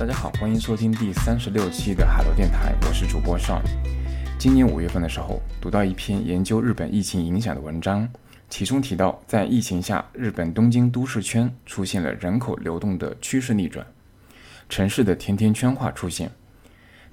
[0.00, 3.60] 大家好，欢迎收听第三十六期的海螺电台，我是主播少。
[4.38, 8.08] 今年五月份的时候，读到一篇研究日本疫情影响的文章，
[8.48, 13.86] 其中提到，在疫情下，日本东京都市圈出现了人口流动的趋势逆转，
[14.70, 16.30] 城市的甜甜圈化出现。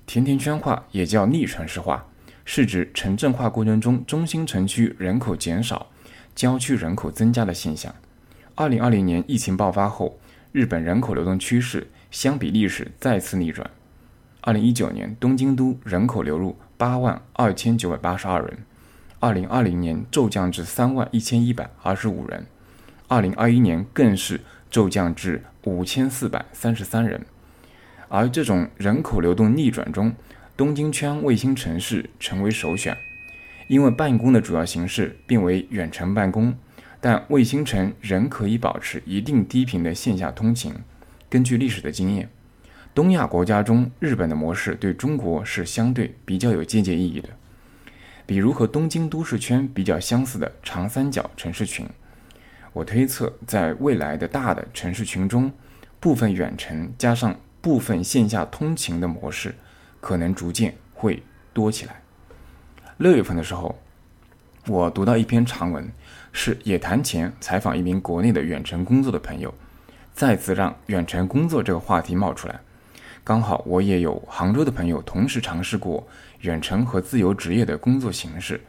[0.05, 2.05] 甜甜圈化也叫逆城市化，
[2.45, 5.87] 是指城镇化过程中中心城区人口减少，
[6.33, 7.93] 郊区人口增加的现象。
[8.55, 10.17] 二零二零年疫情爆发后。
[10.53, 11.85] 日本人口流动趋势
[12.17, 13.69] 相比历史再次逆转。
[14.41, 18.57] 二零一九年，东京都人口流入八万二千九百八十二人，
[19.19, 22.47] 二零二零年骤降至三万一千一百二十五人，
[23.07, 27.23] 二零二一年更是骤降至五千四百三十三人。
[28.07, 30.11] 而这种人口流动逆转中，
[30.55, 32.97] 东京圈卫星城市成为首选，
[33.67, 36.57] 因为办公的主要形式变为远程办公。
[36.99, 40.73] 但卫星城仍可以保持一定低频的线下通勤。
[41.29, 42.29] 根据历史的经验，
[42.93, 47.29] 东亚国家中，日本的模式对中国是相对比较有借鉴意义的。
[48.25, 51.85] 比如和东京都市圈比较相似的长三角城市群，
[52.73, 55.51] 我推测在未来的大的城市群中，
[55.99, 59.55] 部分远程加上部分线下通勤的模式，
[59.99, 62.01] 可能逐渐会多起来。
[62.97, 63.77] 六月份的时候。
[64.69, 65.89] 我读到一篇长文，
[66.33, 69.53] 是野谈前采访一名国内的远程工作的朋友，
[70.17, 72.59] 再次让远程工作这个话题冒出来。
[73.23, 76.07] 刚好我也有杭州的朋友同时尝试过
[76.41, 78.59] 远程和自由职业的工作形式，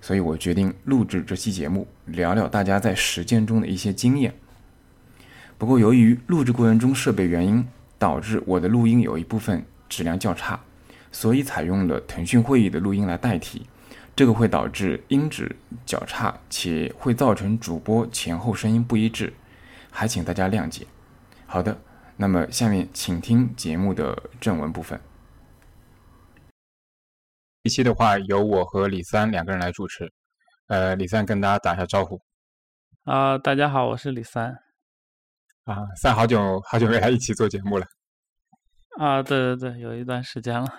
[0.00, 4.32] 所以我决定录制这期节目，聊聊大家在实践中的一些经验。
[5.58, 7.62] 不过由于录制过程中设备原因，
[7.98, 10.58] 导致我的录音有一部分质量较差，
[11.12, 13.66] 所以采用了腾讯会议的录音来代替。
[14.14, 15.54] 这个会导致音质
[15.84, 19.30] 较差，且会造成主播前后声音不一致，
[19.96, 20.86] 还请大家谅解。
[21.46, 21.74] 好的，
[22.18, 25.00] 那么下面请听节目的正文部分。
[27.62, 30.12] 一期的话由我和李三两个人来主持。
[30.66, 32.20] 呃，李三跟大家打一下招呼。
[33.04, 34.50] 啊，大家好，我是李三。
[35.64, 37.86] 啊，三好久好久没来一起做节目了。
[39.00, 40.70] 啊，对对对，有一段时间了。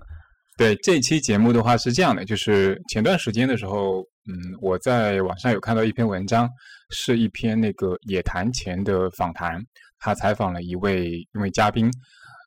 [0.56, 6.48] 对这期节目的话是这样的，就是前段时间的时候，嗯，我在网上有看到一篇文章，
[6.94, 9.62] 是一篇那个野谈前的访谈，
[9.98, 11.90] 他采访了一位一位嘉宾，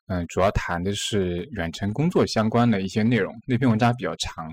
[0.08, 3.32] 嗯，主要谈的是远程工作相关的一些内容。
[3.46, 4.52] 那篇文章比较长，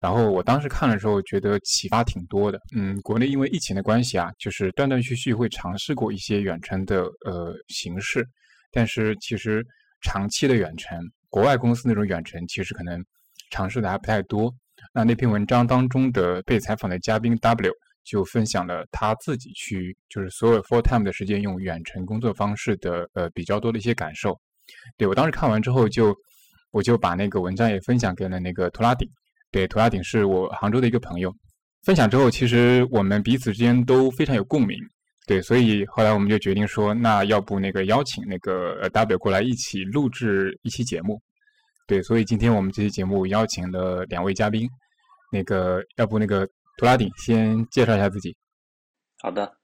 [0.00, 2.58] 然后我当时看的时候觉得启发挺多的。
[2.74, 8.26] 嗯，国内因为疫情的关系啊，就是断断续续会尝试过一些远程的呃形式，
[8.72, 9.64] 但是其实
[10.00, 10.98] 长期的远程。
[11.28, 13.04] 国外公司那种远程，其实可能
[13.50, 14.54] 尝试的还不太多。
[14.92, 17.72] 那那篇文章当中的被采访的嘉宾 W
[18.04, 24.38] 就分享了他自己去，就是所有 full time 的时间用远程工作方式的呃比较多的一些感受。
[24.96, 26.14] 对我当时看完之后，就
[26.70, 29.08] 我就把那个文章也分享给了那个图拉顶。
[29.50, 31.34] 对，图拉顶是我杭州的一个朋友。
[31.84, 34.78] 分享之后，其实我们彼此之间都非常有共鸣。
[35.26, 41.20] 对，所以后来我们就决定说，那要不那个邀请那个呃 W 过来一起录制一期节目。
[41.86, 44.68] 对，所以今天我们这期节目邀请了两位嘉宾，
[45.30, 48.36] 那个要不那个图拉顶先介绍一下自己。
[49.22, 49.56] 好的，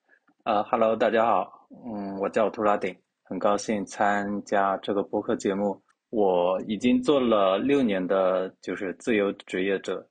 [0.44, 5.82] 呃，Hello，大家好，嗯，我叫图拉顶，很高兴参加这个播客节目。
[6.10, 10.06] 我已经做了六年的就是自由职业者，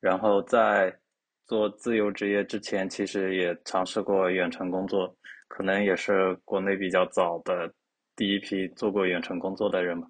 [0.00, 0.94] 然后在。
[1.46, 5.12] 做自由职业之前，其实也尝试过远程工作，
[5.48, 7.68] 可能也是国内比较早的
[8.14, 10.06] 第一批做过远程工作的人嘛。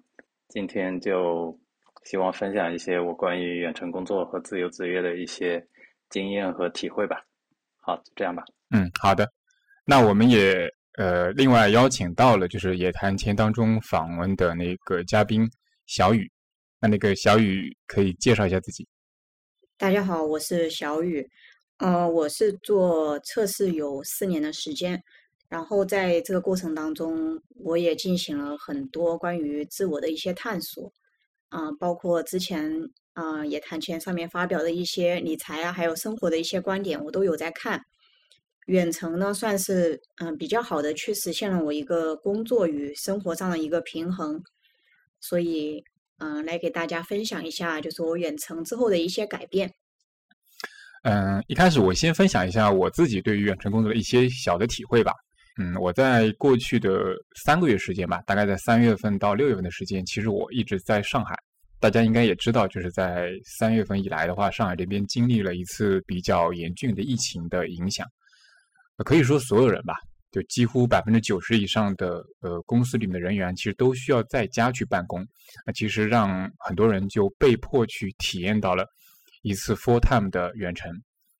[0.49, 1.59] 今天就
[2.03, 5.59] 希望分享一些我关于远程工作和自由职业的一些
[6.11, 7.23] 经验和体会吧。
[7.79, 8.43] 好，就这样吧。
[8.69, 9.27] 嗯，好的。
[9.85, 15.49] 那我们也呃另外邀请到了就是野谈前当中访问的那个嘉宾
[15.87, 16.31] 小雨，
[16.79, 18.87] 那那个小雨可以介绍一下自己。
[19.77, 21.27] 大家好，我是小雨，
[21.77, 25.01] 呃，我是做测试有四年的时间，
[25.49, 30.93] 然后在这个过程当中，我也进行了很多关于自我的一些探索，
[31.49, 32.71] 啊，包括之前
[33.13, 37.81] 啊也谈钱上面发表的一些理财啊，还有生活的一些观点，我都有在看。
[38.67, 44.41] 远程呢，算是嗯比较好的去实现了我一个工作与生活上的一个平衡，
[45.19, 45.83] 所以。
[46.23, 49.73] 嗯，来给大家分享一下，就是我远程之后的一些改变。
[51.01, 55.11] 嗯，一开始我先分享一下我自己对于远程工作的一些小的体会吧。
[55.59, 61.35] 嗯，我在过去的三个月时间吧，大概在三月份到六月份的时间，其实我一直在上海。
[61.81, 68.07] 大家应该也知道，就是在三月份以来的话，上海这边经历了一次比较严峻的疫情的影响。
[69.03, 69.95] 可以说，所有人吧，
[70.31, 75.25] 就几乎百分之九十以上的呃公司里面的人员，其实都需要在家去办公。
[75.65, 78.85] 那其实让很多人就被迫去体验到了
[79.41, 80.91] 一次 full time 的远程。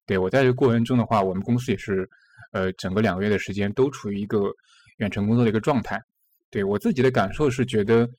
[0.07, 2.09] 对我在这个过程中的话，我们公司也是
[2.51, 4.51] 呃整个两个月的时间都处于一个
[4.97, 6.01] 远程工作的一个状态。
[6.49, 8.09] 对我自己的感受是觉得，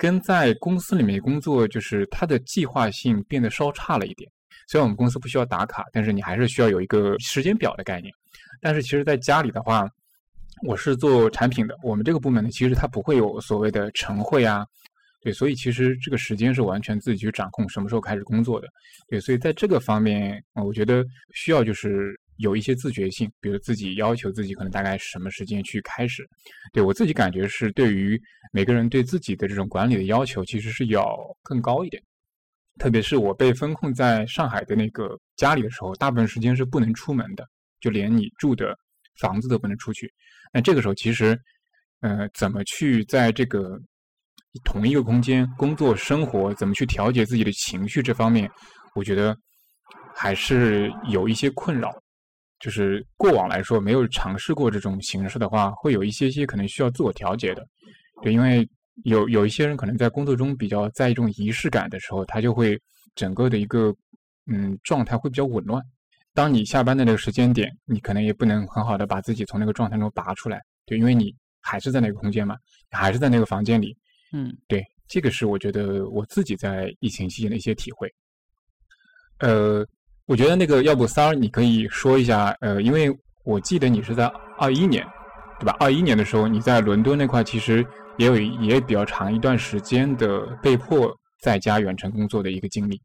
[0.00, 4.30] 跟在公司里面工作就是它的计划性变得稍差了一点。
[4.66, 8.10] 虽然我们公司不需要打卡，但是你还是需要有一个时间表的概念。
[8.62, 9.86] 但是其实，在家里的话，
[10.66, 14.64] 我是做产品的，我们这个部门呢，其实它不会有所谓的晨会啊，
[15.20, 18.68] 对，所以其实这个时间是完全自己去掌控什么时候开始工作的，
[19.08, 21.04] 对，所以在这个方面，我觉得
[21.34, 26.28] 需要就是有一些自觉性，比如自己要求自己可能大概什么时间去开始，
[26.72, 28.20] 对我自己感觉是对于
[28.52, 32.02] 每个人对自己的这种管理的要求，其实是要更高一点。
[32.78, 37.46] 特别是我被封控在上海的那个家里的时候，大部分时间是不能出门的，
[37.78, 38.74] 就连你住的
[39.20, 40.10] 房子都不能出去。
[40.50, 41.38] 那这个时候，其实，
[42.00, 43.78] 呃，怎么去在这个
[44.64, 48.50] 同一个空间工作生活，怎么去调节自己的情绪这方面，
[48.94, 49.36] 我觉得
[50.14, 51.92] 还是有一些困扰。
[52.60, 57.66] 就是过往来说，没有尝试过这种形式的话，会有一些些可能需要自我调节的。
[58.22, 58.68] 对，因为。
[59.04, 62.78] 有有一些人可能在工作中比较在意这种仪式感的时候，他就会
[63.14, 63.96] 整个的一个
[64.44, 65.82] 嗯状态会比较紊乱。
[66.34, 72.58] 当你下班的那个时间点，你可能也不能很好的把自己从那个状态中拔出来，对，因为你还是在那个空间嘛，
[72.90, 73.96] 还是在那个房间里。
[74.32, 78.12] 嗯，对，这个是我觉得我自己在疫情期间的一些体会。
[79.38, 79.86] 呃，
[80.30, 83.10] 我觉得那个要不三儿你可以说一下，呃，因为
[83.44, 85.04] 我记得你是在二一年，
[85.58, 85.76] 对吧？
[85.80, 87.84] 二一年的时候你在伦敦那块其实。
[88.18, 91.10] 也有也比较长一段时间的被迫
[91.40, 93.00] 在家远程工作的一个经历。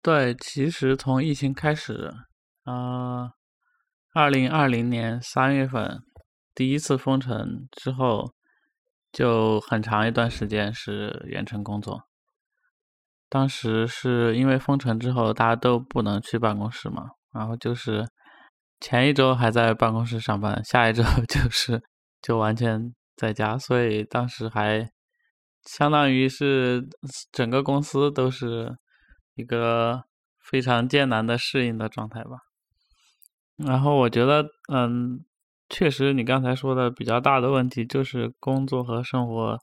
[0.00, 2.12] 对，其实从疫情开始，
[2.62, 3.32] 啊，
[4.14, 6.00] 二零二零年三月份
[6.54, 8.32] 第一次封城之后，
[9.10, 12.07] 就很长一段时间是远程工作。
[13.28, 18.06] 当时是因为封城之后大家都不能去办公室嘛，然后就是
[18.80, 21.82] 前一周还在办公室上班，下一周 就是
[22.22, 22.94] 就完全。
[23.20, 24.92] 在家，所以当时还
[25.64, 26.88] 相当于是
[27.32, 28.78] 整个公司都是
[29.34, 30.04] 一个
[30.38, 32.38] 非常艰难的适应的状态吧。
[33.56, 35.24] 然后我觉得，嗯，
[35.68, 39.58] 确实你刚才说的比较大的问题就是工作和生活，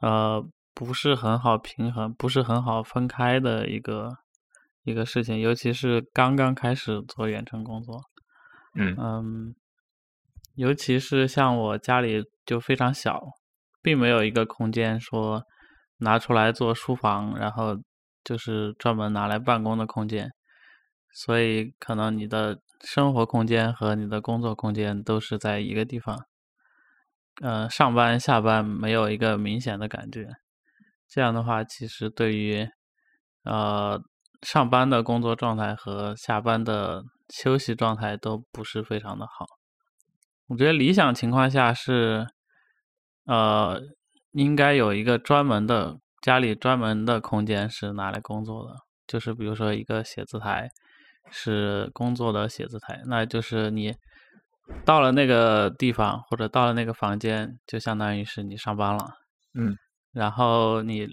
[0.00, 0.40] 呃，
[0.76, 4.18] 不是很好平衡，不是很好分开的一个
[4.84, 8.00] 一个事情，尤其是刚刚开始做远程工作，
[8.74, 9.54] 嗯嗯，
[10.54, 12.22] 尤其是像我家里。
[12.46, 13.20] 就非常小，
[13.82, 15.42] 并没有一个空间说
[15.96, 17.76] 拿出来做书房，然后
[18.22, 20.30] 就是专门拿来办公的空间，
[21.12, 26.16] 所以可能你的生活空间和你的工作空间都是在一个地方，
[27.42, 30.28] 呃，上班下班没有一个明显的感觉。
[31.08, 32.68] 这样的话，其实对于
[33.44, 34.00] 呃
[34.42, 39.46] 上班的工作状态和下班的休息状态都不是非常的好。
[40.48, 42.26] 我觉得理想情况下是。
[43.28, 43.82] 呃，
[44.30, 50.68] 应该有一个专门的家里专门的空间是拿来工作的，就是比如说一个写字台
[51.32, 53.96] 是工作的写字台，那就是你
[54.84, 59.04] 到了那个地方或者到了那个房间，就相当于是你上班了，
[59.54, 59.76] 嗯，
[60.16, 61.06] 然后你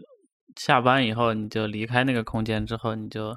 [0.55, 3.35] 下班以后你就离开那个空间之后，你就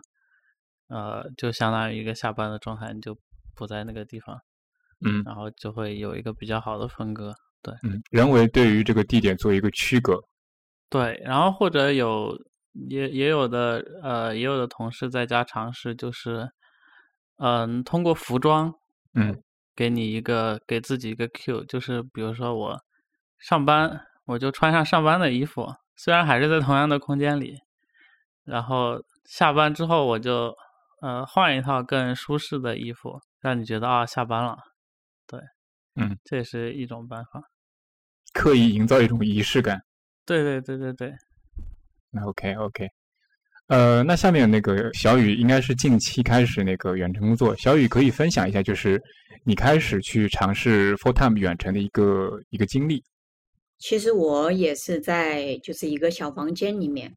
[0.88, 3.18] 呃就相当于一个下班的状态，你就
[3.56, 4.38] 不在那个地方，
[5.04, 7.34] 嗯，然后就会有一个比较好的分割。
[7.62, 10.22] 对，嗯，人为对于这个地点做一个区隔。
[10.88, 12.32] 对，然后或者有
[12.88, 16.48] 也也有的呃也有的同事在家尝试，就是
[17.38, 18.72] 嗯通过服装，
[19.14, 19.42] 嗯，
[19.74, 22.80] 给你一个给自己一个 Q，就是比如说我
[23.40, 27.58] 上班我就穿上上班的衣服，虽然还是在同样的空间里，
[28.44, 30.54] 然后下班之后我就
[31.00, 34.56] 呃换一套更舒适的衣服，让你觉得啊下班了。
[35.28, 35.40] 对，
[35.94, 37.40] 嗯，这也是一种办法。
[38.32, 39.80] 刻意营造一种仪式感。
[40.26, 41.14] 对对对对对。
[42.10, 42.88] 那 OK OK，
[43.68, 49.00] 呃，那下面那个小雨应该是近期开始那个远程工作，小雨可以分享一下，就是
[49.44, 53.04] 你开始去尝试 full time 远程的一个一个经历。
[53.78, 57.14] 其实我也是在就是一个小房间里面，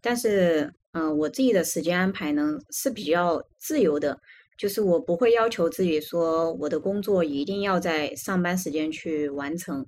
[0.00, 4.18] 但是嗯，我自己的时间安排呢是比较自由的，
[4.58, 9.86] 就是我不会要求自己说我的工作一定要在上班时间去完成。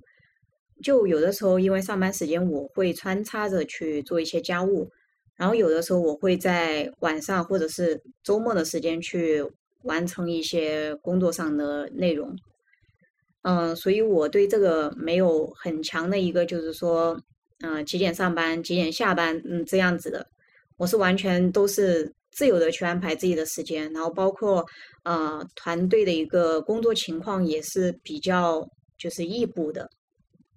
[0.83, 4.89] 就有的时候，因为上班时间，我会穿插着去做一些家务，
[5.35, 9.45] 然后有的时候我会在晚上或者是周末的时间去
[9.83, 12.35] 完成一些工作上的内容。
[13.47, 17.15] 嗯，所以我对这个没有很强的一个，就是说，
[17.59, 20.25] 嗯，几点上班，几点下班，嗯，这样子的，
[20.77, 24.65] 我是完全都是自由的去安排自己的时间，然后包括
[25.03, 29.87] 呃团队的一个工作情况也是比较就是异步的。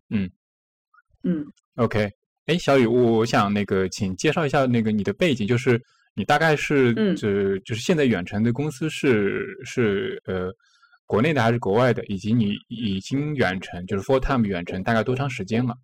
[0.09, 0.31] 嗯。
[1.25, 2.09] 嗯，OK，
[2.47, 5.79] 哎，小雨，我想那个请介绍一下那个你的背景，就是
[6.15, 7.15] 你大概是嗯。
[7.15, 10.51] 指就是现在远程的公司是是呃
[11.09, 15.75] 国内的还是国外的，以及你已经远程就是 full time 远程大概多长时间了？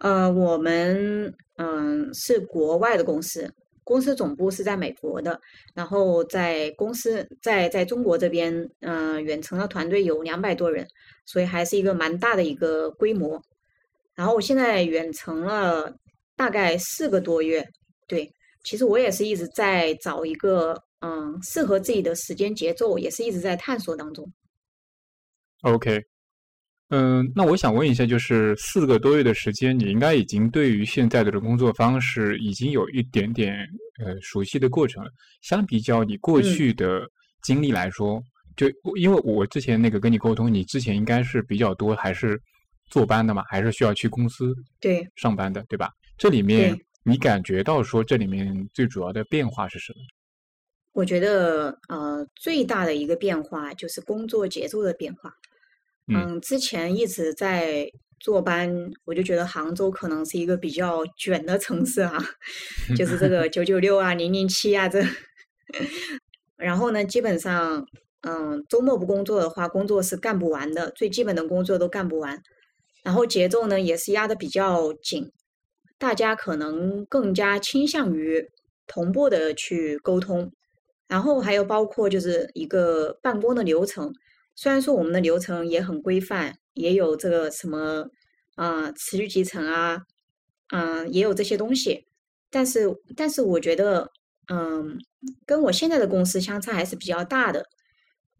[0.00, 3.54] 呃，我们嗯是国外的公司，
[3.84, 5.40] 公司总部是在美国的，
[5.74, 10.84] 然后在公司在在中国这边，嗯、远程的团队有两百多人，
[11.24, 13.40] 所以还是一个蛮大的一个规模。
[14.16, 15.94] 然后我现在远程了
[16.34, 17.64] 大概四个多月，
[18.08, 18.28] 对，
[18.64, 24.30] 其实我也是一直在找一个嗯适合自己的时间节奏，也是一直在探索当中。
[25.62, 26.00] OK，
[26.90, 33.66] 嗯，那我想问一下，就是四个多月的时间，你应该已经对于现在的这工作方式已经有一点点
[34.04, 35.10] 呃熟悉的过程了。
[35.42, 37.02] 相比较你过嗯去的
[37.42, 38.22] 经历来说，
[38.56, 42.40] 就因为我之前那个跟你沟通，你之前应该是比较多还是
[42.90, 45.90] 坐班的嘛，还是需要去公司对，上班的，对吧？
[46.16, 49.98] 这里面对你感觉到说这里面最主要的变化是什么？
[50.96, 55.30] 我觉得呃最大的一个变化就是工作节奏的变化。
[56.08, 57.86] 嗯嗯，之前一直在
[58.18, 62.16] 坐班，我就觉得杭州可能是一个比较卷的城市啊，
[62.96, 65.02] 就是这个九九六啊、零零七啊这。
[66.56, 67.86] 然后呢，基本上，
[68.22, 72.42] 嗯，周末不工作的话，工作是干不完的，最基本的工作都干不完。
[73.04, 75.30] 然后节奏呢也是压的比较紧，
[75.98, 78.48] 大家可能更加倾向于
[78.86, 80.50] 同步的去沟通。
[81.08, 84.12] 然后还有包括就是一个办公的流程，
[84.54, 88.06] 虽然说我们的流程也很规范，也有这个什么，
[88.56, 90.02] 啊持续集成啊，
[90.72, 92.06] 嗯、也有这些东西，
[92.50, 94.10] 但是但是我觉得，
[94.48, 94.98] 嗯，
[95.46, 97.66] 跟我现在的公司相差还是比较大的。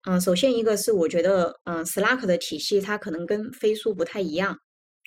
[0.08, 4.56] 嗯，首先一个是我觉得，嗯，Slack 的体系它可能跟飞书不太一样。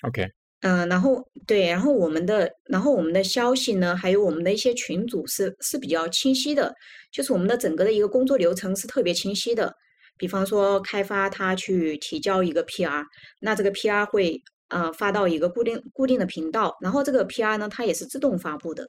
[0.06, 0.30] OK，
[0.62, 6.74] 嗯，然后对，然后我们的，然后我们的消息呢，还有我们的一些群组是是比较清晰的，
[7.10, 9.74] 就是我们的整个的一个工作流程是特别清晰的。
[10.18, 13.02] 比方说，开发他去提交一个 PR，
[13.40, 18.86] 那这个 PR 会呃发到一个固定固定的频道，然后这个 PR 呢，它也是自动发布的，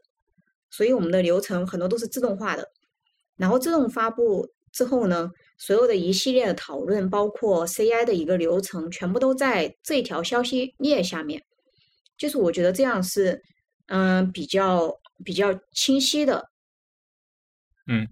[0.70, 2.68] 所以我们的流程很多都是自动化的。
[3.38, 11.42] 然后自动发布之后呢，所有的一系列的讨论，包括 CI 的一个流程，全部都在这条消息链下面。
[12.22, 13.42] 就是我觉得这样是，
[13.88, 16.50] 嗯、比较比较清晰的。
[17.88, 18.08] 嗯。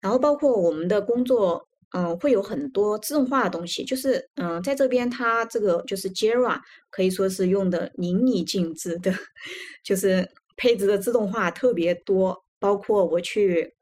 [0.00, 6.60] 然后包括我们的工作，嗯、会有很多自动化的东西，就是嗯、在这边它这个就是 Jira
[6.90, 9.12] 可以说是用的淋漓尽致的，
[9.84, 13.74] 就是配置的自动化特别多，包括我去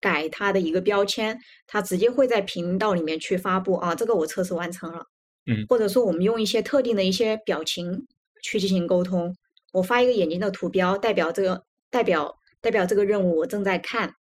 [0.00, 5.06] 改它的一个标签，它直接会在频道里面去发布啊，这个我测试完成了。
[5.50, 8.06] 嗯或者说我们用一些特定的一些表情
[8.42, 9.34] 去进行沟通，
[9.72, 14.14] 我发一个眼睛的图标，代表这个代表代表这个任务我正在看。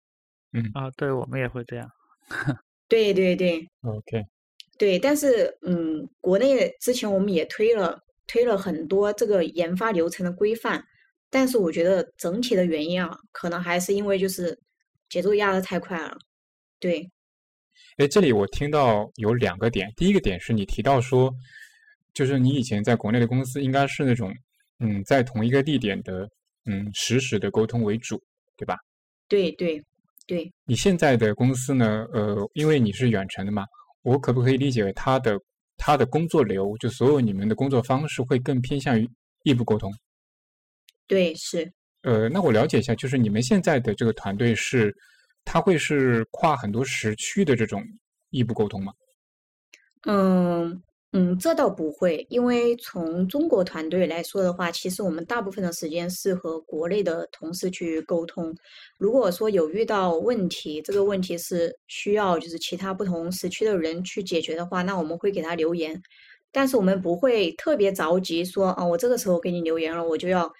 [0.53, 1.89] 嗯啊，对我们也会这样。
[2.89, 4.25] 对对对 OK，
[4.77, 10.83] 对，但是嗯，国内之前我们也推了推了很多这个研发流程的规范，
[11.29, 14.57] 但是我觉得整体的原因啊，可能还是因为就是
[15.09, 16.17] 节奏压得太快了。
[16.79, 17.09] 对，
[17.97, 21.33] 哎，这里我听到有两个点，第一个点是你提到说，
[22.17, 24.33] 就是你以前在国内的公司应该是那种，
[24.79, 26.27] 嗯，在同一个地点的，
[26.65, 28.19] 嗯，实时的沟通为主，
[28.57, 28.75] 对吧？
[29.27, 29.79] 对对
[30.25, 33.63] 对，你现在的公司呢，呃，因为你是远程的嘛，
[34.01, 35.39] 我可不可以理解为它的
[35.77, 39.07] 他的工作流，就所有你们的工作方式会更偏向于
[39.43, 39.93] 异步沟通？
[41.05, 41.71] 对是。
[42.01, 44.91] 呃，那我了解一下，就是你们现在的这个团队是，
[45.45, 47.83] 它会是跨很多时区的这种
[48.31, 48.91] 异步沟通吗？
[50.07, 50.81] 嗯
[51.13, 58.53] 嗯，这倒不会，因为从中国团队来说的话，其实我们大部分的时间是和国内的同事去沟通。
[58.97, 65.99] 如果说有遇到问题，这个问题是需要就是其他不同时区的人去解决的话，那我们会给他留言，
[66.51, 70.51] 但是我们不会特别着急说啊，我这个时候给你留言了，我就要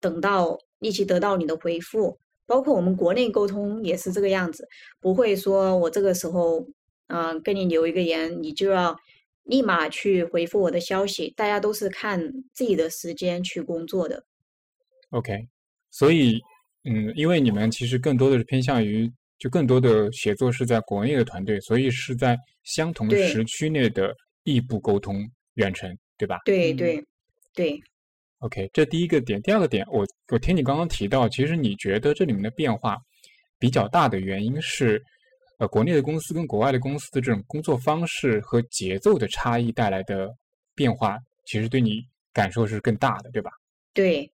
[0.00, 2.18] 等到立即得到你的回复。
[2.46, 4.68] 包括我们国内沟通也是这个样子，
[5.00, 6.60] 不会说我这个时候
[7.06, 8.94] 嗯、呃跟你留一个言，你就要
[9.44, 11.32] 立马去回复我的消息。
[11.36, 12.20] 大家都是看
[12.52, 14.24] 自己的时间去工作的。
[15.10, 15.46] OK，
[15.90, 16.40] 所以，
[16.84, 25.24] 嗯，因为你们其实更多的是偏向于，就更多的写作是在国内的团队，所以是在相同时区内的异步沟通
[25.54, 26.38] 远程，对吧？
[26.38, 27.04] 嗯对对
[27.54, 27.80] 对
[28.38, 29.40] ，OK，这第一个点。
[29.42, 32.98] 第二个点，我我听你刚刚提到，其实你觉得这里面的变化
[33.58, 35.00] 比较大的原因是，
[35.58, 40.28] 呃，国内的公司跟国外的公司的这种工作方式和节奏的差异带来的
[40.74, 42.00] 变化，其实对你
[42.32, 43.50] 感受是更大的，对吧？
[43.92, 44.28] 对，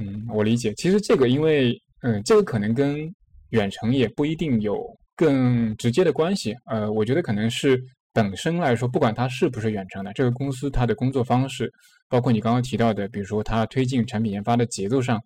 [0.00, 0.74] 嗯，我理解。
[0.74, 3.08] 其实这个，因为嗯，这个可能跟
[3.50, 6.54] 远程也不一定有更直接的关系。
[6.66, 7.80] 呃，我觉得可能是
[8.12, 11.72] 本身来说，不管它是不是远程的，这个公司它的工作方式，
[12.08, 15.22] 包括你刚刚提到的，比如说它推进产品研发的节奏上，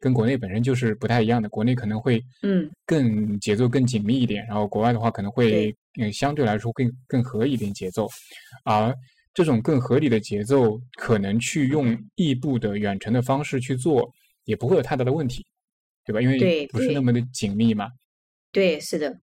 [0.00, 1.48] 跟国内本身就是不太一样的。
[1.48, 8.08] 国内可能会嗯更节奏更紧密一点，然后国外的话可能会嗯相对来说更更合理一点节奏，
[8.64, 8.92] 而
[9.32, 14.10] 这种更合理的节奏，可能去用异步的远程的方式去做，
[14.44, 15.46] 也不会有太大的问题，
[16.04, 16.20] 对吧？
[16.20, 17.88] 因为不是那么的紧密嘛。
[18.50, 19.20] 对，是的，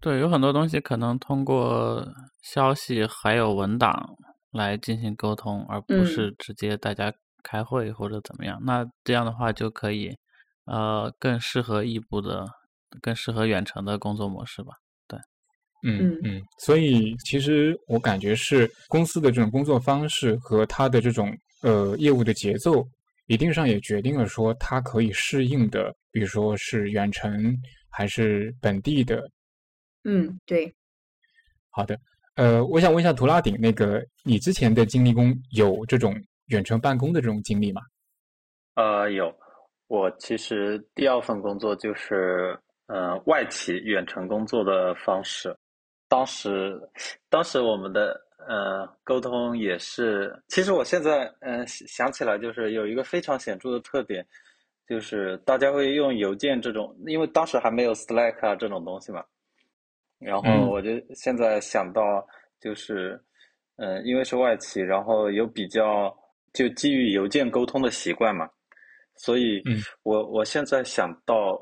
[0.00, 2.04] 对，有很多东西可能通过
[2.42, 4.16] 消息还有文档
[4.50, 8.58] 来进行沟通，而不嗯是直接大家开会或者怎么样。
[8.64, 10.16] 那这样的话就可以，
[10.66, 12.46] 呃，更适合异步的、
[13.00, 14.74] 更适合远程的工作模式吧。
[15.06, 15.18] 对
[15.82, 22.86] 嗯嗯，所以其实我感觉是公司的这种工作方式和它的这种呃业务的节奏，
[23.26, 27.56] 一定上也决定了说它可以适应的，比如说是远程
[27.90, 29.30] 还是本地的。
[30.04, 30.74] 嗯对，
[31.70, 31.98] 好的，
[32.34, 36.14] 呃，我想问一下图拉顶，那个你之前的经历中有这种
[36.48, 37.82] 远程办公的这种经历吗？
[38.74, 39.34] 呃，有，
[39.86, 45.56] 我其实第二份工作就是呃外企远程工作的方式。
[46.08, 46.80] 当时，
[47.28, 54.26] 当时我们的呃沟通也是，其实我现在嗯、呃、想起来，就是有一个非常显著的特点，
[54.86, 59.22] 就是大家会用邮件这种，因为当时还没有 Slack 啊这种东西嘛。
[60.18, 62.26] 然后嗯我就现在想到，
[62.58, 63.20] 就是
[63.76, 66.16] 嗯、呃因为是外企，然后有比较
[66.52, 68.48] 就基于邮件沟通的习惯嘛。
[69.16, 71.60] 所以嗯我我现在想到，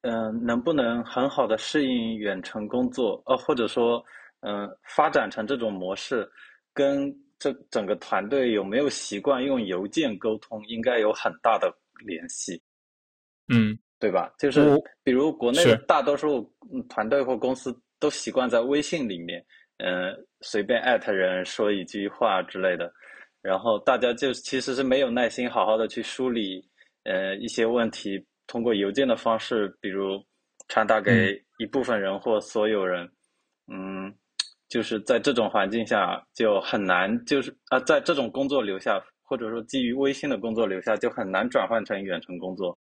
[0.00, 4.04] 嗯、能不能很好的适应远程工作，呃，或者说，
[4.40, 6.28] 嗯、发展成这种模式，
[6.74, 11.72] 跟这整个团队有没有习惯用邮件沟通，应该有很大的
[12.04, 12.60] 联系，
[13.48, 14.32] 嗯对吧？
[14.38, 14.60] 就是
[15.04, 19.44] 比如国内的大多数嗯团队或公司都习惯在微信里面，
[19.78, 22.92] 嗯、随便艾特人说一句话之类的，
[23.42, 26.62] 然后大家就其实是没有耐心好好的去梳理，
[27.04, 30.22] 呃，一些问题，通过邮件的方式，比如
[30.68, 33.08] 传达给一部分人或所有人，
[33.72, 34.12] 嗯，
[34.68, 42.76] 就是在这种环境下就很难，就是啊，在这种工作留下，或者说基于微信的工作留下，就很难转换成远程工作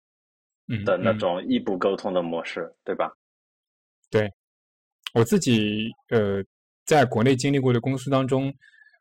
[0.67, 1.19] 嗯的那嗯。
[1.19, 3.11] 种异步沟通的模式，对吧？
[4.09, 4.29] 对。
[5.13, 6.43] 我自己呃，
[6.85, 8.53] 在国内经历过的公司当中，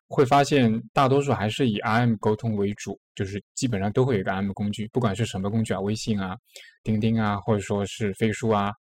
[0.08, 6.36] 会发现大多数还是以 IM 沟通为主，就是基本上都会有一个 IM 工具，不管是什么工具啊，微信啊、
[6.82, 8.72] 钉钉啊，或者说是飞书啊，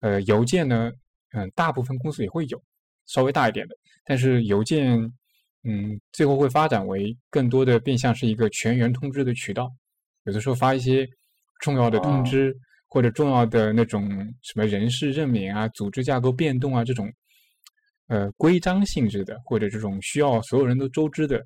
[0.00, 0.90] 呃，邮件呢，
[1.32, 2.62] 嗯，大部分公司也会有，
[3.06, 4.98] 稍微大一点的，但是邮件，
[5.64, 9.70] 嗯，最后会发展为更多的变相是一个全员通知的渠道，
[10.24, 11.06] 有的时候发一些
[11.60, 12.22] 重要的通哦。
[12.24, 12.56] 知。
[12.94, 14.06] 或者重要的那种
[14.42, 17.10] 什么人事任免啊、组织架构变动啊这种，
[18.08, 21.42] 呃规章性质的，或者这种需要所有人都周知的，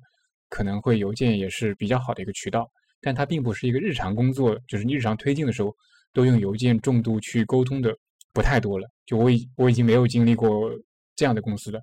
[0.49, 2.69] 可能会邮件也是比较好的一个渠道。
[3.01, 5.75] 但它并不是一个日常工作，就是你日常推进的时候
[6.13, 7.95] 都用邮件重度去沟通的
[8.33, 8.87] 不太多了。
[9.05, 10.69] 就我已我已经没有经历过
[11.15, 11.79] 这样的公司了，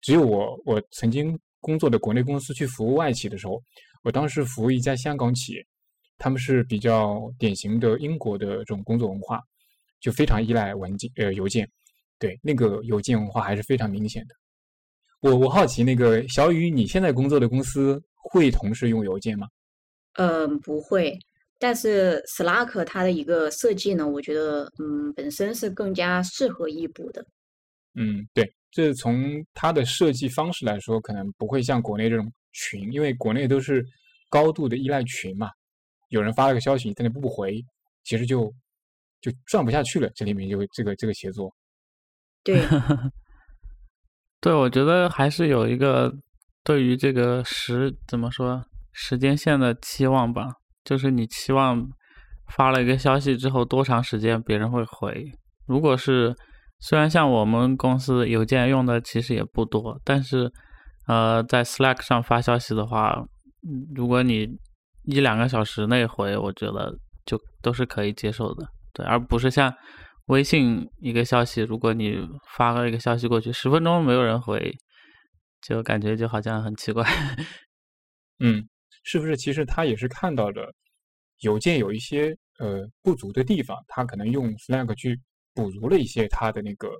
[0.00, 3.62] 只有我我曾经工作的国内公司去服务外企的时候，
[4.02, 5.66] 我当时服务一家香港企业。
[6.20, 9.40] 他们是比较典型的英国的这种工作文化，
[10.00, 11.70] 就非常依赖文件呃邮件，
[12.18, 14.34] 对那个邮件文化还是非常明显的。
[15.20, 19.46] 我我好奇，那个小雨，你现在工作的公司会同时用邮件吗？
[20.14, 21.18] 嗯，不会。
[21.58, 27.24] 但是 Slack 它的一个设计呢，我觉得嗯本身是更加适合异步的。
[27.94, 33.84] 嗯，对，这从它的设计方式来说，可能不会像国内这种群，因为国内都是
[34.28, 35.50] 高度的依赖群嘛。
[36.10, 37.60] 有人发了个消息，你在那不回，
[38.04, 38.54] 其实就
[39.20, 40.08] 就转不下去了。
[40.14, 41.52] 这里面就这个这个协作，
[42.48, 42.62] 对，
[44.40, 46.12] 对，我觉得还是有一个
[46.64, 50.48] 对于这个时怎么说时间线的期望吧，
[50.84, 51.86] 就是你期望
[52.48, 55.30] 发了一个消息之后多长时间别人会回。
[55.66, 56.34] 如果是
[56.80, 60.50] 虽然像我们公司邮件用的其实也不多，但是
[61.06, 63.22] 呃在 Slack 上发消息的话，
[63.94, 64.48] 如果你
[65.04, 69.74] 一两个小时内回，我觉得就都是可以接受的，对，而不是像
[70.28, 72.16] 微信一个消息，如果你
[72.56, 74.74] 发了一个消息过去，十分钟没有人回，
[75.60, 77.04] 就感觉就好像很奇怪。
[78.40, 78.66] 嗯，
[79.04, 79.36] 是不是？
[79.36, 80.72] 其实他也是看到了
[81.40, 85.18] 邮件有一些呃不足的地方，他可能用 Slack 去
[85.54, 86.90] 补足了一些他的那个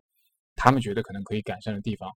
[0.56, 2.10] 他们觉得可能可以改善的地方，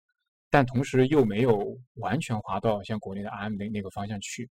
[0.51, 4.49] 但同时又没有完全滑到像国内的 IM 那那个方向去。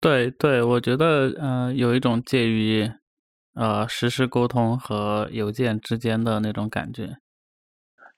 [0.00, 2.90] 对对，我觉得嗯，有一种介于
[3.54, 7.16] 呃实时沟通和邮件之间的那种感觉。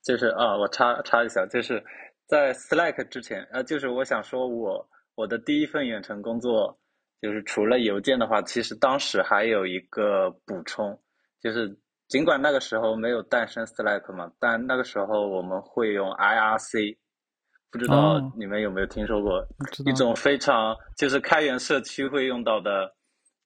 [0.03, 1.83] 就是啊，我插插一下，就是
[2.27, 6.79] 在 Slack 之前，呃，就是我想说，我我的第一份远程工作，
[7.21, 10.97] 就是除了邮件的话，其实当时还有一个补充，
[11.41, 16.97] 就是尽管那个时候没有诞生 Slack 嘛，但那个时候我们会用 IRC，
[17.73, 19.45] 不知道你们有没有听说过
[19.85, 22.95] 一种非常就是开源社区会用到的，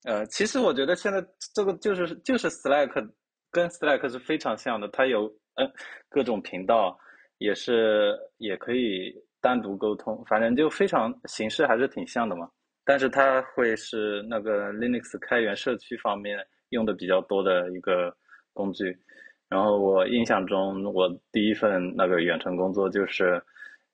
[0.04, 3.10] 呃，其实我觉得现在这个就是就是 Slack
[3.50, 5.32] 跟 Slack 是非常像的，它有。
[5.56, 5.68] 嗯，
[6.08, 6.96] 各种频道
[7.38, 12.48] 也是也可以单独沟通，反正就非常形式还是挺像的嘛。
[12.84, 16.38] 但是它会是那个 Linux 开源社区方面
[16.70, 18.16] 用的比较多的一个
[18.54, 18.96] 工具。
[19.48, 23.42] 然后我印象中，我第一份那个远程工作就是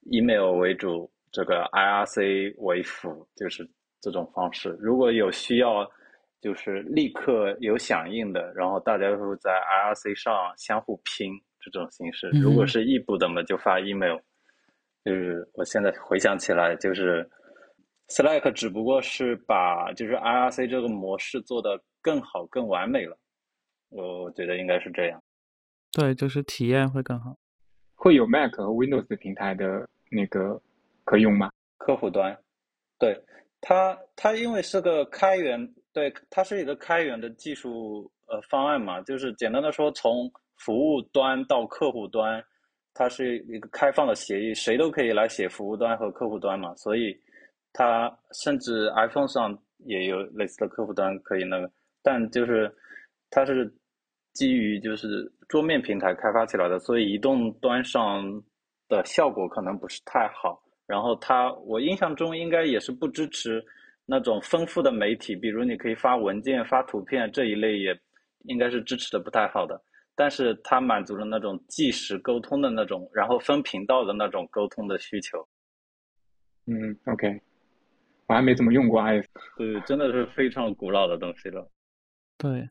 [0.02, 3.68] email 为主，这个 IRC 为辅，就是
[4.00, 4.76] 这种方式。
[4.80, 5.90] 如果有需要。
[6.38, 12.28] 就是立刻有响应的，然后大家会在 IRC 上相互拼这种形式。
[12.40, 14.18] 如果是异步的嘛，就发 email。
[15.02, 17.28] 就是我现在回想起来，就是
[18.08, 23.18] Slack 只不过是把就是 IRC 这个模式做得更好、更完美了。
[23.88, 25.20] 我我觉得应该是这样。
[25.90, 27.36] 对，就是体验会更好。
[27.96, 30.60] 会有 Mac 和 Windows 平台的那个
[31.02, 31.50] 可用吗？
[31.78, 32.38] 客户端，
[33.00, 33.20] 对
[33.60, 35.74] 它，它因为是个开源。
[35.92, 42.44] 对，它是一个开源的技术呃方案嘛，就是简单的说，从服务端到客户端，
[42.92, 47.18] 它是一个开放的协议，谁都可以来写服务端和客户端嘛，所以
[47.72, 51.70] 它甚至 iPhone 上也有类似的客户端可以那个，
[52.02, 52.70] 但就是
[53.30, 53.72] 它是
[54.34, 58.22] 基于就是桌面平台开发起来的，所以移动端上
[58.86, 60.62] 的效果可能不是太好。
[60.86, 63.64] 然后它我印象中应该也是不支持。
[64.08, 67.98] 那种丰富的媒体，比如你可以发文件、发图片这一类，也
[68.44, 69.82] 应该是支持的不太好的。
[70.14, 75.44] 但是它满足了那种即时沟通的那种，然后分频道的那种沟通的需求。
[76.66, 77.40] 嗯，OK，
[78.28, 79.26] 我还没怎么用过 IS。
[79.56, 81.68] 对，真的是非常古老的东西了。
[82.38, 82.64] 对。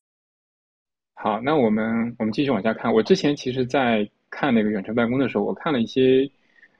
[1.15, 2.93] 好，那我们我们继续往下看。
[2.93, 6.25] 我之前其实，在看那个远程办公的时候，我看了一些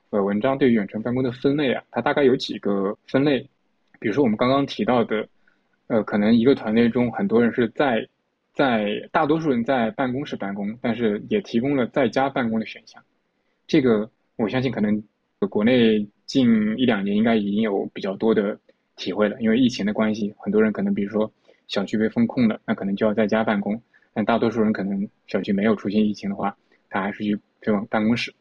[0.10, 3.40] 呃文章，对于远程办公的分类啊，它大概有几个分类。
[4.00, 5.28] 比如说我们刚刚提到的，
[5.88, 8.08] 呃，可能一个团队中很多人是在
[8.54, 13.02] 在大多数人在办公室办公，但是也提供了在家办公的选项。
[13.68, 15.02] 这个我相信可能
[15.50, 18.58] 国内近一两年应该已经有比较多的
[18.96, 21.32] 体会了，因为疫情的关系，很多人可能比如说
[21.68, 23.82] 小区被封控了，那可能就要在家办公。
[24.14, 26.56] 但大多数人可能小区没有出现疫情的话，
[26.90, 28.34] 他还是去飞往办公室。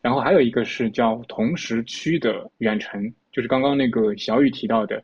[0.00, 3.12] 然后还有一个是叫同时区的远程。
[3.32, 5.02] 就是刚刚那个小雨提到的，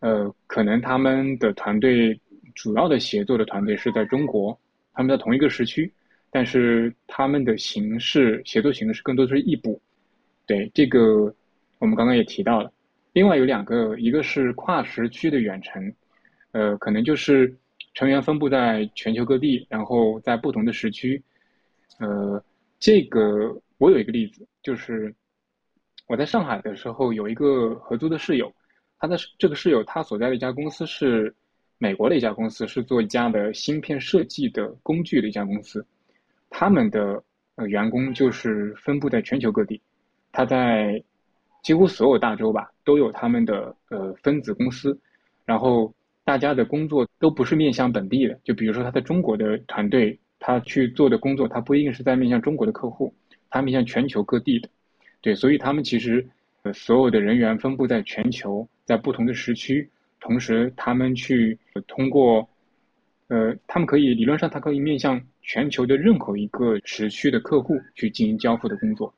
[0.00, 2.18] 呃，可能他们的团队
[2.54, 4.58] 主要的协作的团队是在中国，
[4.92, 5.92] 他们在同一个时区，
[6.30, 9.80] 但是他们的形式协作形式更多的是异步。
[10.46, 11.32] 对这个，
[11.78, 12.72] 我们刚刚也提到了。
[13.12, 15.94] 另外有两个，一个是跨时区的远程，
[16.50, 17.56] 呃，可能就是
[17.94, 21.22] 成员分布在全球各地，然后在不同的时区。
[22.00, 22.42] 呃，
[22.84, 25.14] 这个我有一个例子，就是。
[26.06, 28.52] 我在上海的时候有一个合租的室友，
[28.98, 31.34] 他的这个室友他所在的一家公司是
[31.78, 35.82] 美国的一家公司，是做一家的芯片设计的工具的一家公司。
[36.50, 39.80] 他们的呃员工就是分布在全球各地，
[40.30, 41.02] 他在
[41.62, 45.00] 几乎所有大洲吧都有他们的呃分子公司，
[45.46, 45.90] 然后
[46.22, 53.14] 大家的工作都不是面向本地的，就比如说他在中国的团队，他去做的工作，他不一定是在面向中国的客户，
[53.48, 54.68] 他面向全球各地的。
[55.22, 56.26] 对，所以他们其实，
[56.64, 59.88] 呃，所有的人员分布在全球，在不同的时区，
[60.20, 62.46] 同时他们去通过，
[63.28, 69.14] 呃，他们可以理论上，他可以面向全球的任何一个时区的客户去进行交付的工作。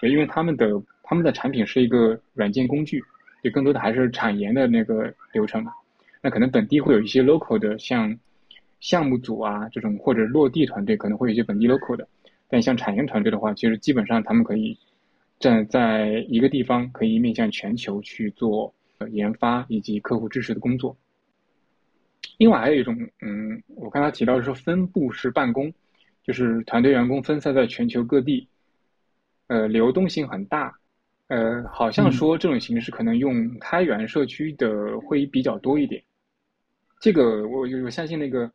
[0.00, 3.02] 对，因为他们的他们的产品是一个软件工具，
[3.42, 5.72] 就更多的还是产研的那个流程嘛。
[6.20, 8.16] 那可能本地会有一些 local 的，像
[8.82, 12.06] 项目组啊这种，或者落地团队可能会有一些本地 local 的，
[12.48, 14.78] 但像产业团队的话，其实基本上他们可以。
[15.38, 18.72] 站在一个地方，可以面向全球去做
[19.10, 20.96] 研发以及客户支持的工作。
[22.38, 25.74] 另外还有一种，嗯，我刚才提到的是分布式办公，
[26.22, 28.46] 就是团队员工分散在全球各地，
[29.48, 30.72] 呃，流动性很大，
[31.26, 36.00] 呃，好像说这种形式可能用开源社区的会议比较多一点。
[37.00, 38.48] 这个我我相信那个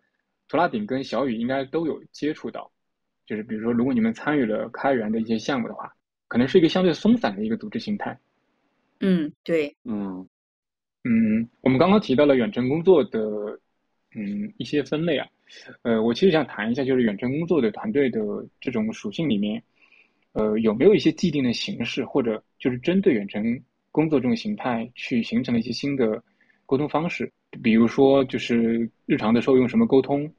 [0.48, 2.72] 图拉顶跟小雨应该都有接触到，
[3.26, 5.94] 就是比如说如果你们参与了开源的一些项目的话，
[6.28, 8.18] 可能是一个相对松散的一个组织形态。
[9.00, 10.28] 嗯，对，嗯
[11.04, 13.20] 嗯，我们刚刚提到了远程工作的
[14.16, 15.28] 嗯一些分类啊，
[15.84, 18.20] 呃，我其实想谈一下，就是远程工作的团队的
[18.60, 19.62] 这种属性里面。
[20.34, 23.60] 呃，有没有一些既定的形式，或者就是针对远程
[23.92, 26.24] 工作这种形态去形成了一些新的
[26.68, 27.32] 沟通方式？
[27.64, 30.32] 比如说，就是日常的时候用什么沟通，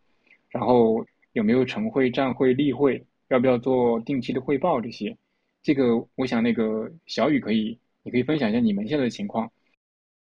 [0.48, 5.16] 然后有没有晨会、站会、例会，要不要做定期的汇报这些？
[5.62, 9.50] 这个，我想那个小雨可以，你可以分享一下你们现在的情况。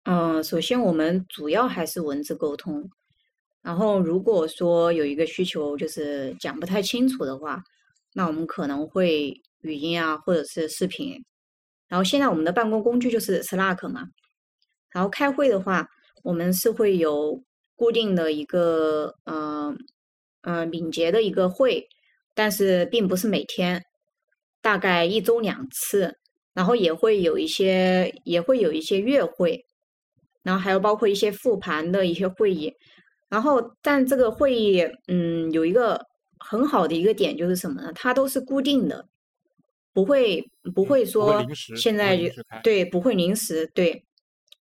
[0.05, 2.89] 嗯，首先我们主要还是文字沟通，
[3.63, 7.63] 然后如果说有一个需求就是讲不太清楚的话，
[8.15, 9.41] 那我们可能会。
[9.63, 11.25] 语音啊，或者是视频，
[11.89, 14.07] 然后现在我们的办公工具就是 Slack 嘛。
[14.93, 15.89] 然后开会的话，
[16.27, 17.41] 我们是会有
[17.77, 19.73] 固定的一个呃
[20.43, 21.87] 呃敏捷的一个会，
[22.35, 23.85] 但是并不是每天，
[24.61, 26.19] 大概一周两次。
[26.53, 29.67] 然后也会有一些也会有一些月会，
[30.43, 32.73] 然后还有包括一些复盘的一些会议。
[33.29, 36.01] 然后但这个会议嗯有一个
[36.39, 37.93] 很好的一个点就是什么呢？
[37.95, 39.07] 它都是固定的。
[39.93, 40.43] 不会
[40.75, 42.25] 不会说现在就
[42.63, 44.06] 对不会临时对，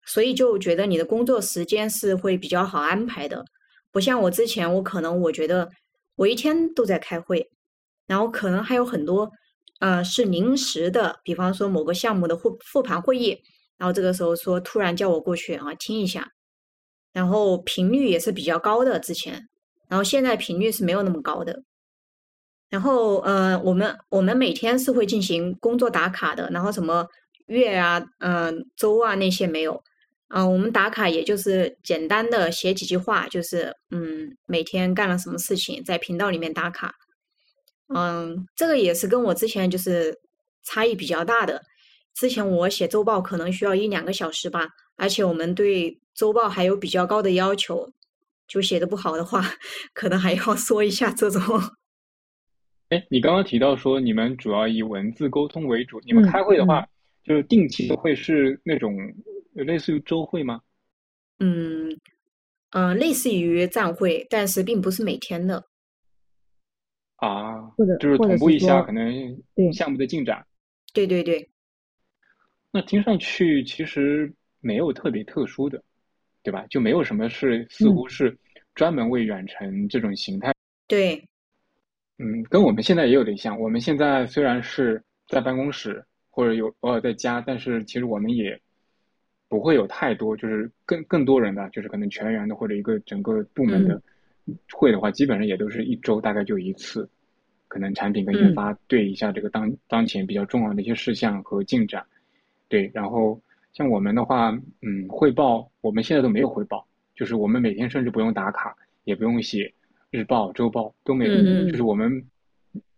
[0.06, 3.44] 所以就觉得你的工作时间是会比较好安排的，
[3.90, 5.70] 不像我之前我可能我觉得
[6.16, 7.50] 我一天都在开会，
[8.06, 9.30] 然后可能还有很多
[9.80, 13.38] 呃是临时的，比方说某个项目的复复盘会议，
[13.76, 16.28] 然后这个时候说突然叫我过去啊听一下，
[17.12, 19.48] 然后频率也是比较高的之前，
[19.88, 21.62] 然后现在频率是没有那么高的。
[22.70, 27.06] 然后，呃，我们我们每天是会进行工作打卡的，然后什么
[27.46, 29.80] 月啊、嗯周啊那些没有，
[30.34, 36.92] 啊，我们打卡也就是简单的写几句话，就是嗯每天干了什么事情，在频道里面打卡，
[37.94, 40.18] 嗯，这个也是跟我之前就是
[40.64, 41.62] 差异比较大的。
[42.14, 47.92] 之前我写周报可能需要一两个小时吧，而且我们对周报还有比较高的要求，
[48.48, 49.40] 就写的不好的话，
[49.94, 51.40] 可能还要说一下这种。
[52.90, 56.84] 哎，你刚刚提到说你们主要以文字沟通为主，你们开会的话，
[57.22, 58.92] 就是定期的会是那种
[59.54, 60.60] 类似于周会吗？
[61.38, 61.88] 嗯，
[62.70, 65.64] 嗯，类似于站会，但是并不是每天的。
[67.16, 69.12] 啊，或者就是同步一下可能
[69.72, 70.44] 项目的进展。
[70.92, 71.48] 对对对。
[72.70, 75.82] 那听上去其实没有特别特殊的，
[76.42, 76.66] 对吧？
[76.68, 78.36] 就没有什么是似乎是
[78.74, 80.52] 专门为远程这种形态。
[80.86, 81.16] 对。
[82.18, 83.58] 嗯，跟我们现在也有点像。
[83.58, 88.60] 我们现在虽然是在办公室或者有偶尔在家，但是其实我们也
[89.54, 94.02] 不会有太多，就是更更多人的，就是可能全员的或者一个整个部门的
[94.72, 97.08] 会的话，基本上也都是一周大概就一次，
[97.68, 102.04] 可能产品跟研发对一下这个当当前比较重要的一些事项和进展。
[102.68, 103.40] 对，然后
[103.72, 104.50] 像我们的话，
[104.82, 109.72] 嗯，汇报我们现在都没有汇报，就是我们每天甚至不用打卡，也不用写。
[110.10, 112.24] 日报、周报都没有，就是我们，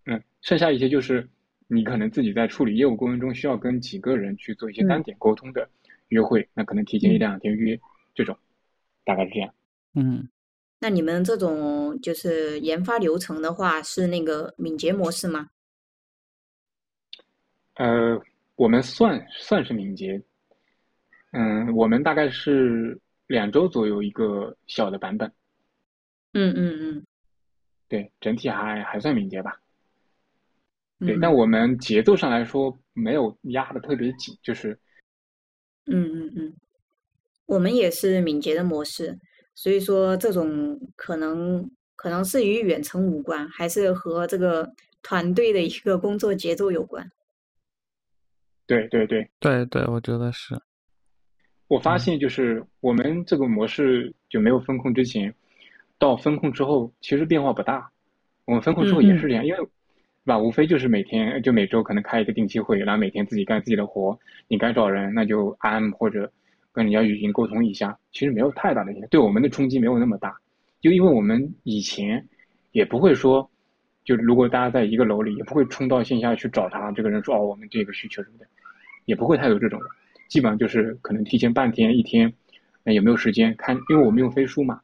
[0.04, 1.26] 嗯，剩下一些就是
[1.66, 5.66] 你可能自己在处理业务过程中需要跟几个人去做一些单点沟通的
[6.08, 7.78] 约会，那可能提前一两天约
[8.14, 8.36] 这种，
[9.04, 9.52] 大概是这样。
[9.94, 10.28] 嗯，
[10.78, 15.48] 那你们这种就是研发流程的话，是那个敏捷模式吗？
[17.74, 18.20] 呃，
[18.54, 20.22] 我们算算是敏捷，
[21.32, 25.30] 嗯，我们大概是两周左右一个小的版本。
[26.34, 27.06] 嗯嗯嗯，
[27.88, 29.60] 对，整体还还算敏捷吧。
[31.00, 34.78] 对，但我们节奏上来说没有压的特别紧，就是。
[35.86, 36.54] 嗯嗯嗯，
[37.46, 39.18] 我们也是敏捷的模式，
[39.54, 44.72] 所以说这种可能可能是与远程无关，还是和这个
[45.02, 47.10] 团队的一个工作节奏有关。
[48.66, 50.60] 对对对对对，我觉得是。
[51.68, 55.34] 我发现就是我们这个模式就没有风控之前。
[55.98, 57.90] 到风控之后，其实变化不大。
[58.44, 59.68] 我们风控之后也是这样，因为，
[60.26, 60.36] 是吧？
[60.36, 64.18] 无非就是每天就每周可能开一个定期会，然后每天自己干自己的活。
[64.48, 66.28] 你该找人，那就按或者
[66.72, 67.96] 跟人家语音沟通一下。
[68.10, 70.36] 其实没有太大的影响，对我们的冲击没有那么大。
[70.80, 72.26] 就因为我们以前
[72.72, 73.48] 也不会说，
[74.04, 78.46] 就如果大家在一个楼里，也不会冲到线下去找他这个人说哦，我们这个需求什么的，
[79.04, 79.86] 也不会太有这种的。
[80.26, 82.32] 基本上就是可能提前半天一天，
[82.82, 83.76] 那有没有时间看？
[83.90, 84.80] 因为我们用飞书嘛。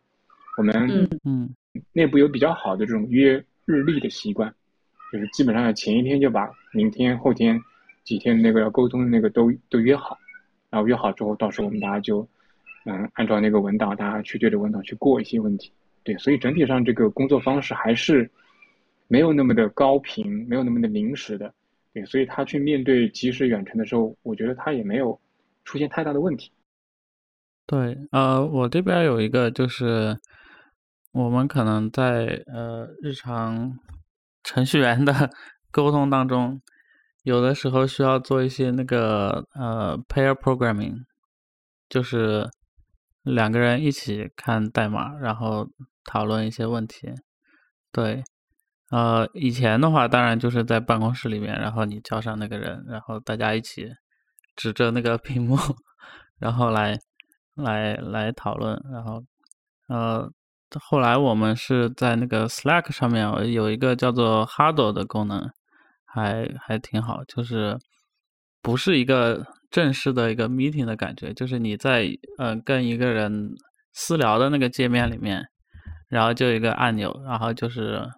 [0.56, 1.52] 我们嗯
[1.92, 4.54] 内部有比较好的这种约日历的习惯，
[5.12, 7.60] 就是基本上前一天就把明天后天
[8.02, 10.18] 几天那个要沟通的那个都都约好，
[10.70, 12.26] 然后约好之后，到时候我们大家就
[12.86, 15.70] 嗯按照那个文档，大家去对着文档去过一些问题。
[16.02, 18.28] 对，所以整体上这个工作方式还是
[19.06, 21.52] 没有那么的高频，没有那么的临时的。
[21.92, 25.20] 对，所以他去面对即时远程的时候，我觉得他也没有
[25.64, 26.50] 出现太大的问题。
[27.66, 30.18] 对，呃，我这边有一个就是，
[31.12, 33.78] 我们可能在呃日常
[34.44, 35.30] 程序员的
[35.70, 36.60] 沟通当中，
[37.22, 41.04] 有的时候需要做一些那个呃 pair programming，
[41.88, 42.48] 就是
[43.22, 45.68] 两个人一起看代码，然后
[46.04, 47.12] 讨论一些问题。
[47.90, 48.22] 对。
[48.90, 53.88] 呃，以前的话，当然就是在办公室里面，然后你叫上那个人，然后大家一起
[54.54, 55.56] 指着那个 屏幕，
[56.38, 56.98] 然后来
[57.54, 58.78] 来来讨论。
[58.92, 59.24] 然后，
[59.88, 60.30] 呃，
[60.80, 65.50] 后来我们是在那个 Slack 上面有一个叫做 Huddle 的功能，
[66.04, 67.78] 还还挺好，就是
[68.60, 72.08] 不是一个正式的一个 meeting 的感觉，就是你在
[72.38, 73.50] 呃跟一个人
[73.92, 75.44] 私聊的那个界面里面，
[76.08, 78.08] 然后就一个按钮，然后就是。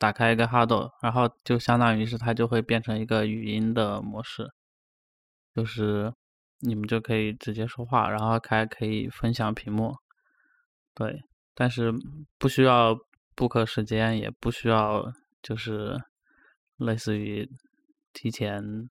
[0.00, 4.48] 打开一个 Huddle，然后就相当于是它就会变成一个语音的模式，
[5.54, 6.10] 就是
[6.60, 9.94] 你们就可以直接说话，然后还可以分享屏幕，
[10.94, 11.20] 对，
[11.54, 11.92] 但是
[12.38, 12.98] 不需要
[13.36, 16.00] book 时间，也不需要就是
[16.76, 17.48] 类似于
[18.12, 18.88] 提前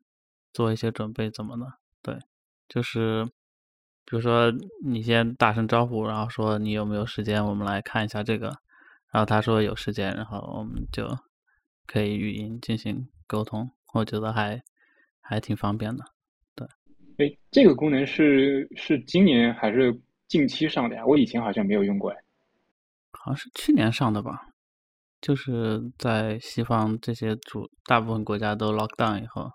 [0.53, 2.19] 做一些准备怎么的，对，
[2.67, 3.25] 就是
[4.05, 4.51] 比如说
[4.83, 8.57] 你先打声招呼，然后说你有没有时间，我们来看一下这个。
[9.11, 11.03] 然后他说有时间，然后我们就
[11.87, 14.61] 可以语音进行沟通，我觉得还
[15.19, 16.05] 还挺方便的。
[16.53, 16.67] 对，
[17.17, 21.03] 哎，这个功能是是今年还是近期上的呀？
[21.03, 22.17] 我以前好像没有用过哎。
[23.23, 24.47] 好像是去年上的吧，
[25.21, 29.51] 就是在西方这些主大部分国家都 lock down 以后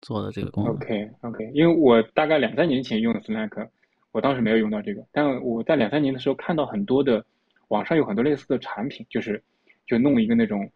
[0.00, 0.74] 做的这个功能。
[0.74, 3.68] OK OK，因为我大概两三年前用的 Slack，
[4.12, 7.24] 我当时没有用到这个，但我在两三年的时候看到很多的。
[7.68, 9.44] 网上有很多类似的产品，就是
[9.86, 10.66] 就弄一个那种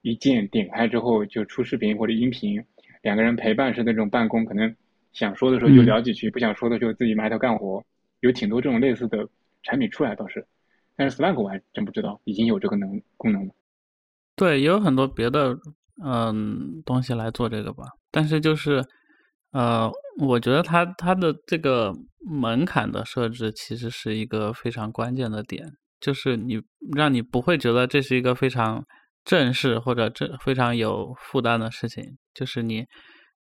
[0.00, 2.58] 一键点开之后就出视频或者音频，
[3.02, 4.74] 两个人陪伴式那种办公，可能
[5.12, 7.84] 想说的时候就聊几句，不想说的时候自己埋头干活，
[8.20, 9.28] 有挺多这种类似的
[9.62, 10.42] 产品出来倒是，
[11.00, 13.54] 但是 Slack 我还真不知道已经有这个能功能了。
[14.36, 15.56] 对，也有很多别的
[16.04, 18.84] 嗯东西来做这个吧，但是就是
[19.52, 21.94] 呃，我觉得它它的这个
[22.30, 25.66] 门槛的设置其实是一个非常关键的点。
[25.98, 26.60] 就是你
[26.94, 28.84] 让你不会觉得这是一个非常
[29.24, 32.18] 正式或者这非常有负担的事情。
[32.34, 32.84] 就是你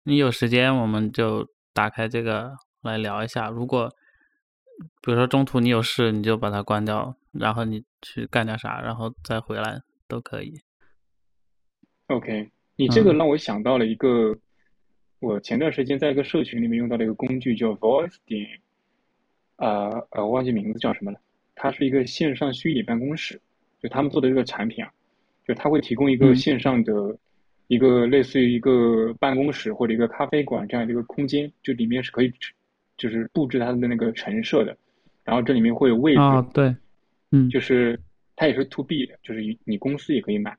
[0.04, 1.44] 你有时间，我们就
[1.74, 3.50] 打开这个来聊一下。
[3.50, 3.90] 如果
[5.02, 10.54] 比如说中途你有事，你就把它关掉，然后你去干点啥，然后再回来都可以。
[12.06, 14.38] OK，你这个让我想到了一个，
[15.18, 18.46] 我前段时间在一个社群里面用到的一个工具，叫 Voice 点，
[19.56, 21.20] 呃呃，忘记名字叫什么了。
[21.54, 23.40] 它是一个线上虚拟办公室，
[23.82, 24.92] 就他们做的这个产品啊，
[25.46, 27.18] 就它会提供一个线上的
[27.66, 32.32] 一个类似于一个办公室或者一个咖啡馆这样的一个空间，就里面是可以
[32.98, 34.76] 就是布置它的那个陈设的，
[35.24, 36.76] 然后这里面会有位置啊，对，
[37.30, 37.98] 嗯，就是
[38.36, 40.54] 它也是 to B 的，就是你公司也可以买，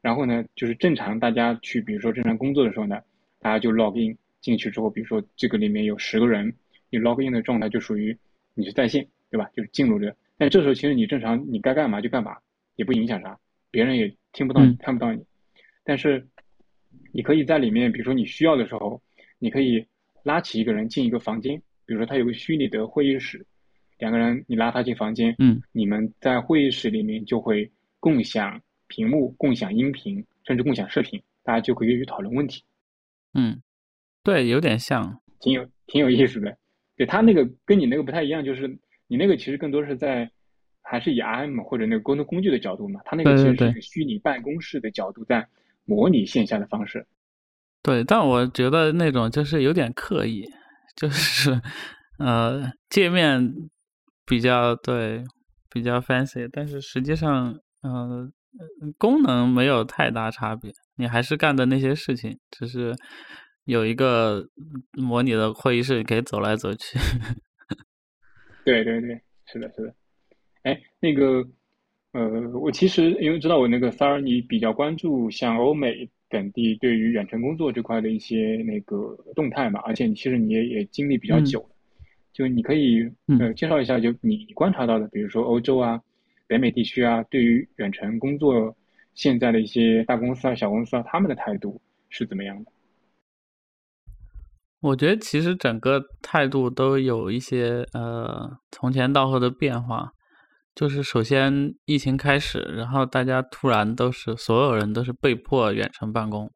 [0.00, 3.00] 然后呢，就是正常大家去比如说正常工作的时候呢，
[3.40, 6.54] 大家就 log in 进去之后，比如说这个里面有十个人，
[6.90, 8.16] 你 log in 的状态就属于
[8.54, 9.50] 你是在线，对吧？
[9.56, 10.14] 就是进入这。
[10.36, 12.36] 但这时候其实你正常你该干嘛就干嘛，
[12.76, 13.38] 也不影响啥，
[13.70, 15.24] 别人也听不到你看不到你。
[15.84, 16.26] 但是
[17.12, 19.02] 你可以在里面，比如说你需要的时候，
[19.38, 19.84] 你可以
[20.22, 23.44] 拉起一个人进一个房间，比如说他有个虚拟的会议室，
[23.98, 32.62] 两个人你拉他进房间，嗯，你们在会议室里面就会共享屏幕、共享音频，甚至共享视频，大家就可以去讨论问题。
[33.32, 33.60] 嗯，
[34.22, 36.56] 对，有点像，挺有挺有意思的。
[36.94, 38.78] 对他那个跟你那个不太一样，就是。
[39.10, 40.30] 你那个其实更多是在，
[40.82, 43.00] 还是以 IM 或者那个沟通工具的角度嘛？
[43.06, 45.48] 他那个其实是虚拟办公室的角度，在
[45.86, 47.06] 模拟线下的方式。
[47.82, 50.44] 对，但我觉得那种就是有点刻意，
[51.00, 51.60] 就是
[52.18, 53.54] 呃，界面
[54.26, 55.24] 比较对，
[55.70, 58.28] 比较 fancy，但是实际上，呃，
[58.98, 60.72] 功能没有太大差别。
[60.96, 62.96] 你还是干的那些事情，只是
[63.64, 64.44] 有一个
[64.94, 66.98] 模拟的会议室，可以走来走去。
[68.64, 69.94] 对对对，是的，是的。
[70.62, 71.46] 哎，那个，
[72.12, 81.68] 呃，我其实因为知道我那个三儿，你比较关注像欧美等地对于远程工作这块的一些那个动态嘛，而且其实你也也经历比较久，
[82.32, 86.00] 就你可以呃介绍一下，就你观察到的，比如说欧洲啊、
[86.46, 88.76] 北美地区啊，对于远程工作
[89.14, 92.70] 现在的一些大公司啊、小公司啊，他们的态度是怎么样的？
[94.80, 100.12] 我觉得其实整个态度都有一些呃从前到后的变化。
[100.78, 106.52] 就是首先疫情开始，然后大家突然都是所有人都是被迫远程办公，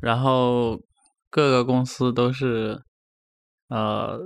[0.00, 0.80] 然后
[1.28, 2.80] 各个公司都是
[3.68, 4.18] 呃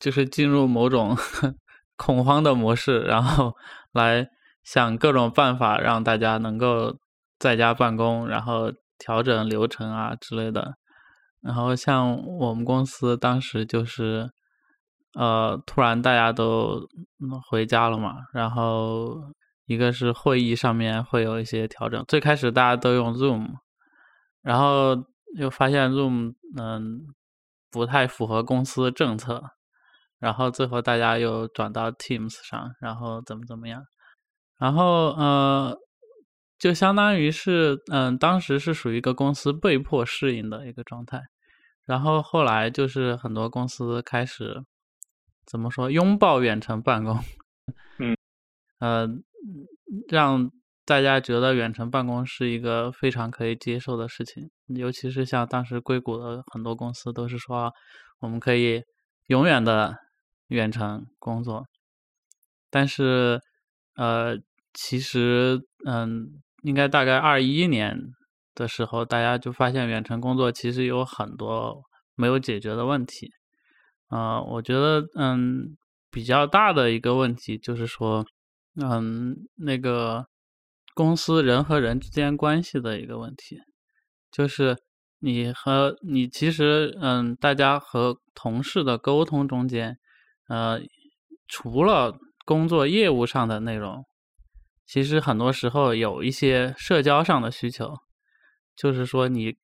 [0.00, 1.16] 就是进入某种
[1.96, 3.54] 恐慌的模式，然后
[3.94, 4.26] 来
[4.64, 6.96] 想各种办法让大家能够
[7.38, 10.74] 在家办公，然后调整流程啊之类的。
[11.40, 14.32] 然后像我们公司当时就是，
[15.14, 16.86] 呃，突然大家都
[17.48, 19.20] 回家了嘛，然后
[19.66, 23.48] 一个是会议上面会有一些调整，最开始大家都用 Zoom，
[24.42, 24.96] 然后
[25.38, 27.06] 又发现 Zoom 嗯
[27.70, 29.42] 不太符合公司政策，
[30.18, 33.82] 然后最后大家又转到 Teams 上，然后怎么怎么样，
[34.58, 35.78] 然后呃。
[36.58, 41.20] 就相当于是，嗯，当时是属于一个公司被迫适应的一个状态，
[41.84, 44.62] 然后后来就是很多公司开始
[45.52, 47.18] 怎么说拥抱远程办公，
[48.00, 48.16] 嗯，
[48.78, 49.06] 呃，
[50.08, 50.50] 让
[50.86, 57.70] 大家觉得远程办公是一个非常可以接受的事情，尤其是像当时硅谷的很多公司都是说
[58.20, 58.82] 我们可以
[59.26, 59.98] 永远的
[60.48, 61.66] 远程工作，
[62.70, 63.38] 但是
[63.96, 64.38] 呃，
[64.72, 66.40] 其实嗯。
[66.64, 67.98] 应该大概二一年
[68.54, 71.82] 的时候，大家就发现远程工作其实有很多
[72.14, 73.32] 没有解决的问题。
[74.12, 75.74] 呃，我觉得，嗯，
[76.10, 78.26] 比较大的一个问题就是说，
[78.78, 80.26] 嗯，那个
[80.94, 83.58] 公司人和人之间关系的一个问题，
[84.30, 84.76] 就是
[85.20, 89.98] 你和你其实，嗯，大家和同事的沟通中间，
[90.48, 90.78] 呃，
[91.48, 94.04] 除了工作业务上的内容。
[94.84, 97.94] 其实很多时候有一些社交上的需求，
[98.76, 99.54] 就是说你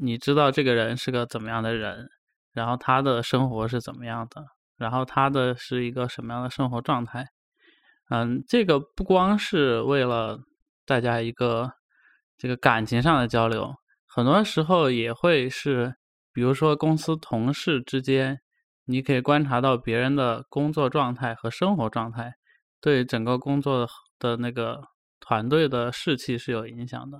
[0.00, 2.08] 你知道这个人是个怎么样的人，
[2.52, 4.44] 然后他的生活是怎么样的，
[4.76, 7.28] 然后他的是一个什么样的生活状态。
[8.10, 10.40] 嗯，这个不光是为了
[10.84, 11.72] 大家一个
[12.36, 13.74] 这个感情上的交流，
[14.06, 15.96] 很多时候也会是，
[16.32, 18.40] 比如说公司同事之间，
[18.84, 22.34] 你可以观察到别人的工作状态和生活状态，
[22.80, 23.88] 对整个工作。
[24.22, 24.80] 的那个
[25.18, 27.18] 团队的士气是有影响的，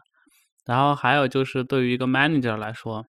[0.64, 3.04] 然后还有就是对于一个 manager 来说，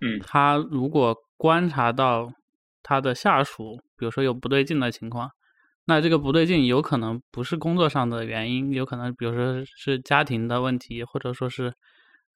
[0.00, 2.30] 嗯，他如果观察到
[2.82, 5.30] 他的下属，比如说有不对劲的情况，
[5.86, 11.72] 那这个不对劲有可能不是工作上的原因，有可能比如说是家庭的问题，或者说是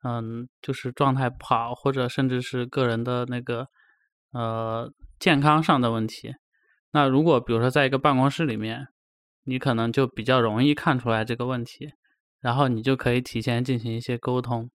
[0.04, 3.68] 嗯，就是状态不好，或者甚至是个人的那个
[4.32, 6.32] 呃健康上的问题。
[6.92, 8.88] 那如果比如说在一个办公室里面。
[9.46, 11.92] 你可能就比较容易看出来这个问题，
[12.40, 14.70] 然后你就可以提前进行一些沟通。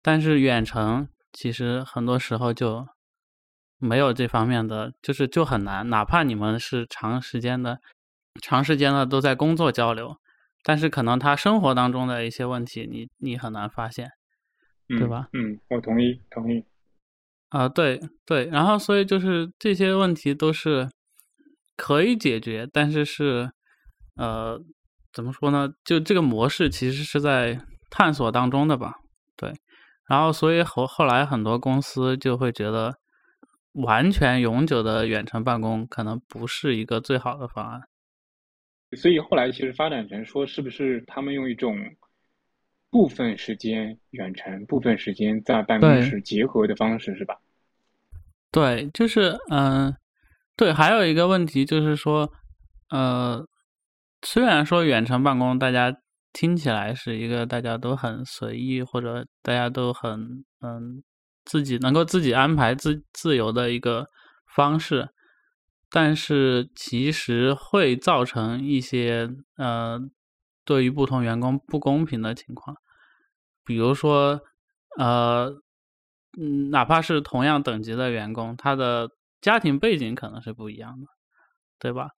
[0.00, 2.86] 但是远程其实很多时候就
[3.84, 5.88] 没有这方面的，就是就很难。
[5.90, 7.78] 哪怕你们是长时间的、
[8.40, 10.16] 长时间的都在工作交流，
[10.62, 14.10] 但是可能他生活当中的一些问题，你你很难发现，
[14.88, 15.28] 对吧？
[15.32, 16.64] 嗯，我同意，同意。
[17.50, 20.88] 啊，对对，然后所以就是这些问题都是
[21.76, 23.50] 可以解决，但是是。
[24.16, 24.62] 呃，
[25.12, 25.68] 怎么说呢？
[25.84, 27.60] 就这个模式其实是在
[27.90, 28.94] 探索当中的吧，
[29.36, 29.52] 对。
[30.08, 32.96] 然后，所以后后来很多公司就会觉得，
[33.74, 37.82] 完全永久的远程办公可能不是一个最好的方案。
[38.96, 41.76] 所以后来其实发展成说，是不是他们用一种
[42.90, 47.38] 部分时间远程、部分时间在办公室结合的方式，是吧？
[48.50, 49.94] 对，就是嗯，
[50.56, 50.72] 对。
[50.72, 52.32] 还有一个问题就是说，
[52.90, 53.46] 呃。
[54.26, 55.94] 虽然说远程办公，大家
[56.32, 61.02] 听起来是一个大家都很随意，或者大家都很嗯
[61.44, 64.08] 自己能够自己安排自自由的一个
[64.54, 65.08] 方式，
[65.90, 69.98] 但是其实会造成一些呃
[70.64, 72.76] 对于不同员工不公平的情况，
[73.64, 74.40] 比如说
[74.98, 75.50] 呃
[76.38, 79.08] 嗯哪怕是同样等级的员工，他的
[79.40, 81.06] 家庭背景可能是不一样的，
[81.78, 82.08] 对吧？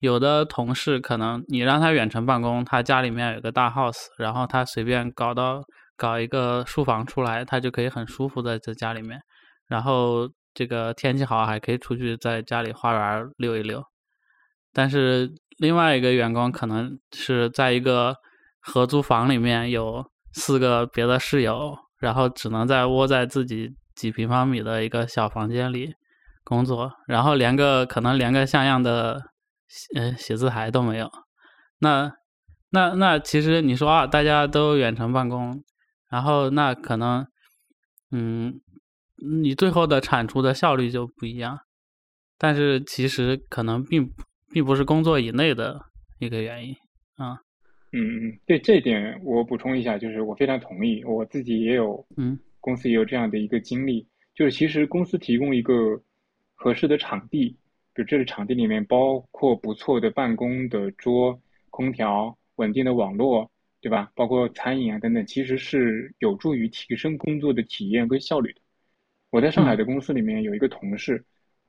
[0.00, 5.62] 有的同事可能你让他远程办公，他家里面有个大 house，然后他随便搞到
[6.02, 9.20] 搞一个书房出来，他就可以很舒服的在家里面，
[9.68, 13.80] 然后这个天气好还可以出去在家里花园溜一溜。
[14.72, 18.16] 但是另外一个员工可能是在一个
[18.60, 25.94] 合租房里面有四个别的室友，然后只能在窝在自己几平方米的一个小房间里
[26.42, 29.20] 工作，然后连个可能连个像样的。
[29.96, 31.10] 嗯，写字台都没有。
[31.78, 32.12] 那
[32.72, 35.64] 那那，其实你说啊，大家都远程办公，
[36.12, 37.26] 然后那可能，
[38.10, 38.60] 嗯，
[39.40, 41.58] 你最后的产出的效率就不一样。
[42.36, 44.10] 但是其实可能并
[44.52, 45.80] 并不是工作以内的
[46.18, 46.76] 一个原因
[47.16, 47.40] 啊。
[47.92, 55.74] 嗯嗯，对这一点我补充一下，就是我非常同意，我自己也有，嗯，公司也有这样的一个经历，就是其实公司提供一个
[56.54, 57.56] 合适的场地，
[57.94, 61.40] 比如这个场地里面包括不错的办公的桌、
[61.70, 63.50] 空调、稳定的网络，
[63.82, 64.10] 对吧？
[64.14, 68.60] 包括餐饮啊等等，其实是有助于提升工作的体验跟效率的。
[69.30, 71.22] 我在上海的公司里面有一个同事，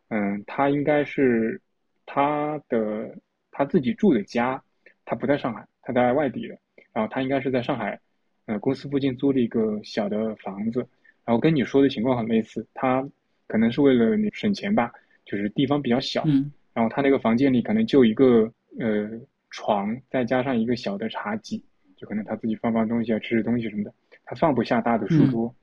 [0.09, 1.59] 嗯，他应该是
[2.05, 3.17] 他的
[3.49, 4.63] 他自己住的家，
[5.03, 5.67] 他不在上海。
[5.81, 6.57] 他在外地的，
[6.93, 7.99] 然后他应该是在上海，
[8.45, 10.79] 呃，公司附近租了一个小的房子，
[11.25, 13.05] 然后跟你说的情况很类似，他
[13.47, 14.91] 可能是为了你省钱吧，
[15.25, 18.49] 就是地方比较小，嗯，然后他那个房间里可能就一个
[18.79, 19.09] 呃
[19.49, 21.61] 床，再加上一个小的茶几，
[22.03, 23.93] 就可能他自己放放东西啊，吃吃东西什么的，
[24.25, 25.55] 他放不下大的书桌，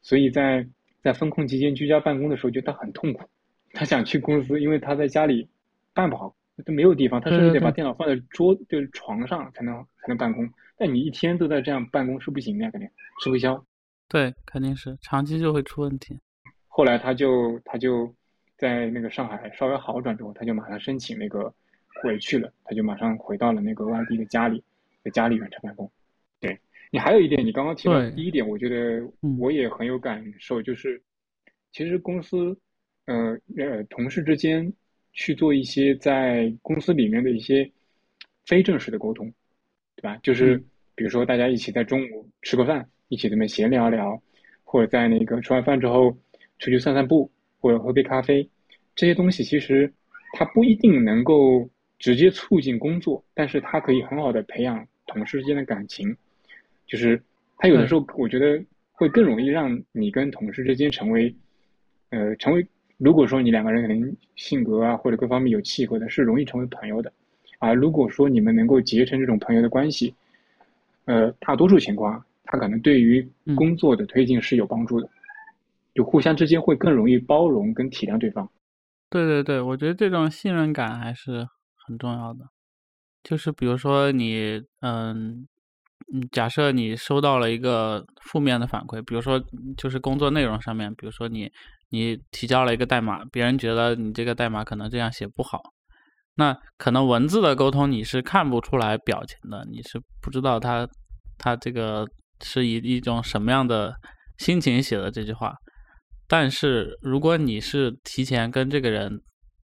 [0.00, 0.66] 所以在
[1.02, 3.28] 在封控期间居家办公的时候，觉得他很痛苦，
[3.74, 5.46] 他想去公司，因为他在家里
[5.92, 6.34] 办不好。
[6.64, 10.48] 都没有地方，他甚至得把电脑放在桌，就是床上才能才能办公。
[10.76, 12.88] 但你一天都在这样办公是不行的，肯定
[13.20, 13.60] 吃不消。
[14.08, 16.16] 对，肯定是长期就会出问题。
[16.68, 18.14] 后来他就他就
[18.56, 21.52] 在那个上海稍微好转之后，他就马上申请那个
[22.00, 24.62] 回去了，他就马上回到了那个外地的家里，
[25.04, 25.88] 在家里远程办公。
[26.40, 26.58] 对
[26.90, 29.06] 你还有一点，你刚刚提到第一点，我觉得
[29.38, 31.00] 我也很有感受，就是
[31.70, 32.58] 其实公司
[33.04, 34.72] 呃呃同事之间。
[35.16, 37.70] 去做一些在公司里面的一些
[38.46, 39.32] 非正式的沟通，
[39.94, 40.18] 对吧？
[40.24, 40.58] 就是
[40.96, 44.20] 比如说大家一起在中午吃个饭，一起这么闲聊聊，
[44.64, 46.10] 或者在那个吃完饭之后
[46.58, 47.30] 出去散散步，
[47.60, 48.50] 或者喝杯咖啡，
[48.96, 49.94] 这些东西其实
[50.32, 54.84] 它不一定能够直接促进工作，但是它可以很好的培养
[55.14, 56.14] 同事之间的感情。
[56.86, 57.18] 就是
[57.56, 58.62] 他有的时候我觉得
[58.92, 61.34] 会更容易让你跟同事之间成为
[62.10, 62.66] 呃成为。
[62.96, 67.12] 如果说你两个人可能性格啊或者各方面有契合的，是容易成为朋友的。
[67.58, 70.14] 而如果说你们能够结成这种朋友的关系，
[71.06, 75.10] 呃，大多数情况，他可能对于工作的推进是有帮助的，
[75.92, 78.48] 就互相之间会更容易包容跟体谅对方。
[79.10, 81.48] 对对对，我觉得这种信任感还是
[81.84, 82.48] 很重要的。
[83.24, 85.44] 就是比如说你，嗯，
[86.30, 89.42] 假设你收到了一个负面的反馈，比如说
[89.76, 91.50] 就是工作内容上面，比如说你。
[91.90, 95.60] 你提交了一个代码，别人觉得你这个代码可能这样写不好，
[96.34, 100.88] 那可能文字的沟通你是看不出来表情的，你是不知道他
[101.38, 102.04] 他这个
[102.42, 103.94] 是以一种什么样的
[104.38, 105.54] 心情写的这句话。
[106.26, 109.20] 但是如果你是提前跟这个人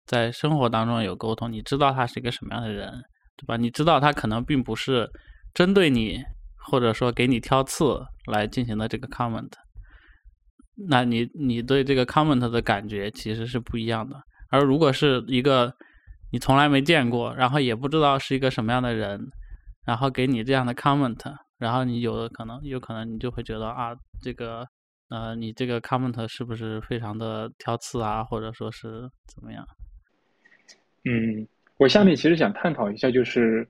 [0.06, 3.02] 在生活当中有沟通，你知道他是一个什么样的人，
[3.40, 3.56] 对吧？
[3.56, 5.10] 你知道他可能并不是
[5.54, 6.22] 针对你，
[6.58, 9.50] 或者说给你挑刺来进行的这个 comment。
[10.90, 15.74] 那你你对这个 comment 的感觉其实是不一样的，而如果是一个
[16.32, 19.30] 你从来没见过，然后也不知道是一个什么样的人，
[19.86, 24.66] 然后给你这样的 comment，然后你有的可能有可能你就会觉得啊，这个
[25.10, 29.66] 呃你这个 comment 是不是非常的挑刺啊，或者说是怎么样？
[31.06, 31.48] 嗯，
[31.80, 33.66] 我下面其实想探讨一下，就是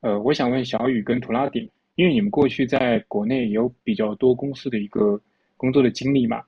[0.00, 5.18] 呃，我想问小雨跟图拉顶，因为你们过去在国内有比较多公司的一个
[5.56, 6.42] 工作的经历嘛。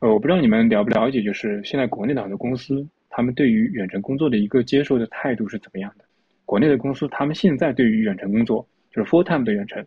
[0.00, 6.04] 呃，我不知道你们了不了解，就是现在国内的很多公司，他们对于远程工作的一个接受的态度是怎么样的？
[6.44, 9.82] 国内的公司，他们现在对于远程工作，就是 full time 的远程，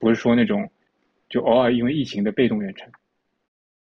[0.00, 0.68] 不是说那种
[1.28, 2.90] 就偶尔因为疫情的被动远程。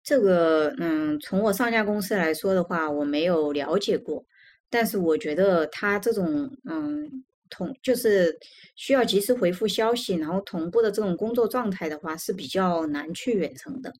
[0.02, 4.22] 这个，嗯，从我上家公司来说的话，我没有了解过，
[4.70, 8.38] 但是我觉得他这种，嗯，同就是
[8.76, 13.92] 需要及时回复消息，然后同步的这种工作状态的话，是比较难去远程的。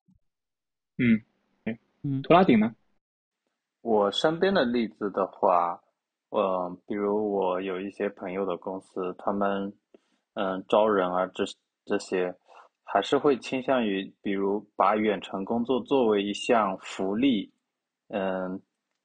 [0.97, 1.21] 嗯。
[2.03, 2.75] 嗯，图拉顶呢？
[3.83, 5.79] 我身边的例子的话，
[6.31, 9.71] 嗯，比如我有一些朋友的公司，他们
[10.33, 11.45] 嗯招人啊，这
[11.85, 12.35] 这些
[12.85, 17.53] 还是会倾向于，比如把远程工作作为一项福利，
[18.09, 18.59] 嗯，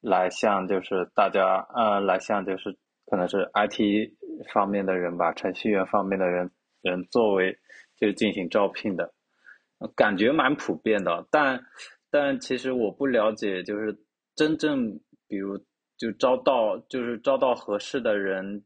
[0.06, 2.72] 来向就是大家呃，来向就是
[3.08, 4.14] 可能是 IT
[4.54, 6.50] 方面的人吧，程序员方面的人
[6.82, 7.58] 人作为
[7.98, 9.12] 就进行招聘的，
[9.96, 11.60] 感觉蛮普遍的，但。
[12.12, 13.94] 但其实我不了解，就是
[14.38, 14.90] 真正
[15.28, 15.58] 比如
[15.98, 18.64] 就招到就是招到合适的人，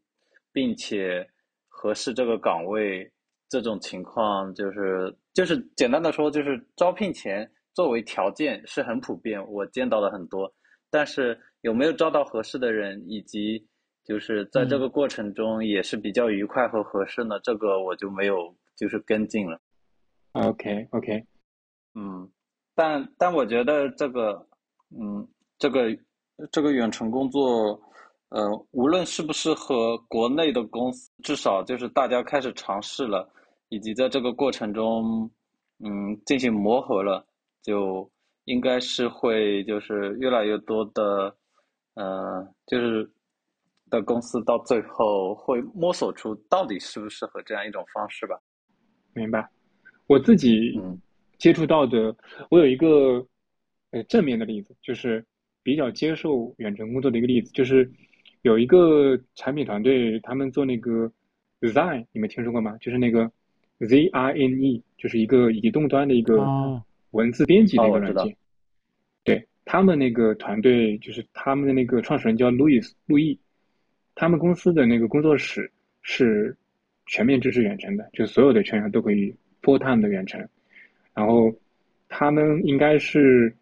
[0.54, 1.28] 并且
[1.68, 3.12] 合适这个岗位
[3.50, 10.54] 这种情况，就是就是简单的说，就是招聘前作为条件是很普遍，我见到了很多。
[10.90, 13.68] 但是有没有招到合适的人，以及
[14.04, 17.40] 就是在这个过程中也是比较愉快和合适呢？
[17.44, 19.60] 这个我就没有就是跟进了。
[20.34, 21.26] OK OK，
[21.96, 22.30] 嗯。
[22.76, 24.48] 但但我觉得这个，
[24.98, 25.28] 嗯，
[25.58, 25.90] 这个
[26.50, 27.78] 这个远程工作，
[28.30, 33.30] 呃，无论是不是和国内的公司，至少就是大家开始尝试了，
[33.68, 35.30] 以及在这个过程中，
[35.84, 37.28] 嗯，进行磨合了，
[37.62, 38.10] 就
[38.46, 41.36] 应该是会就是越来越多的，
[41.94, 43.10] 呃，就是
[43.90, 48.40] 的公司到最后会摸索出到底适不适合这样一种方式吧。
[49.14, 49.48] 明白。
[50.08, 50.80] 我自己
[51.38, 52.16] 接触到的，
[52.50, 53.26] 我有一个
[53.92, 55.24] 呃正面的例子，就是
[55.62, 57.88] 比较接受远程工作的一个例子，就是
[58.42, 61.12] 有一个产品团队，他们做那个
[61.62, 62.76] Zine，你们听说过吗？
[62.78, 63.32] 就是那个
[63.88, 66.38] Z I N E，就是一个移动端的一个
[67.12, 68.36] 文字编辑的一个软件。
[69.24, 73.40] 对他们那个团队，就是他们的那个创始人叫路易斯路易，
[74.16, 76.56] 他们公司的那个工作室是
[77.06, 79.36] 全面支持远程的，就所有的全员都可以。
[79.62, 80.40] full time 的远程，
[81.14, 81.54] 然后
[82.08, 83.54] 他们应该是，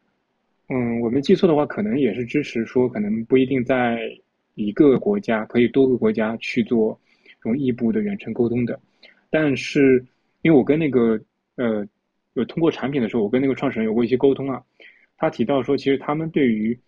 [0.70, 4.00] 嗯，我没记错的话，可能也是支持说，可能不一定在
[4.54, 6.98] 一个国家，可以多个国家去做
[7.42, 8.80] 这种异步的远程沟通的。
[9.32, 10.06] 但是，
[10.44, 11.20] 因为我跟那个
[11.56, 11.84] 呃，
[12.38, 14.64] 有通过产品的时候，我跟那个创始人有过一些沟通啊，
[15.18, 16.80] 他提到说，其实他们对于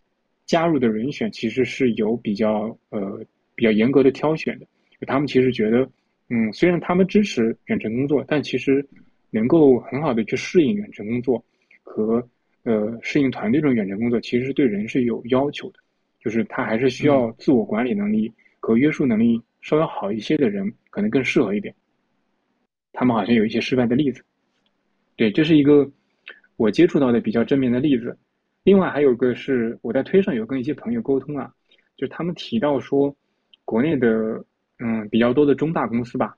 [0.46, 3.20] 加入的人选其实是有比较呃
[3.56, 4.66] 比较严格的挑选的，
[5.00, 5.90] 就他们其实觉得。
[6.32, 8.88] 嗯，虽然他们支持远程工作，但其实
[9.32, 11.44] 能够很好的去适应远程工作
[11.82, 12.24] 和
[12.62, 15.80] 呃适应团队这种远程工作，其实对人是有要求的，
[16.20, 21.74] 就是他还是需要自我管理能力和约束能力稍微好一些的人，可能更适合一点。
[22.94, 24.24] 他们好像有一些失败的例子，
[25.20, 25.86] 对，这是一个
[26.56, 28.18] 我接触到的比较正面的例子。
[28.64, 31.52] 另外还有个是我在推上有跟一些朋友沟通啊，
[31.98, 33.14] 就是他们提到说
[33.66, 34.42] 国内的。
[34.82, 36.34] 嗯，比较多的中大公司吧，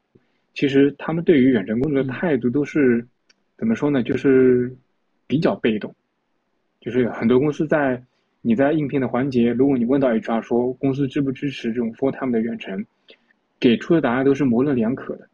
[0.56, 3.08] 其实他们对于远程工作的态度都是
[3.56, 4.02] 怎么说呢？
[4.02, 4.76] 就是
[5.28, 5.94] 比较被动，
[6.80, 8.04] 就是很多公司在
[8.42, 12.84] 你在应聘的环节，如果你问到 HR 说公司支不支持这种 full time 的远程，
[13.60, 15.30] 给出的答案都是模棱两可的，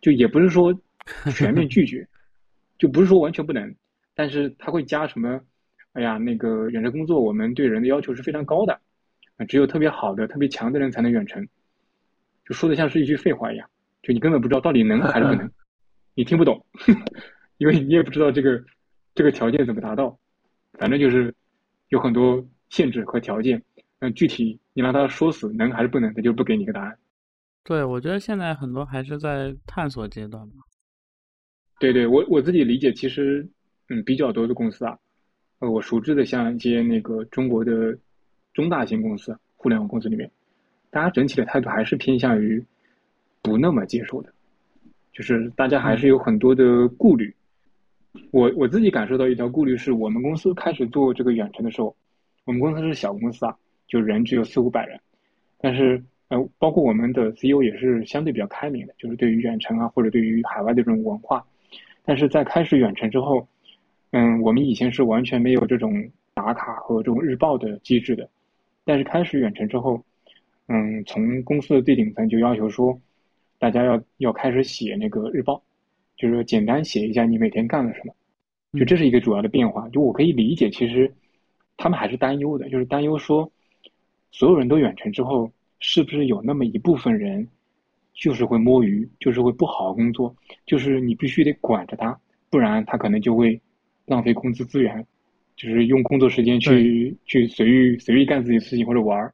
[0.00, 0.72] 就也不是说
[1.34, 2.08] 全面拒绝，
[2.78, 3.74] 就不是说完全不能，
[4.14, 5.40] 但是他会加什么？
[5.92, 8.80] 哎呀，那个远程工作我们对人的要求是非常高的，
[9.36, 11.48] 啊只有特别好的、特别强的人才能远程。
[12.44, 13.68] 就说的像是一句废话一样，
[14.02, 15.50] 就你根本不知道到底能还是不能，
[16.14, 16.64] 你听不懂，
[17.56, 18.62] 因为你也不知道这个
[19.14, 20.16] 这个条件怎么达到，
[20.74, 21.34] 反正就是
[21.88, 23.60] 有很多限制和条件，
[23.98, 26.96] 那具体你让他说死能还是不能，他就不给你个答案。
[27.64, 30.67] 对，我觉得现在很多还是在探索阶段吧。
[31.78, 33.46] 对对，我我自己理解，其实
[33.88, 34.98] 嗯比较多的公司啊，
[35.60, 37.96] 呃我熟知的像一些那个中国的
[38.52, 40.30] 中大型公司，互联网公司里面。
[40.90, 42.64] 大家整体的态度还是偏向于
[43.42, 44.32] 不那么接受的，
[45.12, 47.32] 就是大家还是有很多的顾虑。
[48.30, 51.94] 我我自己感受到一条顾虑是，我们公司开始做这个远程的时候，
[52.44, 53.54] 我们公司是小公司啊，
[53.86, 54.98] 就人只有四五百人，
[55.58, 61.46] 但是呃，包括我们的 CEO 也是相对比较开明的，就是对于远程啊或者对于海外的这种文化。
[62.08, 63.46] 但是在开始远程之后，
[64.12, 65.92] 嗯，我们以前是完全没有这种
[66.32, 68.26] 打卡和这种日报的机制的，
[68.82, 70.02] 但是开始远程之后。
[70.70, 72.98] 嗯，从公司的最顶层就要求说，
[73.58, 75.62] 大家要要开始写那个日报，
[76.16, 78.14] 就是说简单写一下你每天干了什么，
[78.78, 79.88] 就这是一个主要的变化。
[79.90, 81.10] 就我可以理解，其实
[81.76, 83.50] 他们还是担忧的，就是担忧说，
[84.30, 85.50] 所有人都远程之后，
[85.80, 87.48] 是不是有那么一部分人，
[88.18, 90.34] 就是会摸鱼，就是会不好好工作，
[90.66, 92.18] 就是你必须得管着他，
[92.50, 93.60] 不然他可能就会
[94.06, 95.06] 浪费工资资源，
[95.54, 99.32] 就是用工作时间去去随意随意干自己的事情或者玩儿。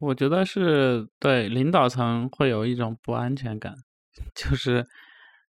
[0.00, 3.74] 我觉得是对领导层会有一种不安全感，
[4.34, 4.84] 就是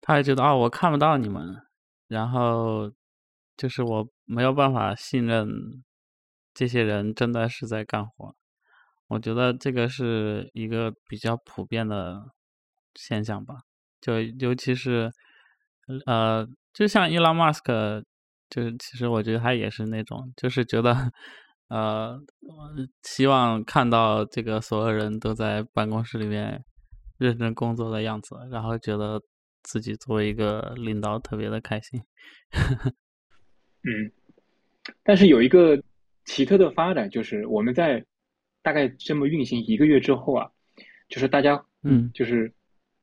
[0.01, 1.57] 他也觉得啊，我看不到你们，
[2.07, 2.93] 然后
[3.57, 5.49] 就是我没有办法信任
[6.53, 8.35] 这些人真的是在干活。
[9.11, 12.33] 我觉得这个是一个比较普遍的
[12.95, 13.57] 现象吧，
[14.01, 15.13] 就尤其是
[16.07, 18.03] 呃，就像伊朗马斯克，
[18.49, 21.13] 就是其实我觉得他也是那种，就是觉得。
[21.71, 22.19] 呃，
[23.05, 26.65] 希望看到这个所有人都在办公室里面
[27.17, 29.23] 认真工作的样子，然后觉得
[29.63, 32.03] 自己作为一个领导特别的开心。
[33.85, 34.11] 嗯，
[35.05, 35.81] 但是有一个
[36.25, 38.05] 奇特的发展，就是我们在
[38.63, 40.51] 大概这么运行一个月之后啊，
[41.09, 42.53] 就是大家嗯，就是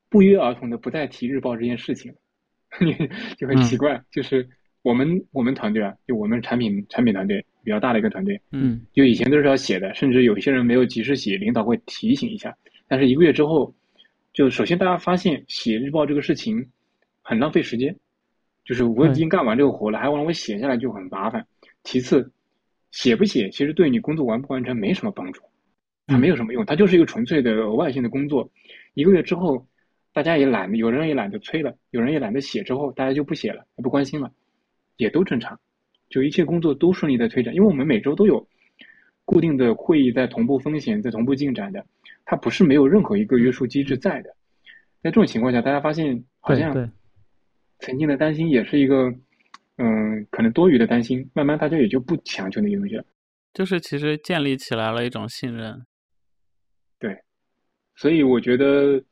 [0.09, 2.13] 不约而同的不再提日报这件事情，
[3.37, 4.47] 就很奇怪，就是
[4.81, 7.45] 我们我们团队啊，就我们产品产品团队。
[7.63, 12.55] 比较大的一个团队，嗯，就以前都是要写的，甚至有些人没有及时写，领导会提醒一下。
[12.87, 13.75] 但是一个月之后，
[14.31, 16.69] 就首先大家发现写日报这个事情
[17.21, 17.93] 很浪费时间，
[18.63, 21.45] 就是我已经干完这个活了，还要让我写下来就很麻烦。
[21.83, 22.31] 其次，
[22.91, 25.41] 写不写其实对你工作完不完成没什么帮助，
[26.07, 28.49] 它没有什么用，它就是一个纯粹的额外性的工作。
[28.93, 29.67] 一个月之后，
[30.13, 34.31] 大家也懒，有人也懒得催了，有人也懒得写，之后大家就不写了，不关心了，
[34.95, 35.59] 也都正常。
[36.09, 38.47] 就一切工作都顺利的推展，因为我们每周都有
[39.25, 41.85] 固定的会议在同步风险，在同步进展的，
[42.23, 44.29] 它不是没有任何一个约束机制在的。
[45.03, 46.73] 在这种情况下，大家发现好像
[47.79, 49.13] 曾经的担心也是一个，
[49.75, 53.03] 嗯，可能多余的担心，慢慢大家也就不强求那些东西了。
[53.53, 55.85] 就是其实建立起来了一种信任。
[57.97, 59.03] 对，所以我觉得，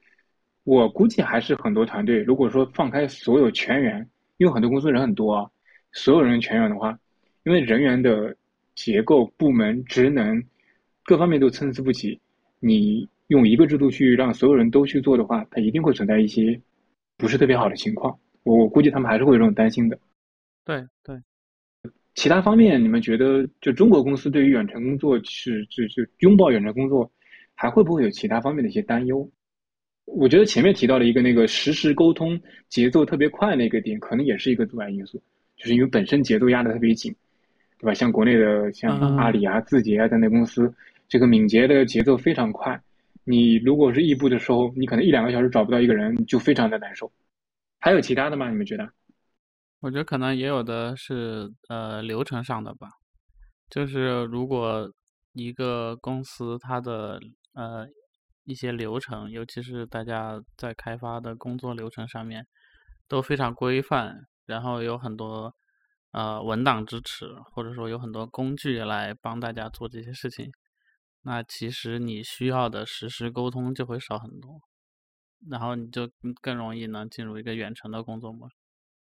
[0.63, 5.49] 我估计还是很多团队，如果说放开所有全员，因为很多公司人很多啊。
[5.91, 6.99] 所有人全员的话，
[7.43, 8.35] 因为人员的
[8.75, 10.43] 结构、部门职能
[11.03, 12.19] 各方面都参差不齐，
[12.59, 16.59] 你用一个制度去让所有人都去做的话，它一定会存在一些
[17.15, 18.19] 不是特别好的情况。
[18.43, 19.97] 我我估计他们还是会有这种担心的。
[20.65, 21.17] 对对。
[22.13, 27.09] 其他方面，你们觉得就中国公司对于远程工作是就就拥抱远程工作，
[27.55, 29.29] 还会不会有其他方面的一些担忧？
[30.05, 32.39] 我觉得前面提到的一个那个实时沟通
[32.69, 35.21] 节奏特别快那个点，可能也是一个阻碍因素。
[35.57, 37.15] 就是因为本身节奏压得特别紧，
[37.79, 37.93] 对吧？
[37.93, 40.71] 像国内的像阿里啊、字节啊等等公司，
[41.07, 42.79] 这个敏捷的节奏非常快。
[43.23, 47.11] 你如果是异步的时候，你可能一两个小时找不到一个人，就非常的难受。
[47.79, 48.49] 还有其他的吗？
[48.49, 48.87] 你们觉得？
[49.79, 52.89] 我觉得可能也有的是呃流程上的吧。
[53.69, 54.91] 就是如果
[55.33, 57.19] 一个公司它的
[57.55, 57.87] 呃
[58.43, 62.45] 一些流程，尤其是大家在开发的工作流程上面
[63.07, 64.27] 都非常规范。
[64.47, 65.51] 然后有很多
[66.11, 70.51] 呃文档支持，或者说有很多工具来帮大家做这些事情，
[71.23, 74.61] 那其实你需要的实时沟通就会少很多，
[75.49, 76.07] 然后你就
[76.41, 78.55] 更容易能进入一个远程的工作模式。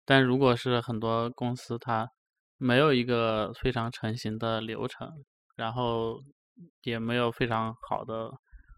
[0.05, 2.11] 但如果是很多公司它
[2.59, 5.25] 没有一个非常成型的流程，
[5.57, 6.21] 然后
[6.83, 8.31] 也没有非常好的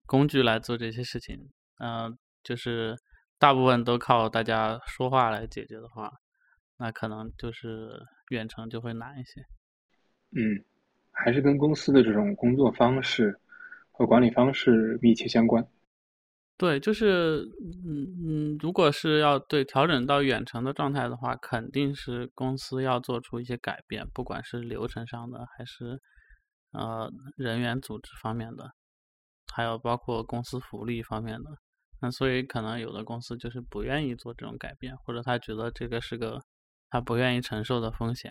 [0.06, 2.96] 工具来做这些事情，嗯，就是
[3.38, 6.12] 大部分都靠大家说话来解决的话。
[6.76, 9.40] 那可能就是远程就会难一些，
[10.32, 10.64] 嗯，
[11.12, 13.38] 还是跟公司的这种工作方式
[13.92, 15.64] 和管理方式密切相关。
[16.56, 17.48] 对，就是
[17.84, 26.02] 嗯嗯，如果是要对调整到远程的状态的话，肯定是公司要做出一些改变，不管是流程上的，还是
[26.74, 28.70] 呃人员组织方面的，
[29.52, 31.50] 还有包括公司福利方面的。
[32.02, 36.42] 那所以可能有的公司就是不愿意做这种改变，或者他觉得这个是个。
[36.90, 38.30] 他不愿意承受的风险，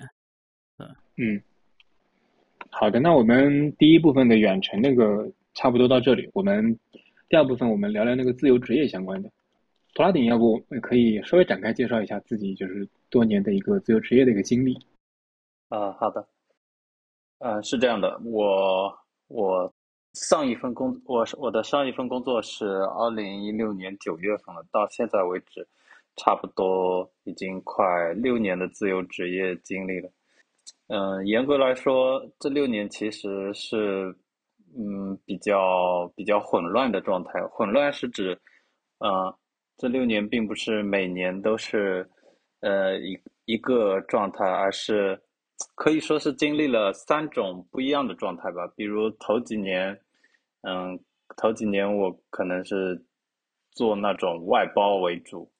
[0.78, 0.88] 对，
[1.18, 1.44] 嗯，
[2.70, 6.80] 好的，那我们第一部分的远程那个差不多到这里，我们
[7.28, 9.30] 第二部分我们聊聊那个自由职业相关的。
[9.94, 14.80] 图拉顶，要不可以稍微展开介绍一下自己就是多年的一个自由职业的一个经历？
[15.68, 16.26] 啊，好的，
[17.44, 19.74] 嗯，是这样的，我我
[20.14, 25.68] 上一份工，我我的上一份工作是二零一六年九月份了，到现在为止。
[26.16, 30.08] 差不多已经快六年的自由职业经历了，
[30.90, 34.16] 嗯，严格来说，这六年其实是，
[34.78, 37.42] 嗯，比较比较混乱的状态。
[37.48, 38.40] 混乱是指，
[39.00, 39.34] 嗯，
[39.76, 42.08] 这六年并不是每年都是，
[42.60, 45.20] 呃，一一个状态，而是
[45.76, 48.68] 可以说是经历了三种不一样的状态吧。
[48.76, 50.00] 比如头几年，
[50.62, 51.00] 嗯，
[51.38, 53.06] 头几年我可能是
[53.72, 55.52] 做那种外包为主。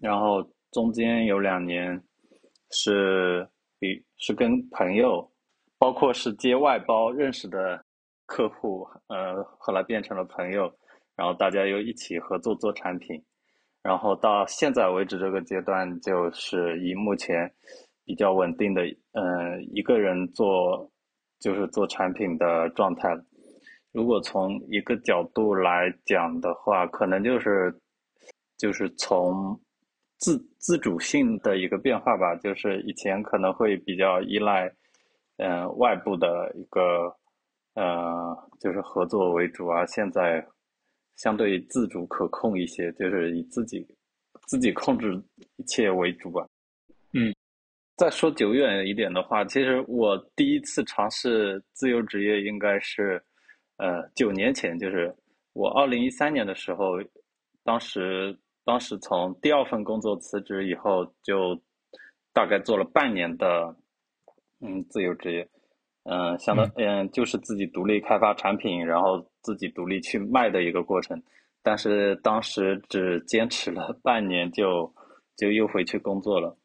[0.00, 2.02] 然后中间有两年
[2.70, 5.30] 是比是跟朋友，
[5.78, 7.82] 包括是接外包认识的
[8.26, 10.70] 客户，呃，后来变成了朋友，
[11.14, 13.22] 然后大家又一起合作做产品，
[13.82, 17.50] 然后到现在为止这个阶段，就是以目前
[18.06, 18.82] 比较稳定的，
[19.12, 20.90] 嗯，一个人做
[21.38, 23.14] 就是做产品的状态。
[23.92, 27.78] 如果从一个角度来讲的话，可能就是
[28.56, 29.60] 就是从。
[30.18, 34.66] 自自主性的一个变化吧，就是以前可能会比较依赖，
[35.36, 37.14] 嗯，外部的一个，
[37.74, 39.84] 呃，就是合作为主啊。
[39.84, 40.42] 现在
[41.16, 43.86] 相对自主可控一些，就是以自己
[44.46, 45.22] 自己控制
[45.56, 46.48] 一切为主吧。
[47.12, 47.34] 嗯，
[47.96, 53.22] 再说久远一点的话，其实我第一次尝试自由职业应该是，
[53.78, 55.14] 呃，九年前，就是
[55.54, 56.94] 我二零一三年的时候，
[57.64, 58.38] 当时。
[58.68, 61.56] 当时从第二份工作辞职以后，就
[62.32, 63.72] 大概做了半年的
[64.60, 65.48] 嗯自由职业，
[66.02, 71.22] 嗯，相当嗯就是自己独立开发产品，然后自己独立去卖的一个过程。
[71.62, 74.92] 但是当时只坚持了半年，就
[75.36, 76.58] 就又回去工作了。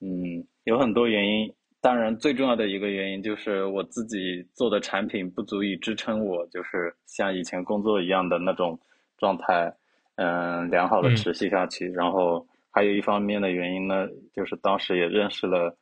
[0.00, 1.52] 嗯，有很多原因。
[1.82, 8.78] 当然，最重要的一个原因就是我自己做的产品不足以支撑我，就是像以前工作一样的那种
[9.16, 9.74] 状态，
[10.16, 11.90] 嗯，良好的持续下去。
[11.92, 15.74] 然后还有一方面的原因呢，就是当时也认识了，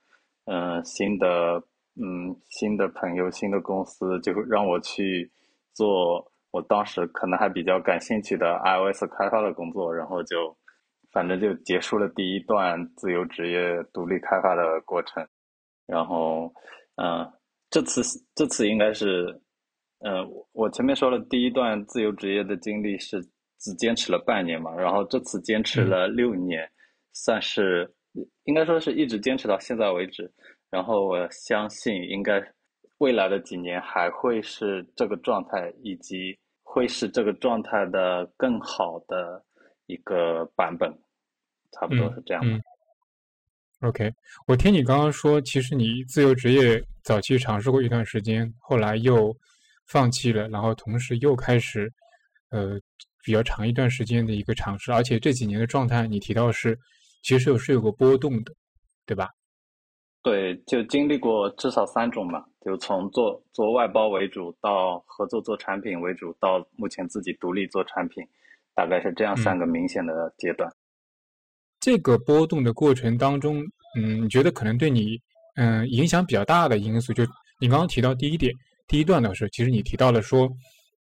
[0.45, 1.61] 嗯，新的，
[2.01, 5.29] 嗯，新的朋友，新的公司，就让我去
[5.75, 10.57] 做我当时可能还比较感兴趣的 iOS 开发的工作，然后就，
[11.13, 15.27] 反正就结束了第一段自由职业独立开发的过程。
[15.87, 16.53] 然后，
[16.97, 17.27] 嗯，
[17.71, 18.03] 这次
[18.35, 19.27] 这次应该是，
[20.01, 23.23] 嗯，我前面说了，第一段自由职业的经历是
[23.59, 26.71] 只坚持了半年嘛，然后这次坚持了六年，
[27.13, 27.91] 算是
[28.45, 30.31] 应该说是一直坚持到现在为止。
[30.71, 32.43] 然后我相信，应该
[32.99, 39.43] 未来的几年还会是这个状态，以及会是这个状态的更好的
[39.89, 40.97] 一个版本，
[41.73, 42.61] 差不多是这样的。
[43.81, 44.13] OK，
[44.47, 49.37] 我听你刚刚说，其实你自由职业早期尝试过一段时间，后来又
[49.87, 51.93] 放弃了，然后同时又开始，
[52.51, 52.79] 呃，
[53.25, 56.79] 比较长一段时间的一个尝试，而且这几年的状态，你提到是
[57.23, 58.53] 其实有是有个波动的，
[59.07, 59.31] 对吧？
[60.23, 68.27] 对，就经历过至少三种嘛，就从做做外包为主，到合作做产品为主，到目前自己独立做产品，
[68.79, 70.73] 大概是这样三个明显的阶段。
[71.81, 73.61] 这个波动的过程当中，
[73.97, 75.21] 嗯，你觉得可能对你，
[75.57, 77.25] 嗯，影响比较大的因素，就
[77.59, 78.55] 你刚刚提到第一点，
[78.87, 80.49] 第一段的时候，其实你提到了说，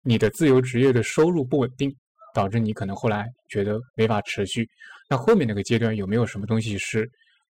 [0.03, 1.95] 你的自由职业的收入不稳定，
[2.35, 4.69] 导致你可能后来觉得没法持续。
[5.09, 7.09] 那后面那个阶段有没有什么东西是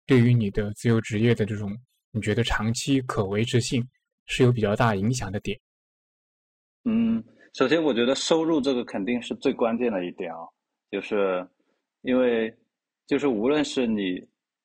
[0.06, 1.78] 对于你的自由职业的这种，
[2.12, 3.86] 你觉得长期可维持性
[4.28, 5.60] 是有比较大影响的点？
[6.86, 7.22] 嗯，
[7.58, 10.40] 首先我觉得收入这个肯定是最关键的一点啊，
[10.92, 11.48] 就是
[12.02, 12.54] 因为。
[13.08, 14.20] 就是无论是你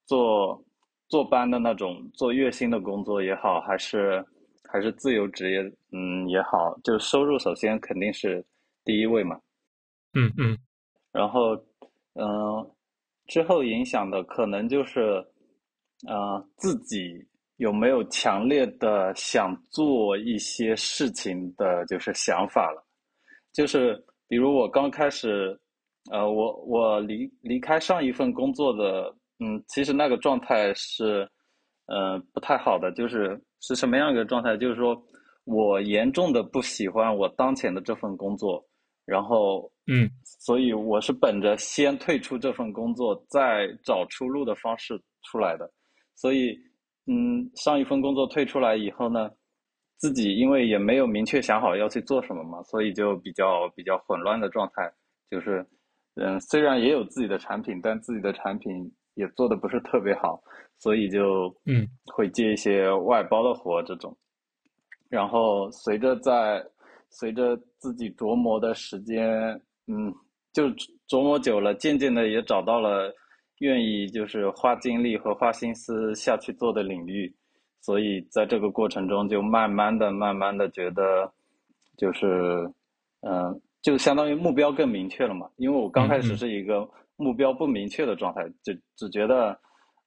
[0.06, 0.64] 做
[1.08, 4.24] 坐班的那种做月薪的工作也好，还是
[4.64, 5.60] 还是自由职业，
[5.92, 8.42] 嗯也好，就是收入首先肯定是
[8.82, 9.38] 第一位嘛。
[10.14, 10.56] 嗯嗯。
[11.12, 11.54] 然后
[12.14, 12.66] 嗯，
[13.26, 15.22] 之后影响的可能就是，
[16.08, 17.22] 呃，自己
[17.60, 22.84] 有没有强烈的想做一些事情的，就是想法了。
[23.52, 23.94] 就是
[24.28, 25.58] 比如我刚开始。
[26.10, 31.28] 呃，我我离离开上一份工作的，嗯，其实那个状态是，
[31.86, 34.56] 呃，不太好的，就是是什么样一个状态？
[34.56, 35.00] 就是说
[35.44, 38.66] 我严重的不喜欢我当前的这份工作，
[39.04, 44.98] 然后，嗯，所以我是本着先退出这份工作，再找出路的方式
[45.30, 45.70] 出来的，
[46.16, 46.58] 所以，
[47.10, 49.28] 嗯，上一份工作退出来以后呢，
[49.98, 54.90] 自己因为也没有明确想好要去做什么嘛，所以就比较比较混乱的状态，
[55.30, 55.66] 就是。
[56.16, 60.42] 嗯，虽然也有自己的产品，但自己的产品也做的不是特别好，
[60.76, 64.14] 所以就嗯会接一些外包的活这种。
[65.08, 66.62] 然后随着在
[67.10, 69.30] 随着自己琢磨的时间，
[69.86, 70.12] 嗯，
[70.52, 70.64] 就
[71.08, 73.14] 琢磨久了，渐渐的也找到了
[73.60, 77.34] 愿意就是花精力和花心思下去做的领域，
[77.80, 81.32] 所以在这个过程中就慢慢的、慢慢的觉得
[81.96, 82.70] 就是
[83.22, 83.58] 嗯。
[83.82, 86.86] 就相当于目标更明确了嘛，因为我刚开始是一个
[87.16, 89.58] 目标不明确的状态，就只觉得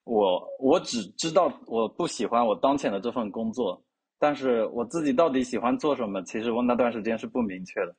[0.03, 3.83] 我我只知道我不喜欢我当前的这份工作，
[4.19, 7.95] 但是我自己到底喜欢做什么，其实我那段时间是不明确的。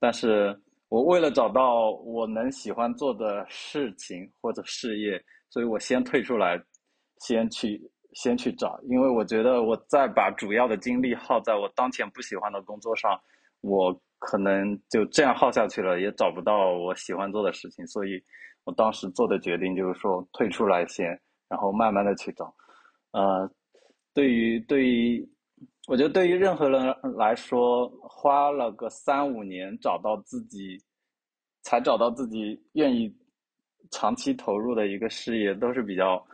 [0.00, 0.60] 但是
[0.92, 5.18] 我为了找到我能喜欢做的事情或者事业，
[5.48, 6.62] 所以我先退出来，
[7.20, 7.80] 先去
[8.12, 13.18] 先去找，因为我觉得我再把主要的精力耗在我当前不喜欢的工作上，
[13.62, 13.98] 我。
[14.24, 18.22] 可能就这样耗下去了，也找不到我喜欢做的事情，所以
[18.62, 21.06] 我当时做的决定就是说退出来先，
[21.48, 22.54] 然后慢慢的去找。
[23.10, 23.50] 呃，
[24.14, 25.28] 对于对于，
[25.88, 30.78] 我觉得对于任何人来说，花了个三五年找到自己，
[31.62, 33.14] 才找到自己愿意
[33.90, 36.24] 长期投入的一个事业，都是比较，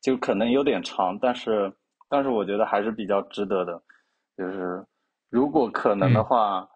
[0.00, 1.72] 就可能有点长，但是
[2.08, 3.82] 但是我觉得还是比较值得的。
[4.36, 4.84] 就是
[5.30, 6.68] 如果可能的话。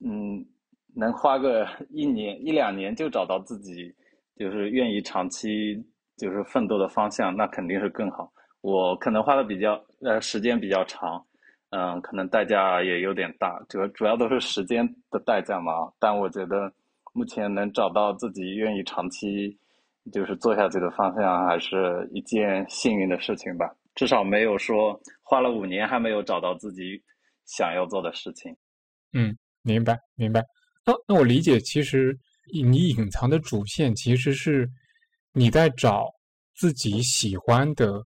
[0.00, 0.46] 嗯，
[0.94, 3.92] 能花个 一年一两年就找到自己
[4.36, 5.74] 就是愿意长期
[6.16, 8.32] 就是奋斗的方向，那肯定是更好。
[8.60, 11.26] 我可能花的比较呃时间比较长，
[11.70, 15.72] 嗯，可能代价也有点大，主主要都是时间的代价嘛。
[15.98, 16.72] 但我觉得
[17.12, 19.58] 目前能找到自己愿意长期
[20.12, 23.70] 就是做下去的方向，还是一件幸运的事情吧。
[23.94, 27.02] 至少没有说花了五年还没有找到自己
[27.44, 28.56] 想要做的事情。
[29.12, 29.36] 嗯。
[29.62, 30.40] 明白，明白。
[30.86, 32.16] 那那我理解，其实
[32.70, 34.66] 你隐藏的主线其实是
[35.32, 36.06] 你在找
[36.54, 38.02] 自己喜欢的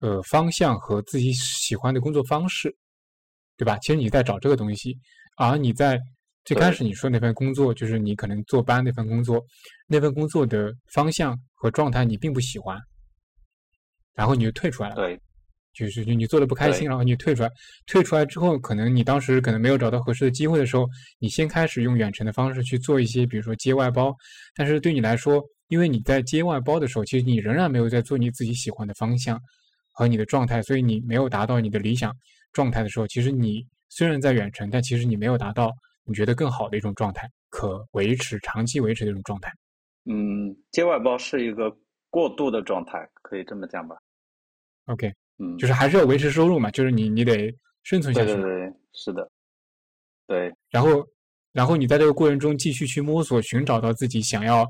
[0.00, 2.74] 呃方向和自己喜欢的工作方式，
[3.56, 3.78] 对吧？
[3.78, 4.96] 其实你在找这个东西，
[5.36, 6.00] 而你在
[6.44, 9.44] 最开始你说那份工作，就是你可能坐班那份工作，
[9.86, 12.78] 那份工作的方向和状态你并不喜欢，
[14.14, 14.96] 然后你就退出来了。
[14.96, 15.20] 对。
[15.78, 17.50] 就是就你做的不开心，然后你退出来，
[17.86, 20.88] 退出来之后，可能你当时可能没有找到合适的机会的时候，
[21.18, 24.16] 你先开始用远程的方式去做一些，比如说接外包。
[24.54, 29.38] 但是对你来说，因为你在接外包的时候，其实你仍然没有在做你自己喜欢的方向
[29.96, 32.14] 和你的状态，所以你没有达到你的理想
[32.52, 35.72] 状态的时候，其实你虽然在远程，但其实你没有达到
[36.04, 39.50] 你觉得更好的一种状态，可维持长期维持的一种状态。
[40.04, 41.74] 嗯，接外包是一个
[42.10, 43.96] 过渡的状态，可以这么讲吧
[44.84, 45.10] ？OK。
[45.38, 48.28] 嗯，就是还是要维持收入嘛，就是你你得生存下去。
[48.28, 49.30] 对对对，是的，
[50.26, 50.52] 对。
[50.70, 51.06] 然后，
[51.52, 54.66] 然后你在这个过程中继续去摸索，寻找到自己想要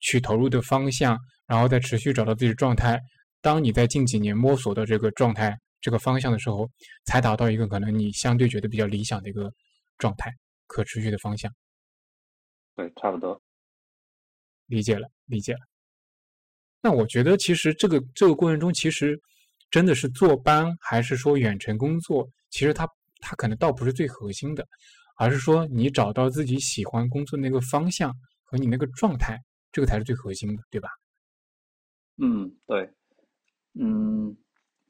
[0.00, 2.98] 去投入的方向，然后再持续找到自己的状态。
[3.46, 6.68] 当你在近几年摸索到这个状态、这个方向的时候，
[7.04, 9.52] 才达到一个可能你相对觉得比较理想的一个
[9.98, 10.32] 状态、
[10.66, 11.48] 可持续的方向。
[12.74, 13.40] 对，差不多。
[14.66, 15.60] 理解了，理解了。
[16.80, 19.16] 那我觉得，其实这个这个过程中，其实。
[19.68, 22.26] 真的是坐班还是说远程工作？
[22.50, 22.88] 其实它
[23.20, 24.64] 它可能倒不是最核心的，
[25.16, 29.36] 而是说你找到自己喜欢工作那个方向和你那个状态，
[29.72, 30.88] 这个才是最核心的，对吧？
[32.18, 32.88] 嗯，对，
[33.78, 34.36] 嗯，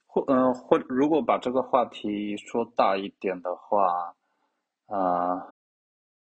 [0.07, 4.15] 或嗯或如果把这个话题说大一点的话，
[4.87, 5.37] 啊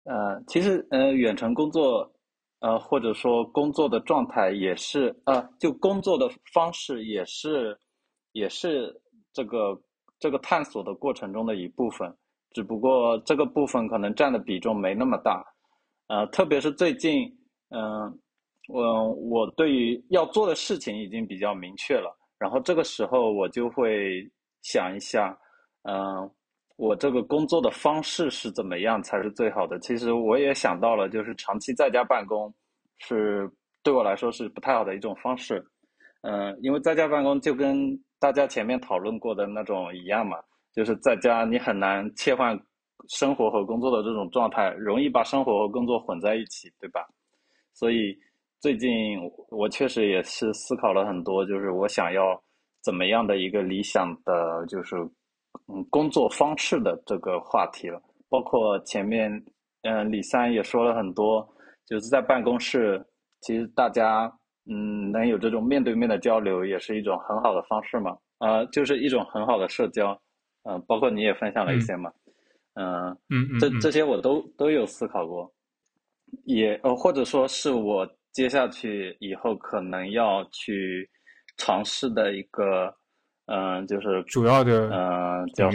[0.03, 2.11] 呃，其实呃远程工作
[2.59, 7.77] 呃或者说工作的状态也是啊，就工作的方式也是。
[8.33, 8.97] 也是
[9.33, 9.77] 这个
[10.17, 12.09] 这个探索的过程中的一部分，
[12.51, 15.43] 只不过这个部分可能占的比重没那么大，
[16.07, 17.23] 呃，特别是最近，
[17.71, 18.17] 嗯，
[18.69, 24.27] 我我对于要做的事情已经比较明确了，然后这个时候我就会
[24.63, 25.37] 想一下，
[25.83, 26.27] 嗯，
[26.75, 29.77] 我这个工作的方式是怎么样才是最好的？
[29.77, 32.51] 其实我也想到了，就是长期在家办公
[32.97, 33.47] 是
[33.83, 35.63] 对我来说是不太好的一种方式，
[36.23, 40.39] 嗯，因为在家办公就跟大家前面讨论过的那种一样嘛，
[40.73, 42.59] 就是在家你很难切换
[43.09, 47.05] 生活和工作的这种状态，容易把生活和工作混在一起，对吧？
[47.71, 48.17] 所以
[48.61, 52.41] 最近我确实也是思考了很多，就是我想要
[52.83, 54.95] 怎么样的一个理想的就是
[55.67, 58.01] 嗯工作方式的这个话题了。
[58.29, 59.31] 包括前面
[59.81, 61.45] 嗯李三也说了很多，
[61.87, 63.05] 就是在办公室
[63.41, 64.31] 其实大家。
[64.69, 68.15] 嗯，能有这种面对面的交流，也是一种很好的方式嘛。
[68.37, 70.15] 啊，就是一种很好的社交。
[70.69, 72.11] 嗯，包括你也分享了一些嘛。
[72.75, 75.51] 嗯嗯，这这些我都都有思考过，
[76.45, 81.09] 也呃，或者说是我接下去以后可能要去
[81.57, 82.93] 尝试的一个，
[83.45, 85.69] 嗯，就是主要的嗯叫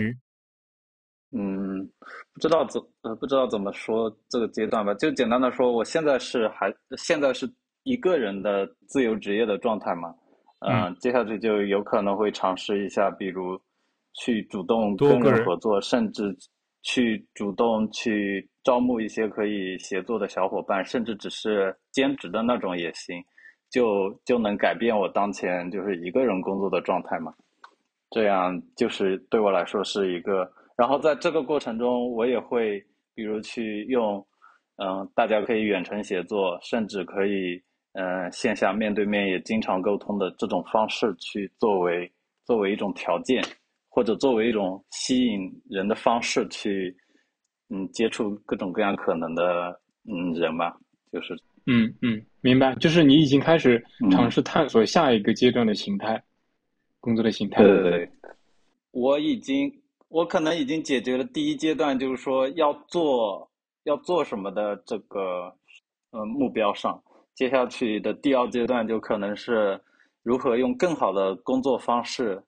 [1.33, 1.87] 嗯，
[2.33, 4.95] 不知道怎呃不知道怎么说这个阶段吧。
[4.95, 7.49] 就简单的说，我现在是还现在是。
[7.89, 10.13] 一个人的自由职业的状态嘛，
[10.67, 13.57] 嗯，接下去就有可能会尝试一下，比如
[14.15, 16.37] 去主动跟人合作，甚至
[16.87, 23.23] 去主动去招募一些可以协作的小伙伴，甚至只是兼职的那种也行，
[23.71, 27.35] 就就能改变我当前就是一个人工作的状态嘛。
[28.11, 32.81] 这样就是对我来说是一个，然后在这个过程中，我也会
[33.15, 34.25] 比如去用，
[34.77, 37.61] 嗯，大家可以远程协作，甚至可以。
[37.99, 42.13] 嗯，线下面对面也经常沟通的这种方式，去作为
[42.45, 43.43] 作为一种条件，
[43.97, 46.95] 或者作为一种吸引人的方式，去
[47.71, 50.77] 嗯接触各种各样可能的嗯人吧，
[51.11, 51.33] 就是
[51.65, 56.23] 嗯嗯，明白，就是你已经开始尝试探索下一个阶段的形态，
[57.01, 57.63] 工作的形态。
[57.63, 58.11] 对对对，
[58.91, 59.73] 我已经
[60.09, 63.51] 我可能已经解决了第一阶段，就是说要做
[63.85, 65.51] 要做什么的这个
[66.11, 67.03] 嗯目标上。
[67.35, 69.81] 接下去的第二阶段就可能是
[70.23, 72.43] 如何用更好的工作方式，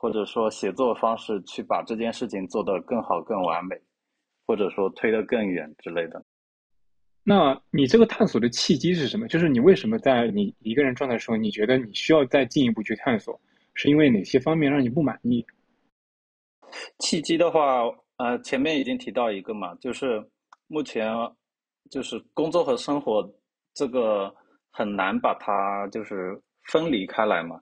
[0.00, 3.76] 或者说写作方式去把这件事情做得更好、更完美，
[4.46, 6.24] 或者说推得更远之类的。
[7.24, 9.26] 那你这个探索的契机是什么？
[9.26, 13.38] 就是你为什么在你一个人状态的时候，你觉得你需要再进一步去探索？
[13.74, 15.44] 是因为哪些方面让你不满意？
[17.00, 17.82] 契机的话，
[18.18, 20.24] 呃，前面已经提到一个嘛，就是
[20.68, 21.12] 目前
[21.90, 23.28] 就是工作和生活。
[23.74, 24.34] 这个
[24.72, 27.60] 很难把它就是分离开来嘛，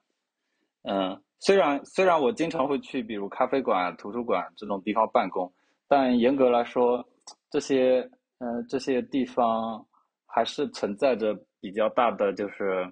[0.84, 5.49] 嗯，虽然虽然我经常会去比如咖啡馆、图书馆这种地方办公，
[5.86, 7.09] 但严格来说，
[7.53, 8.01] 这些
[8.38, 9.86] 嗯这些地方
[10.26, 12.84] 还是存在着比较大的就是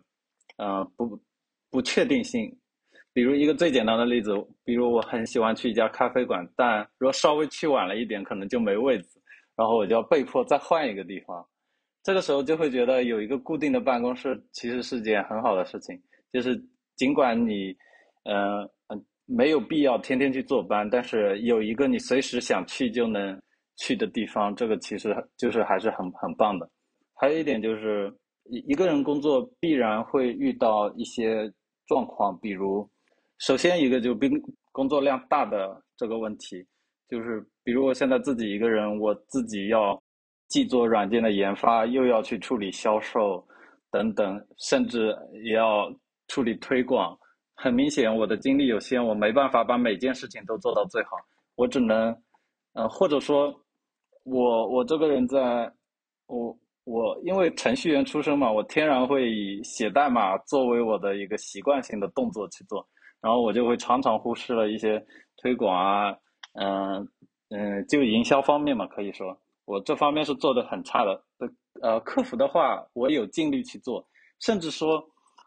[0.58, 1.20] 嗯不
[1.68, 2.56] 不确定性。
[3.12, 4.30] 比如一个最简单的例子，
[4.62, 9.20] 比如我很喜欢去一家咖啡馆，但如果稍微去晚了一点，可能就没位子，
[9.56, 11.44] 然后我就要被迫再换一个地方。
[12.04, 16.00] 这个时候就会觉得有一个固定的办公室其实是件很好的事情，
[16.32, 16.56] 就是
[16.94, 17.76] 尽管你，
[18.24, 23.40] 嗯嗯没有必要天天去坐班，但是有一个你随时想去就能
[23.76, 26.68] 去的地方，这个其实就是还是很很棒的。
[27.14, 28.12] 还有一点就是
[28.50, 31.50] 一一个人工作必然会遇到一些
[31.86, 32.88] 状况，比如。
[33.38, 34.30] 首先一个就工
[34.70, 36.64] 工作量大的这个问题，
[37.08, 40.00] 就是比如我现在自己一个人，我自己要
[40.48, 43.44] 既做软件的研发，又要去处理销售
[43.90, 45.14] 等等，甚至
[45.44, 45.92] 也要
[46.28, 47.18] 处理推广。
[47.54, 51.16] 很明显，我的精力有限，我没办法把每件事情都做到最好。
[51.56, 52.16] 我只能，
[52.72, 53.54] 呃，或者说，
[54.24, 55.72] 我我这个人在，
[56.26, 62.86] 我我因为程序员出身嘛，我天然会以写代码作为我的一个习惯性的动作去做。
[63.20, 65.02] 然后我就会常常忽视了一些
[65.38, 66.14] 推广啊，
[66.60, 67.08] 嗯
[67.48, 69.34] 嗯，就营销方面嘛，可以说
[69.64, 71.22] 我这方面是做的很差的。
[71.80, 74.06] 呃，客服的话，我有尽力去做，
[74.40, 75.02] 甚至说，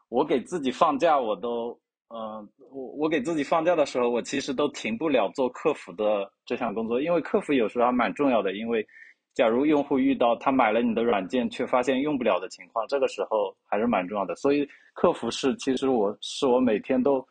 [0.09, 1.79] 我给自己放假，我都，
[2.09, 8.55] 嗯，我我给自己放假的时候，我其实都停不了做客服的这项工作，因为客服有时候还蛮重要的。
[8.55, 8.85] 因为
[9.33, 14.35] 假如用户遇到他买了你的软件，却发现用不了的情况，这个时候还是蛮重要的。
[14.35, 17.25] 所以客服是，其实我是我每天都。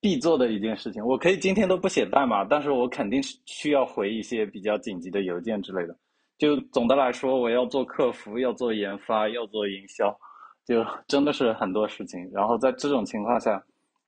[0.00, 5.96] 必做的一件事情，我可以今天都不写代码，但是我肯定是需要回一些比较紧急的邮件之类的。
[6.36, 10.14] 就总的来说，我要做客服，要做研发，要做营销，
[10.66, 12.20] 就真的是很多事情。
[12.34, 13.64] 然后在这种情况下，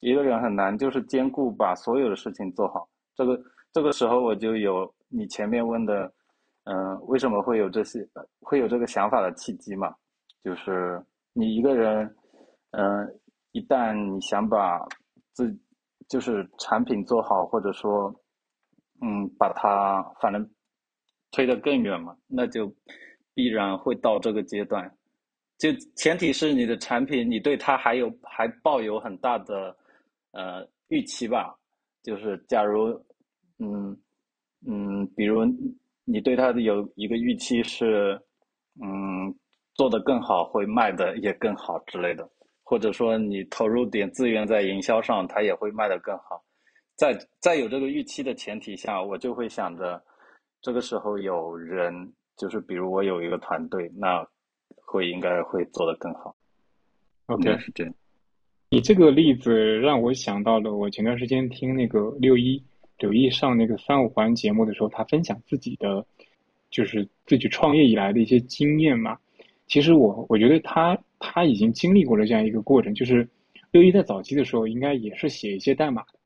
[0.07, 2.89] 一个人很难就是兼顾把所有的事情做好。
[3.17, 3.37] 这个
[3.73, 6.13] 这个时候我就有你前面问的，
[6.63, 9.93] 嗯，为什么会有这些会有这个想法的契机嘛？
[10.45, 12.17] 就是你一个人，
[12.71, 14.79] 嗯，一旦你想把
[15.33, 15.53] 自
[16.09, 18.15] 就是产品做好，或者说，
[19.03, 20.49] 嗯，把它反正
[21.33, 22.73] 推得更远嘛，那就
[23.35, 24.89] 必然会到这个阶段。
[25.59, 29.77] 就前提是你的产品，你对它还有还抱有很大的
[30.37, 31.57] 呃预期吧。
[32.03, 32.89] 就是假如，
[33.59, 33.97] 嗯
[34.65, 35.45] 嗯，比如
[36.05, 38.21] 你对它的有一个预期是，
[38.81, 39.35] 嗯，
[39.75, 42.29] 做得更好，会卖的也更好之类的。
[42.63, 46.45] 或者说你投入点资源在营销上，它也会卖得更好。
[46.97, 50.03] 在在有这个预期的前提下，我就会想着，
[50.61, 54.27] 这个时候有人，就是比如我有一个团队，那
[54.85, 56.37] 会应该会做得更好。
[57.27, 57.95] OK，是这样。
[58.71, 62.63] 你这个例子让我想到了，我前段时间听那个六一
[62.99, 66.05] 柳毅上那个三五环节目的时候，他分享自己的，
[66.71, 69.19] 就是自己创业以来的一些经验嘛。
[69.67, 70.99] 其实我我觉得他。
[71.19, 73.27] 他已经经历过了这样一个过程，就是
[73.71, 76.19] 六一在早期的时候，应该也是写一些代码的，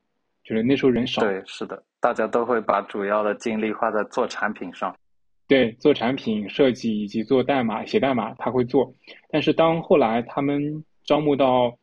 [0.43, 1.21] 就是那时候人少。
[1.21, 4.93] 对，是的，大家都会把主要的精力花在做产品上。
[5.47, 8.93] 对，做产品设计以及做代码、写代码，他会做。
[9.29, 11.73] 但是当后来他们招募到，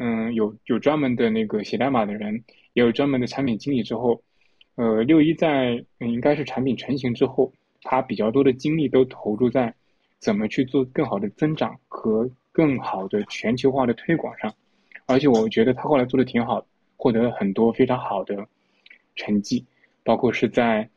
[0.00, 4.20] 嗯，有有专门的那个写代码的人，也有专门的产品经理之后，
[4.74, 7.52] 呃，六一在应该是产品成型之后，
[7.82, 9.72] 他比较多的精力都投入在
[10.18, 12.28] 怎么去做更好的增长和。
[12.52, 14.52] 更好的全球化的推广上，
[15.06, 16.66] 而且我觉得他后来做的挺好，
[16.96, 18.44] 获得了很多非常好的
[19.14, 19.64] 成绩，
[20.02, 20.90] 包括是在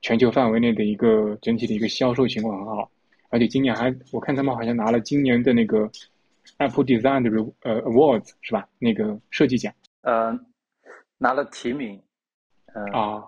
[0.00, 2.88] 全球范围内的一个整体的一个销售情况很好，
[3.28, 5.90] 而且今年还我看他们好像拿了今年的那个
[6.60, 7.30] Apple Design 的
[7.62, 8.68] 呃 Awards 是吧？
[8.78, 9.72] 那个设计奖，
[10.02, 10.38] 呃，
[11.18, 12.00] 拿了提名，
[12.74, 13.24] 嗯啊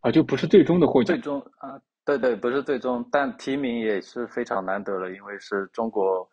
[0.00, 6.28] 啊，就不是最终的获奖，最终啊，对对，不是最终，但提名也是非常难得了，因为是中国。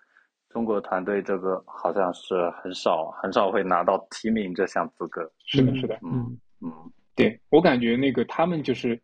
[0.50, 5.30] 中国团队这个好像是很少很少会拿到提名这项资格。
[5.46, 6.72] 是的，是的，嗯嗯，
[7.14, 9.00] 对我感觉那个他们就是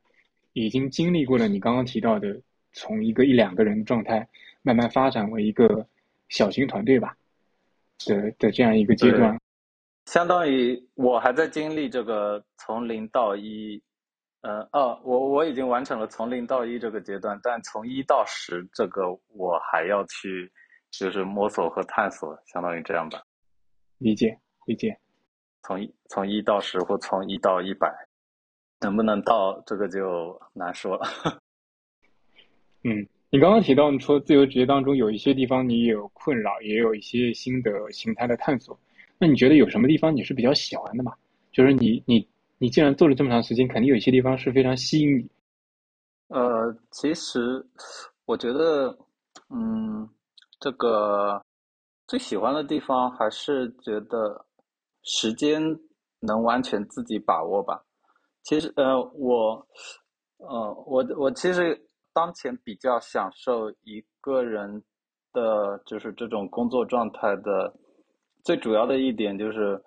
[0.53, 2.41] 已经经历过了你刚刚提到的
[2.72, 4.27] 从一个一两个人的状态
[4.61, 5.85] 慢慢发展为一个
[6.30, 7.15] 小型团队吧
[8.05, 9.38] 的的这样一个阶段。
[10.05, 13.81] 相当于我还在经历这个从零到一，
[14.41, 20.51] 呃哦，我我已经完成了从零到一这个阶段，但从一到十这个我还要去。
[20.95, 23.19] 就是摸索和探索，相当于这样吧。
[23.97, 24.95] 理解，理解。
[25.63, 27.91] 从一从一到十，或从一到一百，
[28.80, 31.07] 能不能到这个就难说了。
[32.85, 38.80] 嗯，你刚刚提到你说自由职业当中有一些地方你有困扰，也有一些新的形态的探索。
[39.18, 41.11] 那你觉得有什么地方你是比较喜欢的吗？
[41.51, 42.27] 就是你你
[42.60, 45.27] 你既然做了这么长时间，肯定有一些地方是非常吸引你。
[46.27, 47.65] 呃，其实
[48.26, 48.95] 我觉得，
[49.49, 50.07] 嗯。
[50.60, 51.43] 这个
[52.07, 54.45] 最喜欢的地方还是觉得，
[55.01, 55.61] 时间
[56.22, 57.84] 能完全自己把握吧。
[58.43, 59.68] 其实，呃，我，
[60.38, 61.77] 呃，我我其实
[62.14, 64.81] 当前比较享受一个人
[65.34, 67.73] 的，就是这种工作状态的
[68.44, 69.81] 最主要的一点就是，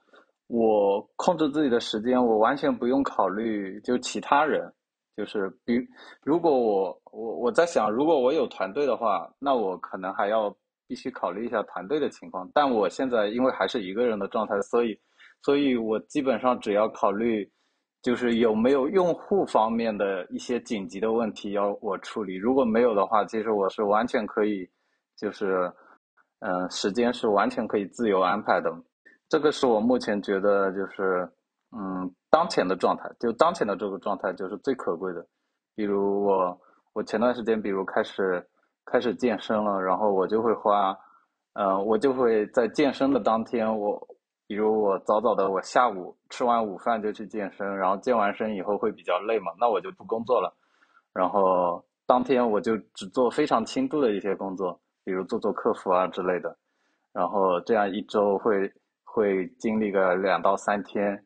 [0.49, 4.73] 我控制自己的时间，我完全不用考虑就其他人。
[5.17, 5.75] 就是比
[6.23, 10.55] 如果我我我在想，如果我有团队的话，那我可能还要
[10.87, 12.47] 必须考虑一下团队的情况。
[12.53, 14.99] 但我现在因为还是一个人的状态，所以，
[15.41, 17.51] 所以我基本上只要考虑，
[18.07, 22.37] 就是有没有用户方面的一些紧急的问题要我处理。
[22.37, 24.71] 如果没有的话，其实我是完全可以，
[25.17, 25.69] 就是，
[26.39, 28.73] 嗯，时间是完全可以自由安排的。
[29.29, 31.29] 这个是我目前觉得就是。
[31.77, 35.27] 嗯，当前的状态就当前的这个状态就是最可贵的。
[35.75, 36.59] 比如我，
[36.95, 38.43] 我前段时间，比如开始
[38.85, 40.97] 开始健身了，然后我就会花，
[41.55, 44.01] 嗯，我就会在健身的当天，我
[44.47, 50.55] 比如我早早的，我下午吃完午饭就去健身，然后健完身以后会比较累嘛，那我就不工作了，
[51.13, 56.57] 然后当天我就只做非常轻度的一些工作，比如做做客服啊之类的，
[57.13, 58.73] 然后这样一周会
[59.05, 61.23] 会经历个两到三天。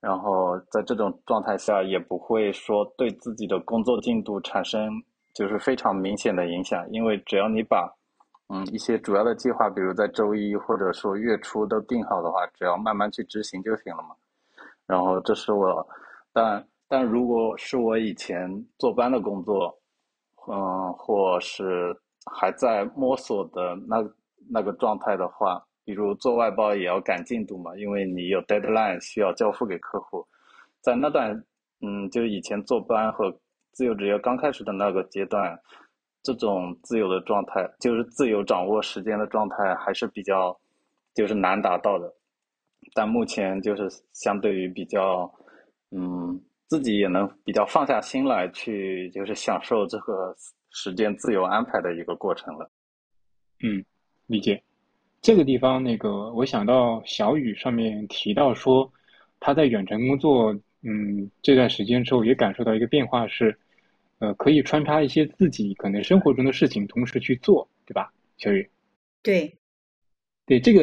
[0.00, 4.90] 然后在这种状态下，也不会说对自己的工作进度产生
[5.34, 7.90] 就是非常明显的影响，因为只要你把
[8.54, 14.14] 嗯一些主要的计划，比如在周一或者说月初都定好的话，只要慢慢去执行就行了嘛。
[14.86, 15.84] 然后这是我，
[16.32, 18.48] 但但如果是我以前
[18.78, 19.76] 坐班的工作，
[20.46, 21.92] 嗯，或是
[22.30, 23.96] 还在摸索的那
[24.48, 25.60] 那个状态的话。
[25.86, 30.26] 比如做外包也要赶进度嘛，因为你有 deadline 需要交付给客户。
[30.80, 31.30] 在那段，
[31.82, 33.30] 嗯，就以前坐班和
[33.72, 35.54] 自由职业刚开始的那个阶段，
[36.24, 40.58] 这种自由的状态，就是自由掌握时间的状态，还是比较，
[41.14, 42.12] 就是难达到的。
[42.94, 45.30] 但目前就是相对于比较，
[45.90, 50.34] 嗯，自己也能比较放下心来去，就是享受这个
[50.70, 52.70] 时间自由安排的一个过程了。
[53.62, 53.84] 嗯，
[54.26, 54.62] 理解。
[55.20, 58.90] 这个地方，那个我想到小雨上面提到说，
[59.40, 63.58] 他在远程工作，嗯，这段时间之后也感受到一个变化是，
[64.24, 68.12] 呃，可以穿插一些自己可能生活中的事情同时去做，对吧？
[68.38, 68.68] 小雨，
[69.22, 69.56] 对，
[70.46, 70.82] 对这个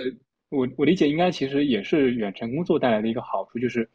[0.50, 3.90] 我我理解应该其实也是远程工作带来的一个好处，就是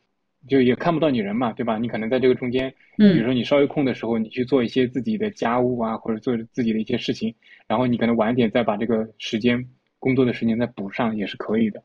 [0.49, 1.79] 就也看不到你人嘛，对吧？
[1.79, 7.35] 你可能在这个中间，嗯，比如说你稍微空的时候，你去做一些自己的家务啊，或者做自己的一些事情，
[7.69, 9.69] 然后你可能晚点再把这个时间。
[9.99, 11.83] 工作的时间再补上也是可以的。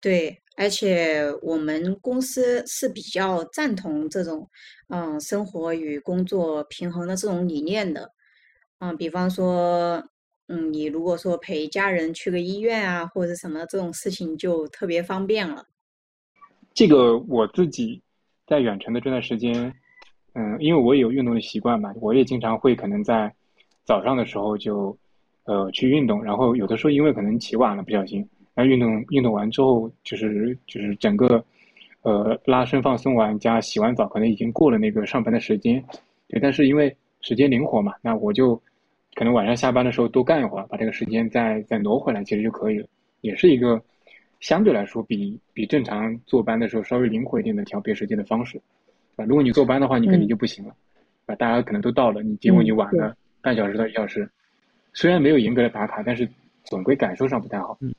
[0.00, 4.48] 对，而且我们公司是比较赞同这种
[4.88, 8.10] 嗯生活与工作平衡的这种理念的。
[8.78, 10.02] 嗯，比方说，
[10.48, 15.64] 嗯，你如果说陪家人去个医院啊，或者什么这种事情，就特别方便了。
[16.74, 18.02] 这个我自己
[18.46, 19.72] 在远程的这段时间，
[20.34, 23.32] 嗯，因为我也有运动的习惯嘛，我也经常会可能在
[23.84, 24.96] 早上的时候就。
[25.48, 31.44] 呃，去运动，然后有的时候因为可能起晚了，不小心，那运动运动完之后，就是就是整个，
[32.00, 35.84] 呃，拉伸放松完加洗完澡，可能已经过了那个上班的时间，
[36.26, 38.60] 对，但是因为时间灵活嘛，那我就
[39.14, 42.86] 可能晚上下班的时候多干一会儿，把这个时间再再挪回来，其实就可以了，
[43.20, 43.78] 也是一个
[44.40, 48.58] 相对来说比比正常坐班的时候稍微灵活一点的调配时间的方式，
[49.16, 50.74] 啊，如果你坐班的话，你肯定就不行了，
[51.26, 54.28] 啊，大家可能都到了，你结果你晚了半小时到一小时。
[54.98, 56.26] 虽然没有严格的打卡，但是
[56.64, 57.76] 总归感受上不太好。
[57.82, 57.92] 嗯，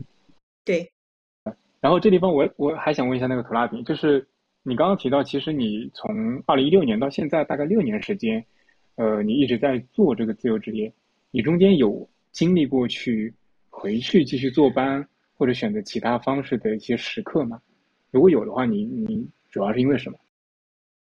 [0.67, 0.91] 对。
[1.79, 4.27] 然后这地方我我还想问一下那个图拉比，就是
[4.63, 6.11] 你刚刚提到，其实你从
[6.45, 8.45] 二零一六年到现在大概六年时间，
[8.95, 10.93] 呃，你一直在做这个自由职业，
[11.31, 13.33] 你中间有经历过去
[13.69, 17.61] 回去继续坐班或者选择其他方式的一些时刻吗？
[18.11, 20.19] 如果有的话，你你主要是因为什么？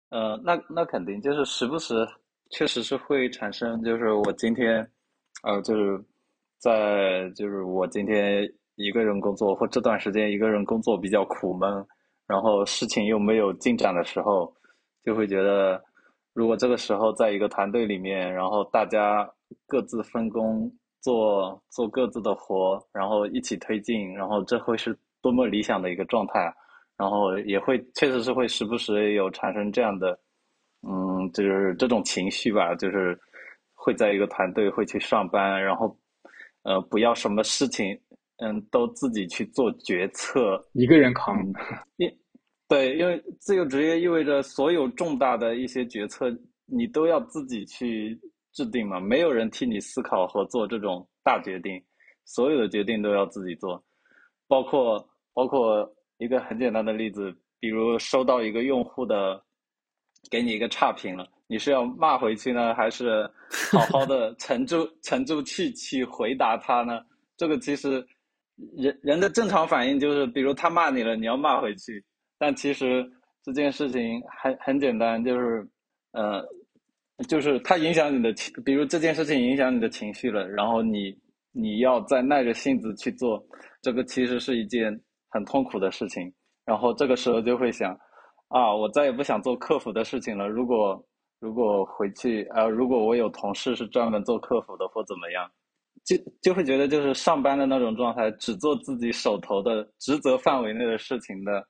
[0.10, 2.06] 呃，那那肯定就是时不时
[2.50, 4.86] 确实是会产生，就是我今天。
[5.42, 6.02] 呃，就是
[6.58, 11.86] 在就是我今天一个人工作或这段时间一个人工作比较苦闷，
[12.28, 14.54] 然后事情又没有进展的时候，
[15.04, 15.84] 就会觉得，
[16.34, 19.30] 如果这个时候在一个团队里面，然后大家
[19.68, 20.72] 各自分工
[21.02, 26.54] 做做各自的活，然后一起推进，然后这会是多么理想的一个状态，
[26.98, 30.18] 然后也会确实是会时不时有产生这样的，
[30.88, 33.20] 嗯，就是这种情绪吧，就是。
[33.86, 35.94] 会在一个团队会去上班，然后，
[36.62, 38.00] 呃，不要什么事情，
[38.38, 41.38] 嗯，都自己去做决策，一个人扛。
[41.98, 42.12] 因
[42.68, 46.36] 对，因为自由职业意味着所有重大的一些决策，
[46.66, 48.20] 你都要自己去
[48.52, 51.82] 制定嘛，没有人替你思考和做这种大决定，
[52.26, 53.84] 所有的决定都要自己做，
[54.48, 55.88] 包括包括
[56.18, 59.40] 一个很简单的例子，比如收到一个用户的
[60.32, 63.30] 给你一个差评了，你是要骂回去呢，还是
[63.72, 67.00] 好好的 沉住沉住气去回答他呢？
[67.38, 68.06] 这个其实
[68.78, 72.04] 人人的正常反应就是，比如他骂你了，你要骂回去。
[72.38, 73.04] 但其实
[73.44, 75.68] 这件事情很很简单，就是
[76.12, 76.46] 呃，
[77.28, 81.18] 就是他影响你的情，比如这件事情影响你的情绪了，然后你
[81.52, 83.44] 你要再耐着性子去做，
[83.82, 84.98] 这个其实是一件
[85.30, 86.32] 很痛苦的事情。
[86.66, 87.98] 然后这个时候就会想，
[88.50, 90.48] 啊，我再也不想做客服的事情了。
[90.48, 91.04] 如果
[91.40, 95.50] 如果回去，呃，如果我有同事是专门做客服的或怎么样。
[96.06, 101.66] 就就会觉得就是上班的那种状态，只做自己手头的职责范围内的事情的，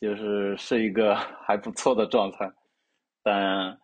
[0.00, 1.14] 就是是一个
[1.46, 2.50] 还不错的状态。
[3.22, 3.78] 但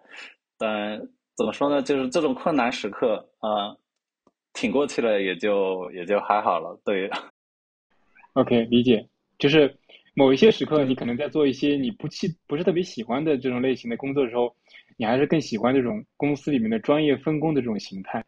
[0.59, 0.99] 但
[1.37, 1.81] 怎么说呢？
[1.83, 3.77] 就是这种困难时刻啊，
[4.53, 6.81] 挺过去了也就也就还好了。
[6.85, 7.11] 对，
[8.35, 9.09] OK，理解。
[9.39, 9.77] 就是
[10.15, 14.55] 某一些时刻，你可能在做一些你不喜不是特别喜欢的这种类型的工作的时候，
[14.97, 18.25] 你还是更喜欢这种公司里面的专业分工的这种形态。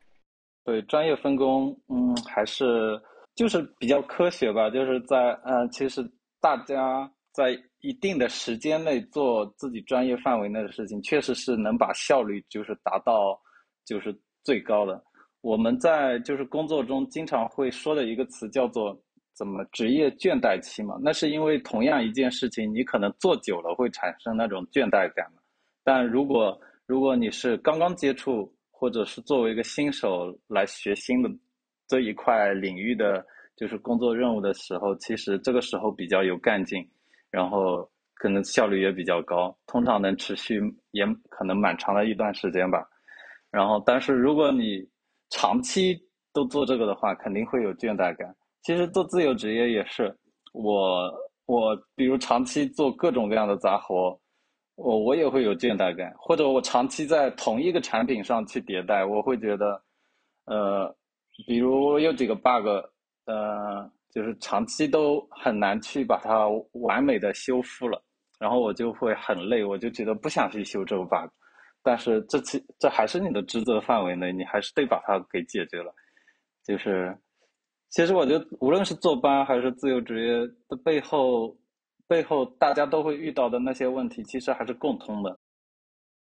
[0.66, 3.00] 对专业分工，嗯，还是
[3.36, 4.68] 就是比较科学吧。
[4.68, 6.02] 就是在嗯，其实
[6.40, 13.40] 大家在一定的时间内做自己专业范围内的事情，确实是能把效率就是达到
[13.84, 14.12] 就是
[14.42, 15.00] 最高的。
[15.40, 19.00] 我们在就是工作中经常会说的一个词叫做
[19.36, 20.96] 怎么职业倦怠期嘛？
[21.00, 25.30] 那是因为同样一件事情，你可能做久了会产生那种倦怠感
[25.84, 31.30] 但如果如果你是刚刚接触，或者是作为一个新手来学新的
[31.88, 33.24] 这一块领域的
[33.56, 36.86] 就是工作任务的时候，其实这个时候比较有干劲，
[37.30, 42.86] 然后可能效率也比较高，通常能持续也可能蛮长的一段时间吧。
[43.50, 44.86] 然后，但是如果你
[45.30, 45.98] 长期
[46.34, 48.36] 都做这个的话，肯定会有倦怠感。
[48.60, 50.14] 其实做自由职业也是，
[50.52, 51.10] 我
[51.46, 54.20] 我比如长期做各种各样的杂活。
[54.76, 59.82] 我我也会有倦怠感，或者我长期在同一个产品上去迭代，我会觉得，
[60.44, 60.94] 呃，
[61.46, 62.66] 比如有几个 bug，
[63.24, 68.02] 呃，就是长期都很难去把它完美的修复了，
[68.38, 71.30] 然后我就会很累，我就觉得不想去修这个 bug，
[71.82, 75.90] 但是这次这还是你的职责范围内，你还是得把它给解决了，
[76.62, 77.16] 就是，
[77.88, 81.56] 其实我觉得无论是坐班还是自由职业的背后。
[82.08, 85.38] 背后大家都会遇到的那些问题，其实还是共通的。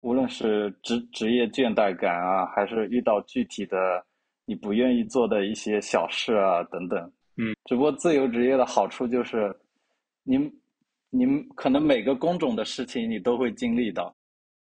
[0.01, 4.05] 无论是职职业倦怠感啊，还是遇到具体的
[4.45, 7.13] 你不愿意做的一些小事啊等等。
[7.37, 9.55] 嗯，只不过自由职业的好处就是，
[10.23, 10.39] 你
[11.11, 14.15] 你可能每个工种的事情你都会经历到。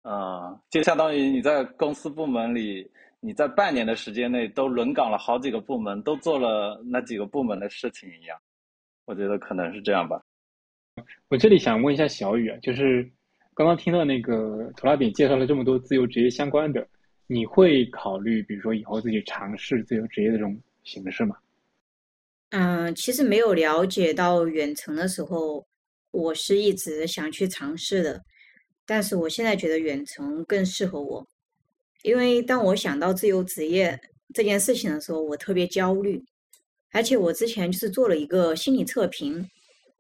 [0.03, 8.37] 呃，就相当于你在公司部门里，你在半年的时间内都轮岗了好几个部门，都做了那几个部门的事情一样。
[9.05, 10.21] 我觉得可能是这样吧。
[11.29, 13.09] 我这里想问一下小雨啊，就是
[13.55, 16.87] 刚刚听到那个图拉饼介绍了这么多自由职业相关的，
[17.27, 21.37] 你会考虑比如说以后自己尝试自由职业这种形式吗？
[22.51, 25.65] 嗯，其实没有了解到远程的时候，
[26.11, 28.21] 我是一直想去尝试的，
[28.85, 31.25] 但是我现在觉得远程更适合我，
[32.03, 34.01] 因为当我想到自由职业
[34.35, 36.21] 这件事情的时候，我特别焦虑，
[36.91, 39.49] 而且我之前就是做了一个心理测评。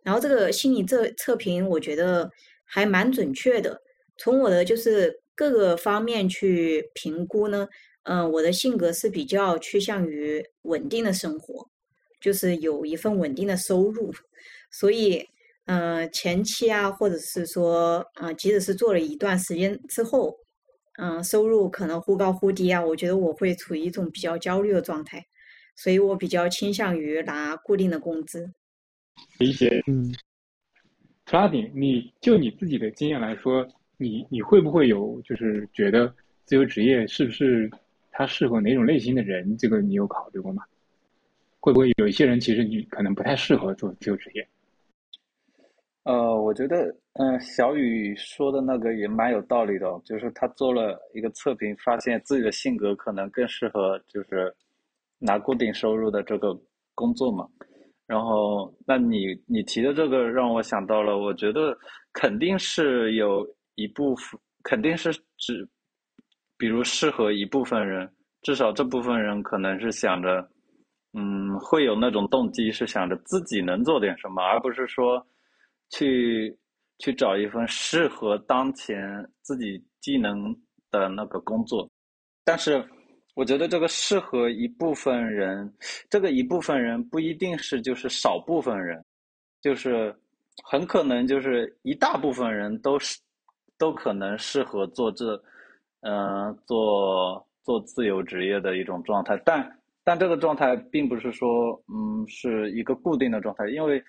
[0.03, 2.31] 然后这个心理测测评，我觉得
[2.65, 3.81] 还蛮准确的。
[4.17, 7.69] 从我的就是各个方面去评估呢，
[8.03, 11.69] 嗯，我的性格是比较趋向于稳定的生活，
[12.21, 14.13] 就是有一份稳定的收入。
[14.71, 15.27] 所以，
[15.67, 20.37] 嗯，前期啊，或者是说，嗯，即使是做了一段时间之后，
[20.99, 25.27] 嗯，收入可能忽高忽低啊，我觉得我会处于一种比较焦虑的状态。
[25.77, 28.51] 所以我比较倾向于拿固定的工资。
[29.39, 30.13] 理解，嗯，
[31.27, 33.67] 图拉顶，你就你自己的经验来说，
[33.97, 36.13] 你你会不会有就是觉得
[36.45, 37.71] 自由职业是不是
[38.11, 39.57] 它适合哪种类型的人？
[39.57, 40.63] 这个你有考虑过吗？
[41.61, 44.47] 会不会有一些人其实你可能不太适合做自由职业？
[46.05, 54.53] 呃，我觉得，嗯，小雨说的那个也蛮有道理的，就是他做了一个测评，发现自己的性格可能更适合就是
[55.19, 56.59] 拿固定收入的这个
[56.95, 57.47] 工作嘛。
[58.11, 61.79] 然后，那你你提的这个让我想到了，我觉得
[62.13, 63.47] 肯定是有
[63.77, 65.65] 一部分，肯定是指，
[66.59, 68.13] 比如适合一部分人，
[68.43, 70.45] 至少这部分人可能是想着，
[71.13, 75.25] 嗯，会有那种动机是想着自己能做点什么，而不是说
[75.91, 76.59] 去
[76.99, 80.53] 去找一份适合当前自己技能
[80.91, 81.89] 的那个工作，
[82.45, 82.85] 但是。
[83.35, 85.73] 我觉得这个适合一部分人，
[86.09, 89.03] 这个一部分人不一定是就是少部分人，
[89.63, 90.15] 就是
[90.65, 93.19] 很可能就是一大部分人都是
[93.79, 95.41] 都可能适合做这，
[96.01, 104.03] 嗯，做做自由职业的一种状态，但但这个状态并不是说，嗯，是一个固定的状态，因为，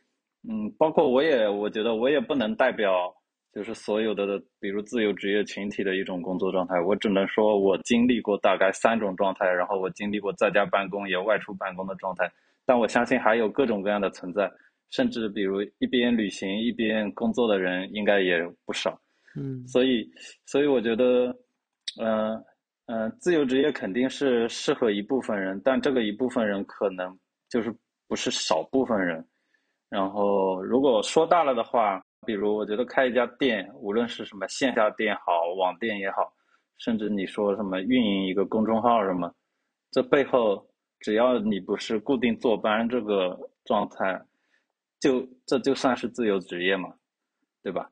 [0.49, 3.13] 嗯，包括我也，我觉得我也不能代表
[3.53, 12.31] 就是所有的，比如自由职业群体的一种工作状态，我只能说我经历过大概三种状态，然后我经历过在家办公也外出办公的状态，
[12.65, 14.51] 但我相信还有各种各样的存在。
[14.89, 18.99] 甚至比如一边旅行一边工作的人应该也不少，
[19.37, 20.05] 嗯，所以
[20.45, 21.33] 所以我觉得，
[22.01, 22.43] 嗯
[22.87, 27.17] 嗯，自由职业肯定是适合一部分人，但这个一部分人可能
[27.49, 27.73] 就是
[28.05, 29.25] 不是少部分人。
[29.89, 36.31] 然后如果说大了的话，比如我觉得开一家店，无论是什么线下店好，网店也好，
[36.77, 39.33] 甚至你说什么运营一个公众号什么，
[39.91, 40.65] 这背后
[40.99, 44.21] 只要你不是固定坐班这个状态。
[44.99, 46.93] 就这就算是自由职业嘛，
[47.63, 47.89] 对吧？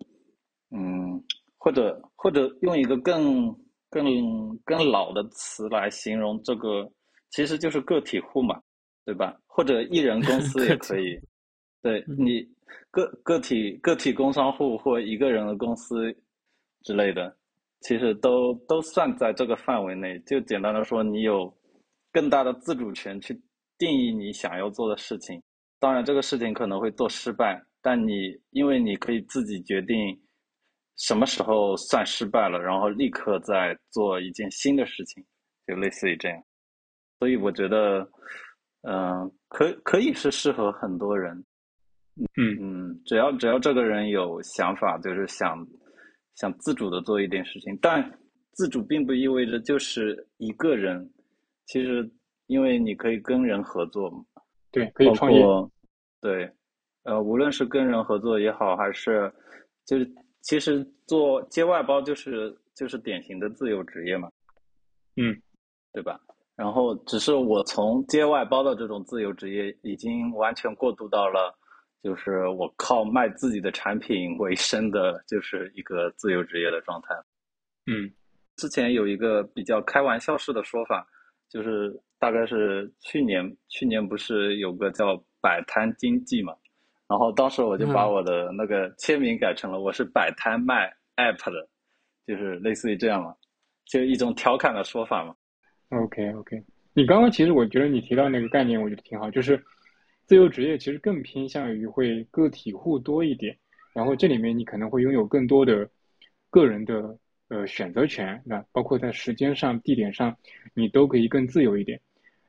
[0.70, 1.20] 嗯，
[1.58, 3.52] 或者或者用一个更
[3.90, 6.88] 更更老的词来形容这个，
[7.32, 8.62] 其实就是个体户嘛，
[9.06, 9.36] 对吧？
[9.48, 11.20] 或者一人公司 也可以。
[11.82, 12.48] 对你
[12.92, 16.16] 个个体个体工商户或一个人的公司
[16.84, 17.36] 之类的，
[17.82, 20.20] 其实都都算在这个范围内。
[20.20, 21.54] 就简单的说，你有
[22.12, 23.40] 更大的自主权去
[23.78, 25.42] 定义你想要做的事情。
[25.80, 30.20] 当然，这个事情可能会做失败，但你因为你可以自己决定
[30.98, 35.24] 什么时候算失败了，然后立刻再做一件新的事情，
[35.66, 36.44] 就类似于这样。
[37.20, 38.10] 所以我觉得，
[38.82, 41.42] 嗯，可可以是适合很多人。
[42.38, 45.66] 嗯嗯，只要只要这个人有想法，就是想
[46.36, 48.20] 想自主的做一点事情，但
[48.54, 51.10] 自主并不意味着就是一个人。
[51.66, 52.10] 其实，
[52.48, 54.24] 因为你可以跟人合作嘛。
[54.72, 55.44] 对，可以创业。
[56.20, 56.52] 对，
[57.04, 59.32] 呃，无论是跟人合作也好，还是
[59.86, 64.30] 就是其实做接外包就是就是典型的自由职业嘛。
[65.16, 65.36] 嗯，
[65.94, 66.20] 对吧？
[66.56, 71.58] 然后只是我从接外包的这种自由职业，已经完全过渡到了
[72.04, 77.16] 就是我靠卖自己的产品为生的，就是一个自由职业的状态。
[77.86, 78.12] 嗯，
[78.58, 81.08] 之前有一个比较开玩笑式的说法，
[81.50, 82.00] 就是。
[82.22, 86.54] 大概是去年，去年不是有个叫摆摊经济嘛，
[87.08, 91.70] 然后当时我就把我的那个签名改成了我是摆摊卖 app 的，
[92.28, 93.34] 就是类似于这样嘛，
[93.86, 95.34] 就一种调侃的说法嘛。
[95.92, 96.62] OK OK，
[96.92, 99.58] 你刚刚其实我觉得你提到那个概念，我觉得挺好，就是
[100.30, 103.58] 自由职业其实更偏向于会个体户多一点，
[103.96, 105.90] 然后这里面你可能会拥有更多的
[106.52, 110.38] 个人的呃选择权，那包括在时间上、地点上，
[110.76, 112.00] 你都可以更自由一点。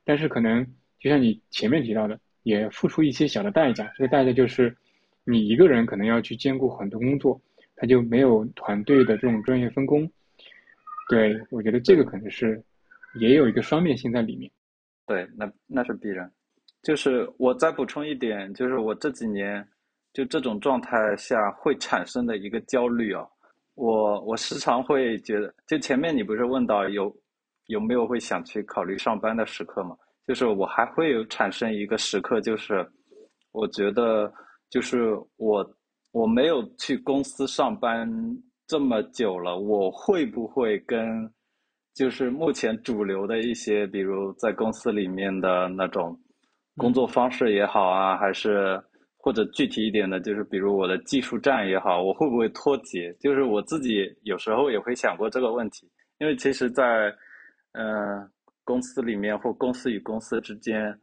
[0.03, 0.63] 但是可能
[0.99, 3.91] 就像你前面提到的，也付出一些小的代价。
[3.97, 4.77] 这个代价就是，
[5.23, 7.41] 你一个人可能要去兼顾很多工作，
[7.75, 10.07] 他就没有团队的这种专业分工。
[11.09, 12.63] 对我觉得这个可能是
[13.19, 14.51] 也有一个双面性在里面。
[15.07, 16.31] 对，那那是必然。
[16.83, 19.67] 就是我再补充一点，就是我这几年
[20.13, 23.25] 就这种状态下会产生的一个焦虑啊，
[23.75, 27.13] 我我时常会觉得，就前面你不是问到有。
[27.67, 29.95] 有没有会想去考虑上班的时刻嘛？
[30.27, 32.85] 就是我还会有产生一个时刻，就是
[33.53, 34.29] 我觉得，
[34.69, 35.75] 就是我
[36.11, 38.09] 我没有去公司上班
[38.67, 41.31] 这么久了，我会不会跟
[41.93, 46.19] 就是目前主流的一些，比如在公司里面的那种
[46.77, 48.81] 工作方式也好啊，还是
[49.17, 53.13] 或者具体一点的，就是比如我的技术站也好，我会不会脱节？
[53.19, 55.89] 就是我自己有时候也会想过这个问题，
[56.19, 57.13] 因为其实，在
[57.73, 58.29] 嗯，
[58.63, 60.97] 公司里面或公司与公司之间，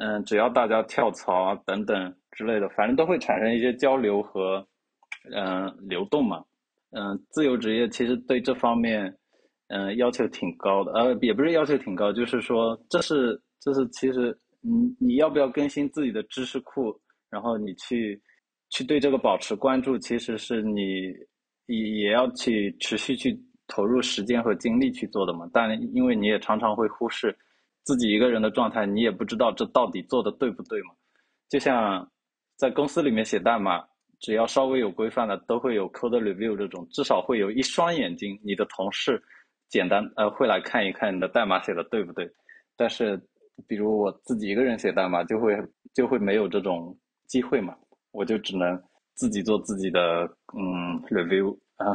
[0.00, 4.66] 嗯，只要大家跳槽啊等等之类的，反正都会产生一些交流和
[5.34, 6.44] 嗯流动嘛。
[6.92, 9.12] 嗯，自由职业其实对这方面
[9.68, 16.98] 嗯要求挺高的，呃，也不是要求挺高，就是说这是这是其实你你要不要更新自己的知识库，
[17.30, 18.20] 然后你去
[18.70, 21.14] 去对这个保持关注，其实是你
[21.66, 23.38] 也也要去持续去。
[23.66, 27.34] 投入时间和精力去做的嘛，但因为你也常常会忽视
[27.82, 30.88] 自己一个人的状态，你也不知道这到底做的对不对嘛。
[31.48, 32.06] 就像
[32.56, 33.82] 在公司里面写代码，
[34.20, 39.18] 只要稍微有规范的，都会有 code review 这种，至少会有一双眼睛，你的同事
[39.70, 42.30] 简单呃会来看一看你的代码写的对不对。
[42.76, 43.18] 但是
[43.66, 45.56] 比如我自己一个人写代码，就会
[45.92, 47.76] 就会没有这种机会嘛，
[48.12, 48.82] 我就只能
[49.14, 50.24] 自己做自己的
[50.56, 51.86] 嗯 review 啊。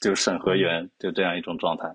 [0.00, 1.92] 就审核员就这样一种状态，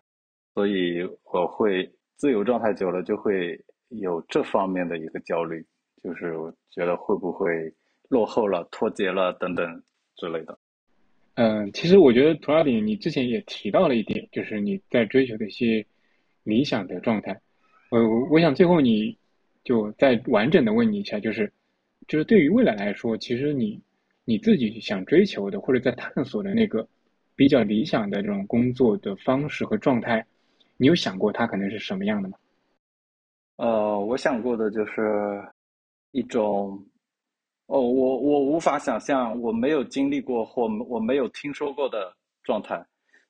[0.53, 1.01] 所以
[1.31, 5.65] 我会自由状态久了就会有这方面的一个焦虑，
[6.03, 7.73] 就是我觉得会不会
[8.09, 9.83] 落后了、脱节了等等
[10.17, 10.59] 之类的。
[11.35, 15.85] 嗯，其实我觉得图拉顶，你之前也提到了一点，就是你在追求的一些
[16.43, 17.39] 理想的状态。
[17.93, 18.01] 呃，
[18.31, 19.15] 我想最后你
[19.63, 21.53] 就再完整的问你一下，就是
[22.07, 23.79] 就是对于未来来说，其实你
[24.25, 26.87] 你自己想追求的或者在探索的那个
[27.35, 30.25] 比较理想的这种工作的方式和状态，
[30.75, 32.37] 你有想过它可能是什么样的吗？
[33.57, 35.39] 呃，我想过的就是
[36.13, 36.83] 一种。
[37.67, 42.11] 哦，我我无法想象我没有经历过或我没有听说过的
[42.43, 42.83] 状态，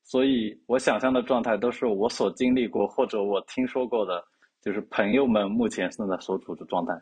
[0.04, 4.26] 所以我想象的状态都是我所经历过或者我听说过的，
[4.64, 6.94] 就是朋友们目前正在所处的状态。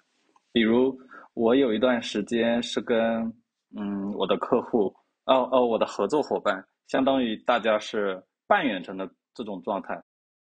[0.51, 0.97] 比如
[1.33, 2.99] 我有一段时间是跟
[3.77, 4.93] 嗯我的客户
[5.25, 10.01] 哦哦我的合作伙伴，相当于大家是半远程的这种状态。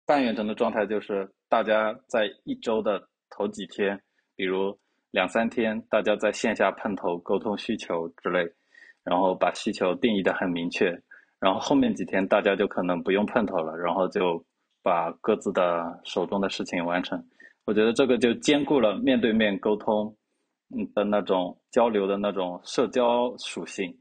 [0.06, 4.00] 半远程的状态就是大家在一周的头几天，
[4.36, 4.78] 比如。
[5.12, 8.48] 两三天，大家在线下碰头沟通需求之类，
[9.04, 10.86] 然后把需求定义的很明确，
[11.40, 14.46] 然后后面几天大家就可能不用碰头了，然后就
[14.82, 17.24] 把各自的手中的事情完成。
[17.66, 20.16] 我觉得这个就兼顾了面对面沟通，
[20.76, 23.94] 嗯的那种交流的那种社交属性，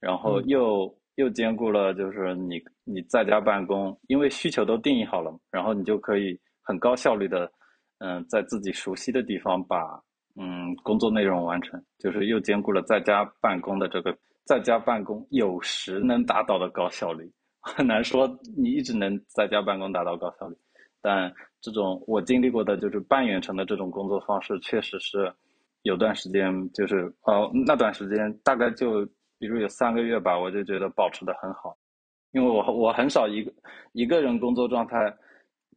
[0.00, 7.50] 然后又又兼顾了就是你你在家办公，因为需求都定义好了，然后你就可以很高效率的，
[7.98, 10.02] 嗯，在自己熟悉的地方把。
[10.38, 14.14] 嗯，工作内容完成，就是又兼顾了在家办公的这个
[14.44, 17.24] 在家办公有时能达到的高效率。
[17.66, 18.26] 很难说
[18.56, 20.56] 你一直能在家办公达到高效率，
[21.02, 25.32] 但这种我经历过的就是半远程的这种工作方式，确实是
[25.82, 29.04] 有段时间就是哦那段时间大概就
[29.38, 31.76] 比如有三个月吧，我就觉得保持的很好，
[32.32, 33.52] 因为我我很少一个
[33.92, 35.12] 一个人工作状态，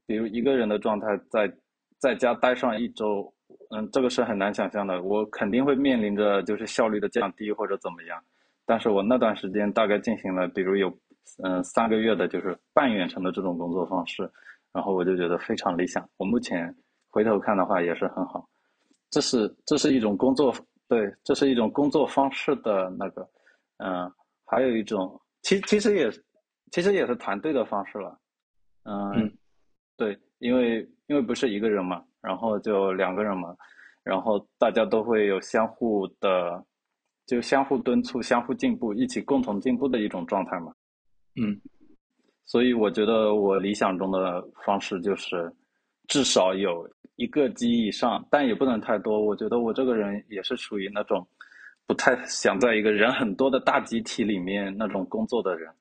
[0.06, 1.52] 比如一个人的状态在
[1.98, 3.34] 在家待上一周。
[3.72, 5.02] 嗯，这个是很难想象的。
[5.02, 8.20] 我肯定会面临着就是效率的降低或者怎么样，
[8.66, 10.95] 但是我那段时间大概进行了，比如有
[11.43, 14.30] 嗯三个月的就是半远程的这种工作方式，
[14.73, 16.07] 然后我就觉得非常理想。
[16.18, 16.76] 我目前
[17.10, 18.47] 回头看的话也是很好。
[19.10, 20.53] 这是这是一种工作，
[20.88, 23.30] 对，这是一种工作方式的那个，
[23.77, 24.11] 嗯，
[24.45, 26.11] 还有一种，其其实也
[26.72, 28.19] 其实也是团队的方式了，
[28.84, 29.31] 嗯，
[29.97, 32.03] 对，因为因为不是一个人嘛。
[32.22, 33.56] 然后就两个人嘛，
[34.03, 36.61] 然后大家都会有相互的，
[37.26, 40.69] 就相互敦促、相互进步、一起共同进步的一种状态嘛。
[41.35, 41.60] 嗯，
[42.45, 45.51] 所以我觉得我理想中的方式就是，
[46.07, 49.19] 至少有一个机以上，但也不能太多。
[49.19, 51.27] 我觉得我这个人也是属于那种
[51.85, 55.72] 不太想在一个人很多的大集体里面那种工作的人。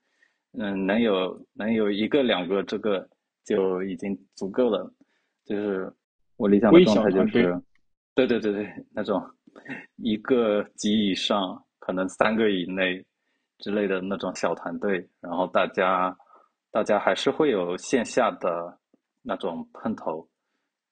[0.52, 3.08] 嗯，能有能有一个两个，这个
[3.44, 4.92] 就已经足够了，
[5.44, 5.92] 就是。
[6.38, 7.60] 我理想的状态就是，
[8.14, 9.20] 对对对对，那种
[9.96, 13.04] 一个级以上，可能三个以内
[13.58, 16.16] 之类的那种小团队，然后大家
[16.70, 18.78] 大家还是会有线下的
[19.22, 20.28] 那种碰头，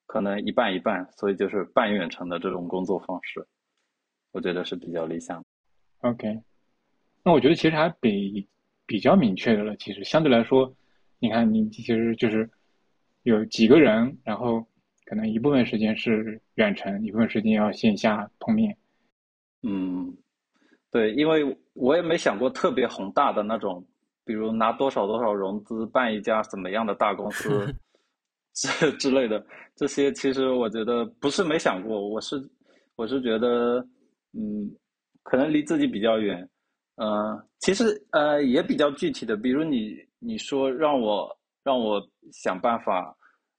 [0.07, 3.47] 可能一半一半，所以就是半远程的这种工作方式，
[4.33, 5.45] 我觉得是比较理想。
[6.01, 6.41] OK，
[7.23, 8.49] 那我觉得其实还比
[8.87, 9.77] 比较明确的了。
[9.77, 10.73] 其实相对来说，
[11.19, 12.49] 你看你其实就是
[13.23, 14.67] 有几个人，然后。
[15.09, 18.77] 可能一部分时间是远程，一部分时间要线下碰面。
[19.63, 20.13] 嗯，
[20.91, 23.85] 对，因为我也没想过特别宏大的那种，
[24.25, 27.67] 比如拿多少多少融资办一家怎么样的大公司，
[28.55, 29.45] 之之类的。
[29.77, 32.37] 这些其实我觉得不是没想过，我是
[32.97, 33.79] 我是觉得，
[34.33, 34.71] 嗯，
[35.23, 36.49] 可能离自己比较远。
[36.97, 37.07] 嗯，
[37.61, 41.29] 其实呃也比较具体的，比如你你说让我
[41.63, 42.01] 让我
[42.33, 43.15] 想办法。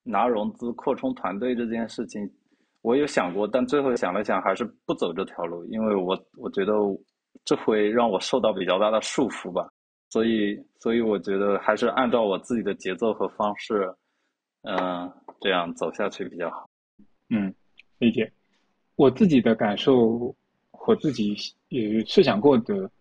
[0.10, 2.22] 拿融资扩充团队这件事情，
[2.82, 6.72] 我有想过，但最后想了想，还是不走这条路，因为我我觉得
[7.48, 9.66] 这会让我受到比较大的束缚吧，
[10.10, 13.90] 所以所以我觉得还是按照我自己的节奏和方式，
[14.64, 15.10] 嗯，
[15.40, 16.70] 这样走下去比较好。
[17.30, 17.54] 嗯，
[18.00, 18.30] 理解。
[18.98, 20.36] 我自己的感受，
[20.86, 21.34] 我自己
[21.70, 22.92] 也设想过的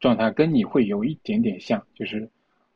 [0.00, 2.26] 状态，跟你会有一点点像，就是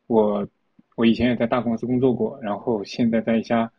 [0.05, 0.47] 我。
[0.95, 3.71] 我以前也在大公司工作过，然后现在在一家，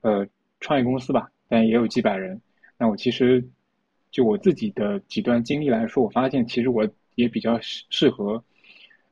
[0.00, 0.26] 呃，
[0.58, 2.42] 创业公司吧，但也有几百人。
[2.76, 3.48] 那我其实
[4.14, 8.44] 就我自己的几段经历来说，我发现其实我也比较适适合，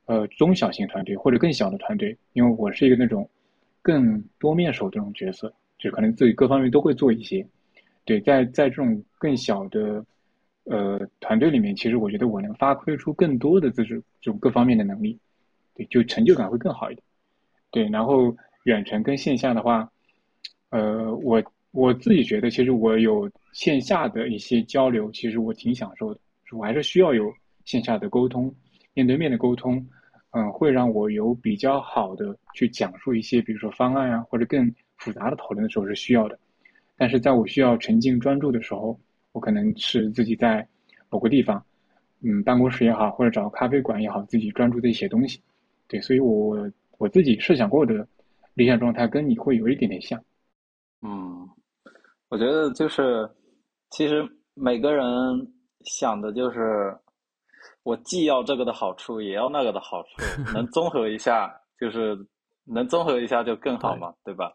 [0.07, 3.29] 呃，中小型团队或者更小的团队，因为我是一个那种
[3.83, 7.45] 更多面手这种角色，就可能自己各方面都会做一些。
[8.05, 10.07] 对，在在这种更小的
[10.67, 13.89] 呃团队里面，其实我觉得我能发挥出更多的自己
[14.21, 15.19] 这种各方面的能力，
[15.75, 17.05] 对，就成就感会更好一点。
[17.73, 19.91] 对，然后远程跟线下的话，
[20.71, 21.43] 呃，我
[21.73, 26.21] 我自己觉得，其实我有线下的一些交流，其实我挺享受的。
[26.53, 27.33] 我还是需要有
[27.65, 28.55] 线下的沟通，
[28.93, 29.87] 面对面的沟通，
[30.33, 36.39] 嗯，会让我有比较好的去讲述一些，比如说方案啊，或者更复杂的讨论的时候是需要的。
[36.97, 38.99] 但是在我需要沉浸专注的时候，
[39.33, 40.67] 我可能是自己在
[41.09, 41.65] 某个地方，
[42.21, 45.41] 嗯，办公室也好，或者找个咖啡馆也好，自己专注的写东西。
[45.89, 48.07] 对，所以我我自己设想过的
[48.55, 50.23] 理想状态跟你会有一点点像。
[51.01, 51.49] 嗯，
[52.29, 53.29] 我觉得就是，
[53.93, 55.07] 其实每个人
[55.85, 56.97] 想的就是，
[57.85, 60.09] 我既要这个的好处，也要那个的好处，
[60.53, 62.19] 能综合一下，就是
[62.65, 64.53] 能综合一下就更好嘛，对吧？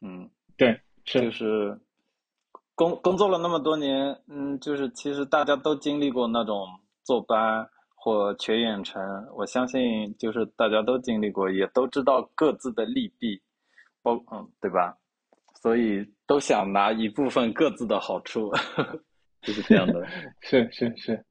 [0.00, 0.80] 嗯，对。
[1.06, 1.76] 是就是
[2.74, 6.66] 工工作了那么多年，嗯，就是其实大家都经历过那种
[7.02, 7.66] 坐班
[7.96, 9.02] 或全远程，
[9.34, 13.40] 我相信就是大家都经历过，也都知道各自的利弊，
[14.02, 14.96] 包嗯，对吧？
[15.62, 18.50] 所以都想拿一部分各自的好处，
[19.42, 20.06] 就是这样的。
[20.40, 21.24] 是是是，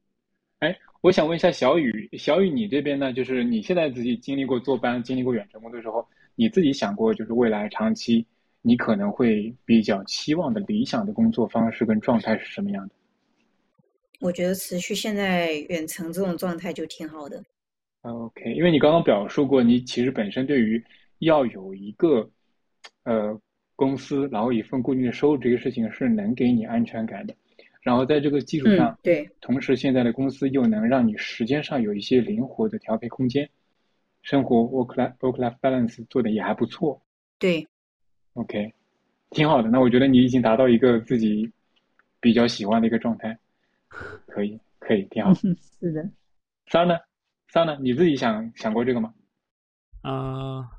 [0.59, 3.11] 哎，我想问一下小雨，小雨你这边呢？
[3.11, 8.25] 就是你现在自己经历过坐班、经历过远程工作之后，你自己想过就是未来长期？
[8.61, 12.93] 你可能会比较期望的理想的工作方式跟状态是什么样的？
[14.19, 17.41] 我觉得持续现在远程这种状态就挺好的。
[18.01, 20.83] OK，因为你刚刚表述过，你其实本身对于
[21.19, 22.29] 要有一个
[23.05, 23.39] 呃
[23.79, 27.33] 公司，然后一份固定的收入这个事情是能给你安全感的。
[27.81, 33.49] 然后在这个基础上，对，同时现在的公司又能让你时间上有一些灵活的调配空间，
[34.21, 37.01] 生活 work life work life balance 做的也还不错。
[37.39, 37.65] 对。
[38.33, 38.73] OK，
[39.29, 39.69] 挺好的。
[39.69, 41.49] 那我觉得你已经达到一个自己
[42.19, 43.39] 比较喜欢的一个状态，
[44.27, 45.33] 可以，可以，挺好。
[45.79, 46.05] 是的。
[46.67, 46.97] 三呢？
[47.47, 47.77] 三呢？
[47.81, 49.13] 你自己想想过这个吗？
[50.01, 50.69] 啊，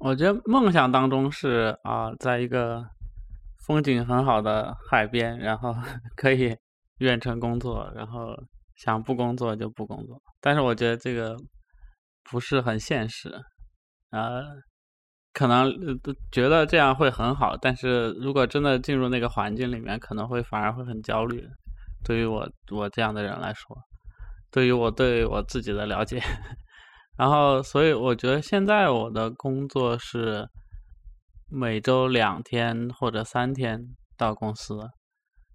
[0.00, 2.82] 我觉得梦想当中是啊，在一个
[3.66, 5.74] 风景很好的海边，然后
[6.16, 6.56] 可以
[6.98, 8.34] 远程工作，然后
[8.76, 10.18] 想不工作就不工作。
[10.40, 11.36] 但是我觉得这个
[12.24, 13.30] 不是很现实
[14.08, 14.40] 啊。
[15.32, 15.70] 可能
[16.32, 21.46] 觉得这样会很好，但是如果真的进入那个环境里面，可能会反而会很焦虑。
[22.02, 23.76] 对于我我这样的人来说，
[24.50, 26.20] 对于我对我自己的了解，
[27.20, 30.48] 然后所以我觉得现在我的工作是
[31.50, 33.78] 每周两天或者三天
[34.16, 34.78] 到公司，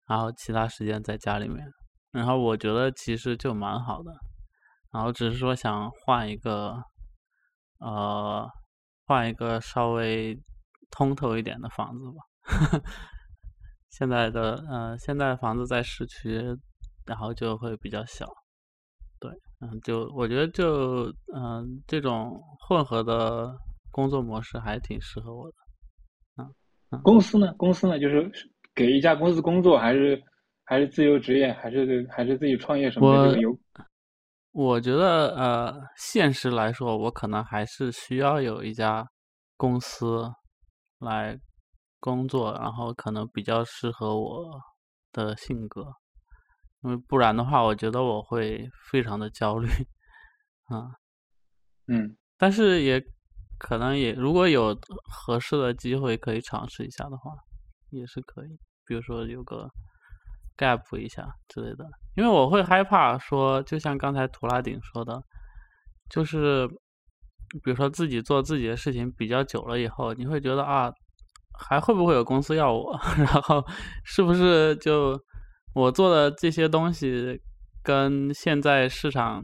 [0.08, 1.66] 然后其他时间在家里面。
[2.12, 4.12] 然后我觉得其实就蛮好的，
[4.92, 6.84] 然后只是说想换一个，
[7.80, 8.48] 呃。
[9.08, 10.36] 换一个稍微
[10.90, 12.82] 通透一点的房子吧。
[13.92, 16.42] 现在的呃，现在房子在市区，
[17.06, 18.28] 然后就会比较小。
[19.60, 21.06] 对，嗯，就我觉得就
[21.36, 23.56] 嗯，这种混合的
[23.92, 25.56] 工作模式还挺适合我的。
[26.92, 27.54] 嗯，公司呢？
[27.58, 28.00] 公司呢？
[28.00, 28.32] 就是
[28.74, 30.22] 给一家公司工作，还是
[30.66, 33.40] 还是自由职业，还是还是自己创业什么的？
[33.40, 33.58] 有。
[34.52, 39.06] 我觉得，呃，现实来说，我可能还是需要有一家
[39.58, 40.24] 公司
[41.00, 41.38] 来
[42.00, 44.50] 工作，然后可能比较适合我
[45.12, 45.86] 的性格，
[46.86, 49.68] 因为不然的话，我觉得我会非常的焦虑，
[50.70, 50.96] 啊，
[51.88, 53.04] 嗯，但是也
[53.58, 54.78] 可能也如果有
[55.12, 57.32] 合适的机会可以尝试一下的话，
[57.90, 59.70] 也是可以，比如说有个。
[60.58, 61.86] gap 一下之类的，
[62.16, 65.22] 因为我会害怕说，就像刚才图拉顶说的，
[66.10, 66.66] 就是
[67.62, 70.90] 比如说自己做自己的事情比较久了以后，你会觉得啊，
[71.60, 72.98] 还会不会有公司要我？
[73.20, 73.62] 然后
[74.06, 75.22] 是不是就
[75.76, 77.40] 我做的这些东西
[77.84, 79.44] 跟现在市场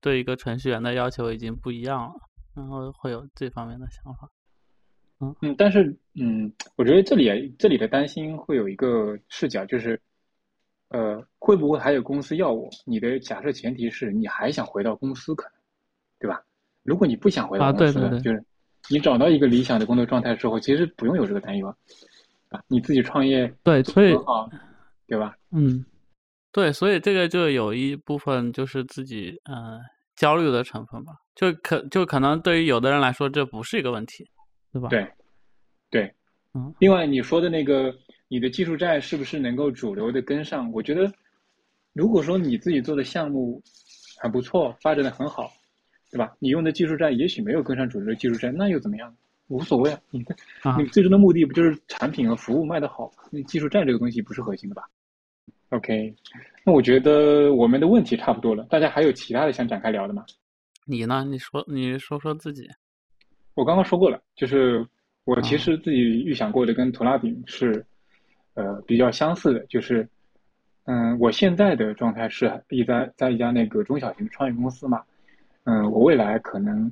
[0.00, 2.14] 对一个程序员的要求已经不一样了？
[2.54, 4.30] 然后会有这方面的想法。
[5.20, 10.00] 嗯嗯，但是嗯，我觉得这里这里的担心会有一个视角，就是。
[10.90, 12.68] 呃，会不会还有公司要我？
[12.84, 15.52] 你的假设前提是你还想回到公司，可能，
[16.20, 16.40] 对吧？
[16.84, 18.44] 如果你不想回到公司，就是
[18.88, 21.66] 你找到一个理想的工作状态之后，其实不用有这个担忧
[22.48, 22.62] 啊。
[22.68, 24.14] 你自己创业，对，所以
[25.06, 25.36] 对吧？
[25.52, 25.84] 嗯，
[26.52, 29.80] 对，所以这个就有一部分就是自己呃
[30.16, 31.12] 焦虑的成分吧。
[31.34, 34.28] 就可就可能对于有的人来说，这不是一个问题，
[34.72, 34.88] 对吧？
[34.88, 35.12] 对，
[35.90, 36.14] 对，
[36.54, 36.74] 嗯。
[36.78, 37.94] 另外你说的那个。
[38.26, 40.72] 你的技术债是不是能够主流的跟上？
[40.72, 41.12] 我觉得，
[41.92, 43.62] 如果说你自己做的项目
[44.18, 45.52] 很不错，发展的很好，
[46.10, 46.34] 对吧？
[46.40, 49.14] 你用的技术债也许没有跟上主流的技术债，那又怎么样？
[49.48, 50.00] 无所谓啊！
[50.10, 50.24] 你
[50.78, 53.10] 你最终的目的不就是产品和服务卖得好？
[53.30, 54.88] 那技术债这个东西不是核心的吧
[55.70, 56.14] ？OK，
[56.64, 60.24] 那我觉得我们的问题差不多了，大家还有其他的想展开聊的吗？
[60.86, 61.24] 你呢？
[61.24, 62.68] 你说，你说说自己。
[63.54, 64.86] 我刚刚说过了，就是
[65.24, 67.84] 我其实自己预想过的跟图拉饼是。
[68.56, 70.08] 呃，比较相似的就是，
[70.84, 75.02] 嗯，我现在的状态是一在在一家那个中小型的创业公司嘛，
[75.64, 76.88] 嗯，我未来可能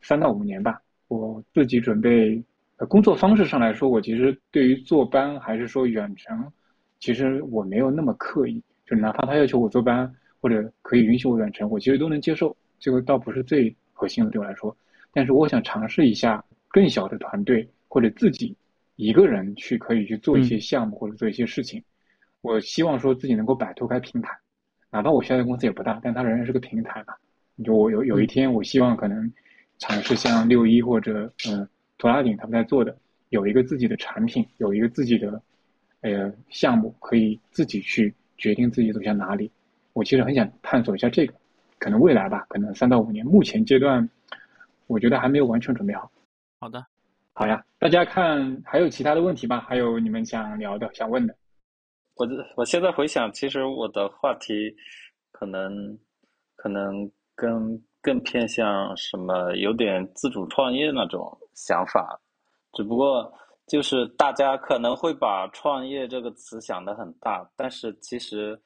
[0.00, 0.80] 三到五年吧，
[1.12, 2.42] 我自己准备，
[2.88, 6.50] 工作方式上来说，我其实对于坐班还是说远程，
[7.00, 14.74] 其实我没有那么刻意，就哪怕他要求我坐班或者可以允许我远程，我其实都能接受，这个倒不是最核心的对我来说，
[15.12, 18.56] 但是我想尝试一下更小的团队或者自己
[18.96, 21.82] 一个人去可以去做一些项目或者做一些事情。
[22.40, 24.36] 我希望说自己能够摆脱开平台，
[24.90, 27.14] 哪怕我现在公司也不大，但它仍然是个平台嘛。
[27.62, 29.30] 就我有有一天，我希望可能
[29.78, 31.68] 尝试像六一或者嗯
[31.98, 32.96] 图拉顶他们在做的，
[33.30, 35.42] 有一个自己的产品，有一个自己的
[36.00, 39.50] 呃项目，可以自己去决定自己走向哪里。
[39.92, 41.34] 我其实很想探索一下这个，
[41.78, 43.24] 可能未来吧，可能三到五年。
[43.26, 44.08] 目前阶段，
[44.86, 46.10] 我觉得还没有完全准备好。
[46.60, 46.84] 好的，
[47.34, 49.60] 好呀，大家看还有其他的问题吗？
[49.60, 51.36] 还有你们想聊的、想问的？
[52.14, 52.26] 我
[52.56, 54.74] 我现在回想，其实我的话题
[55.30, 55.98] 可能
[56.56, 62.20] 可能更更偏向什么，有点自主创业那种想法。
[62.72, 63.32] 只不过
[63.66, 68.60] 就是大家可能会把创业这个词想得很大，但是其实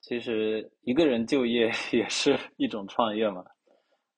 [0.00, 3.44] 其实一个人就业 也是一种创业嘛。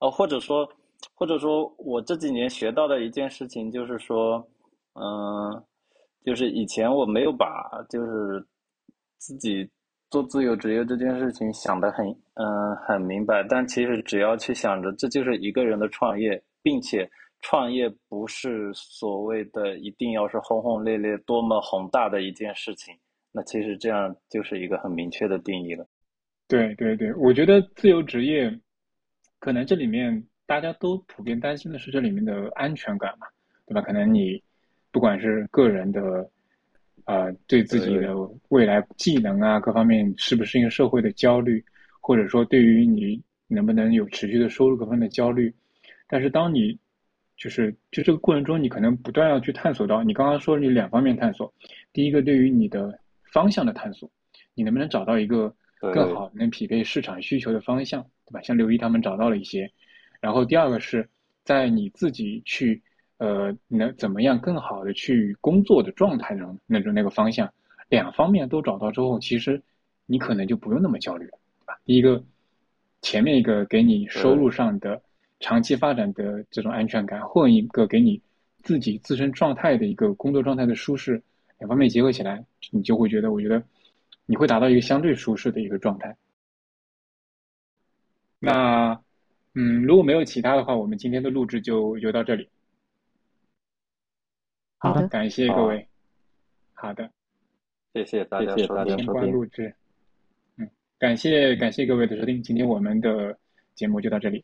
[0.01, 0.69] 哦，或者说
[1.15, 4.47] 或者说我这几年学到的一件事情就是说，
[4.95, 5.65] 嗯。
[6.23, 8.47] 就是以前我没有把就是
[9.17, 9.67] 自己
[10.11, 17.09] 做自由职业这件事情想得很嗯很明白，但其实只要去想着这就是一个人的创业，并且
[17.41, 22.95] 创业不是所谓的一定要是轰轰烈烈多么宏大的一件事情，
[23.33, 25.87] 那其实这样就是一个很明确的定义了。
[26.49, 28.53] 对对对，我觉得自由职业
[29.39, 33.27] 可能这里面大家都普遍担心的是这里面的安全感嘛，
[33.67, 33.81] 对吧？
[33.81, 34.43] 可能你。
[34.93, 36.29] 不管是个人的，
[37.05, 38.15] 呃，对自己的
[38.49, 41.65] 未来技能啊，各方面适不适应社会的焦虑，
[42.01, 45.53] 或者说对于你能不能有持续的收入各方面的焦虑，
[46.09, 46.79] 但是当你
[47.37, 51.53] 就是就这个过程中，你可能不断要去探索到，你刚刚说你两方面探索，
[51.93, 52.99] 第一个对于你的
[53.33, 54.11] 方向的探索，
[54.55, 58.43] 你能不能找到一个更好能匹配市场需求的方向，对吧？
[58.43, 59.71] 像刘一他们找到了一些，
[60.21, 61.09] 然后第二个是
[61.45, 62.83] 在你自己去。
[63.21, 67.53] 呃，能怎么样更好的去工作的状态中，那种那个方向，
[67.91, 69.61] 两方面都找到之后，其实
[70.07, 71.79] 你可能就不用那么焦虑了，对吧？
[71.85, 72.25] 第一个，
[73.03, 75.03] 前面一个给你收入上的
[75.39, 78.19] 长期发展的这种安全感，或一个给你
[78.63, 81.23] 自己自身状态的一个工作状态的舒适，
[81.59, 83.63] 两方面结合起来，你就会觉得，我觉得
[84.25, 86.17] 你会达到一个相对舒适的一个状态。
[88.39, 88.99] 那，
[89.55, 92.49] 嗯，如果没有其他的话，我们今天的录制就就到这里。
[94.83, 95.87] 好的，感谢各位。
[96.73, 97.11] 好的，
[97.93, 99.31] 谢谢大家收听。
[99.31, 99.75] 录制。
[100.57, 100.67] 嗯，
[100.99, 103.39] 感谢感谢各位的收听，今天我们的
[103.75, 104.43] 节目就到这里。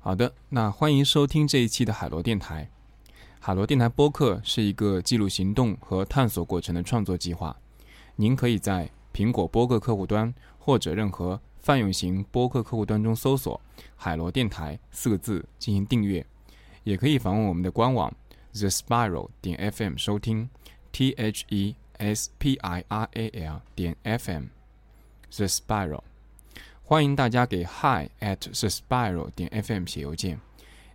[0.00, 2.70] 好的，那欢迎收听这一期的海螺电台。
[3.38, 7.54] 海螺电台播客是一个记录行动和探索过程的创作计划。
[8.16, 13.60] 您可以在苹果播客客户端或者任何泛用型播客客户端中搜索
[13.94, 16.24] “海螺电台”四个字进行订阅。
[16.84, 18.12] 也可以访问我们的官网
[18.52, 20.48] the spiral 点 fm 收听
[20.92, 24.44] t h e s p i r a l 点 fm
[25.36, 26.02] the spiral
[26.84, 30.38] 欢迎大家给 hi at the spiral 点 fm 写邮件。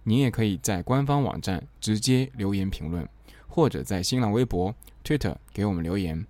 [0.04, 3.08] 您也可以在官方网站直接留言评论，
[3.48, 6.26] 或者在新浪微博、Twitter 给我们留言。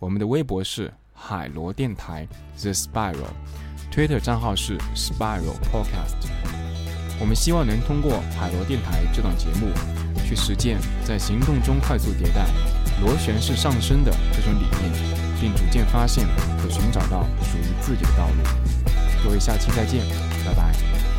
[0.00, 2.26] 我们的微博是海螺电台
[2.60, 6.63] the spiral，Twitter 账号是 spiral podcast。
[7.20, 9.68] 我们希望能通过海螺电台这档节目，
[10.26, 12.46] 去实践在行动中快速迭代、
[13.00, 14.92] 螺旋式上升的这种理念，
[15.40, 16.26] 并逐渐发现
[16.58, 18.92] 和寻找到属于自己的道路。
[19.22, 20.04] 各位，下期再见，
[20.44, 21.13] 拜拜。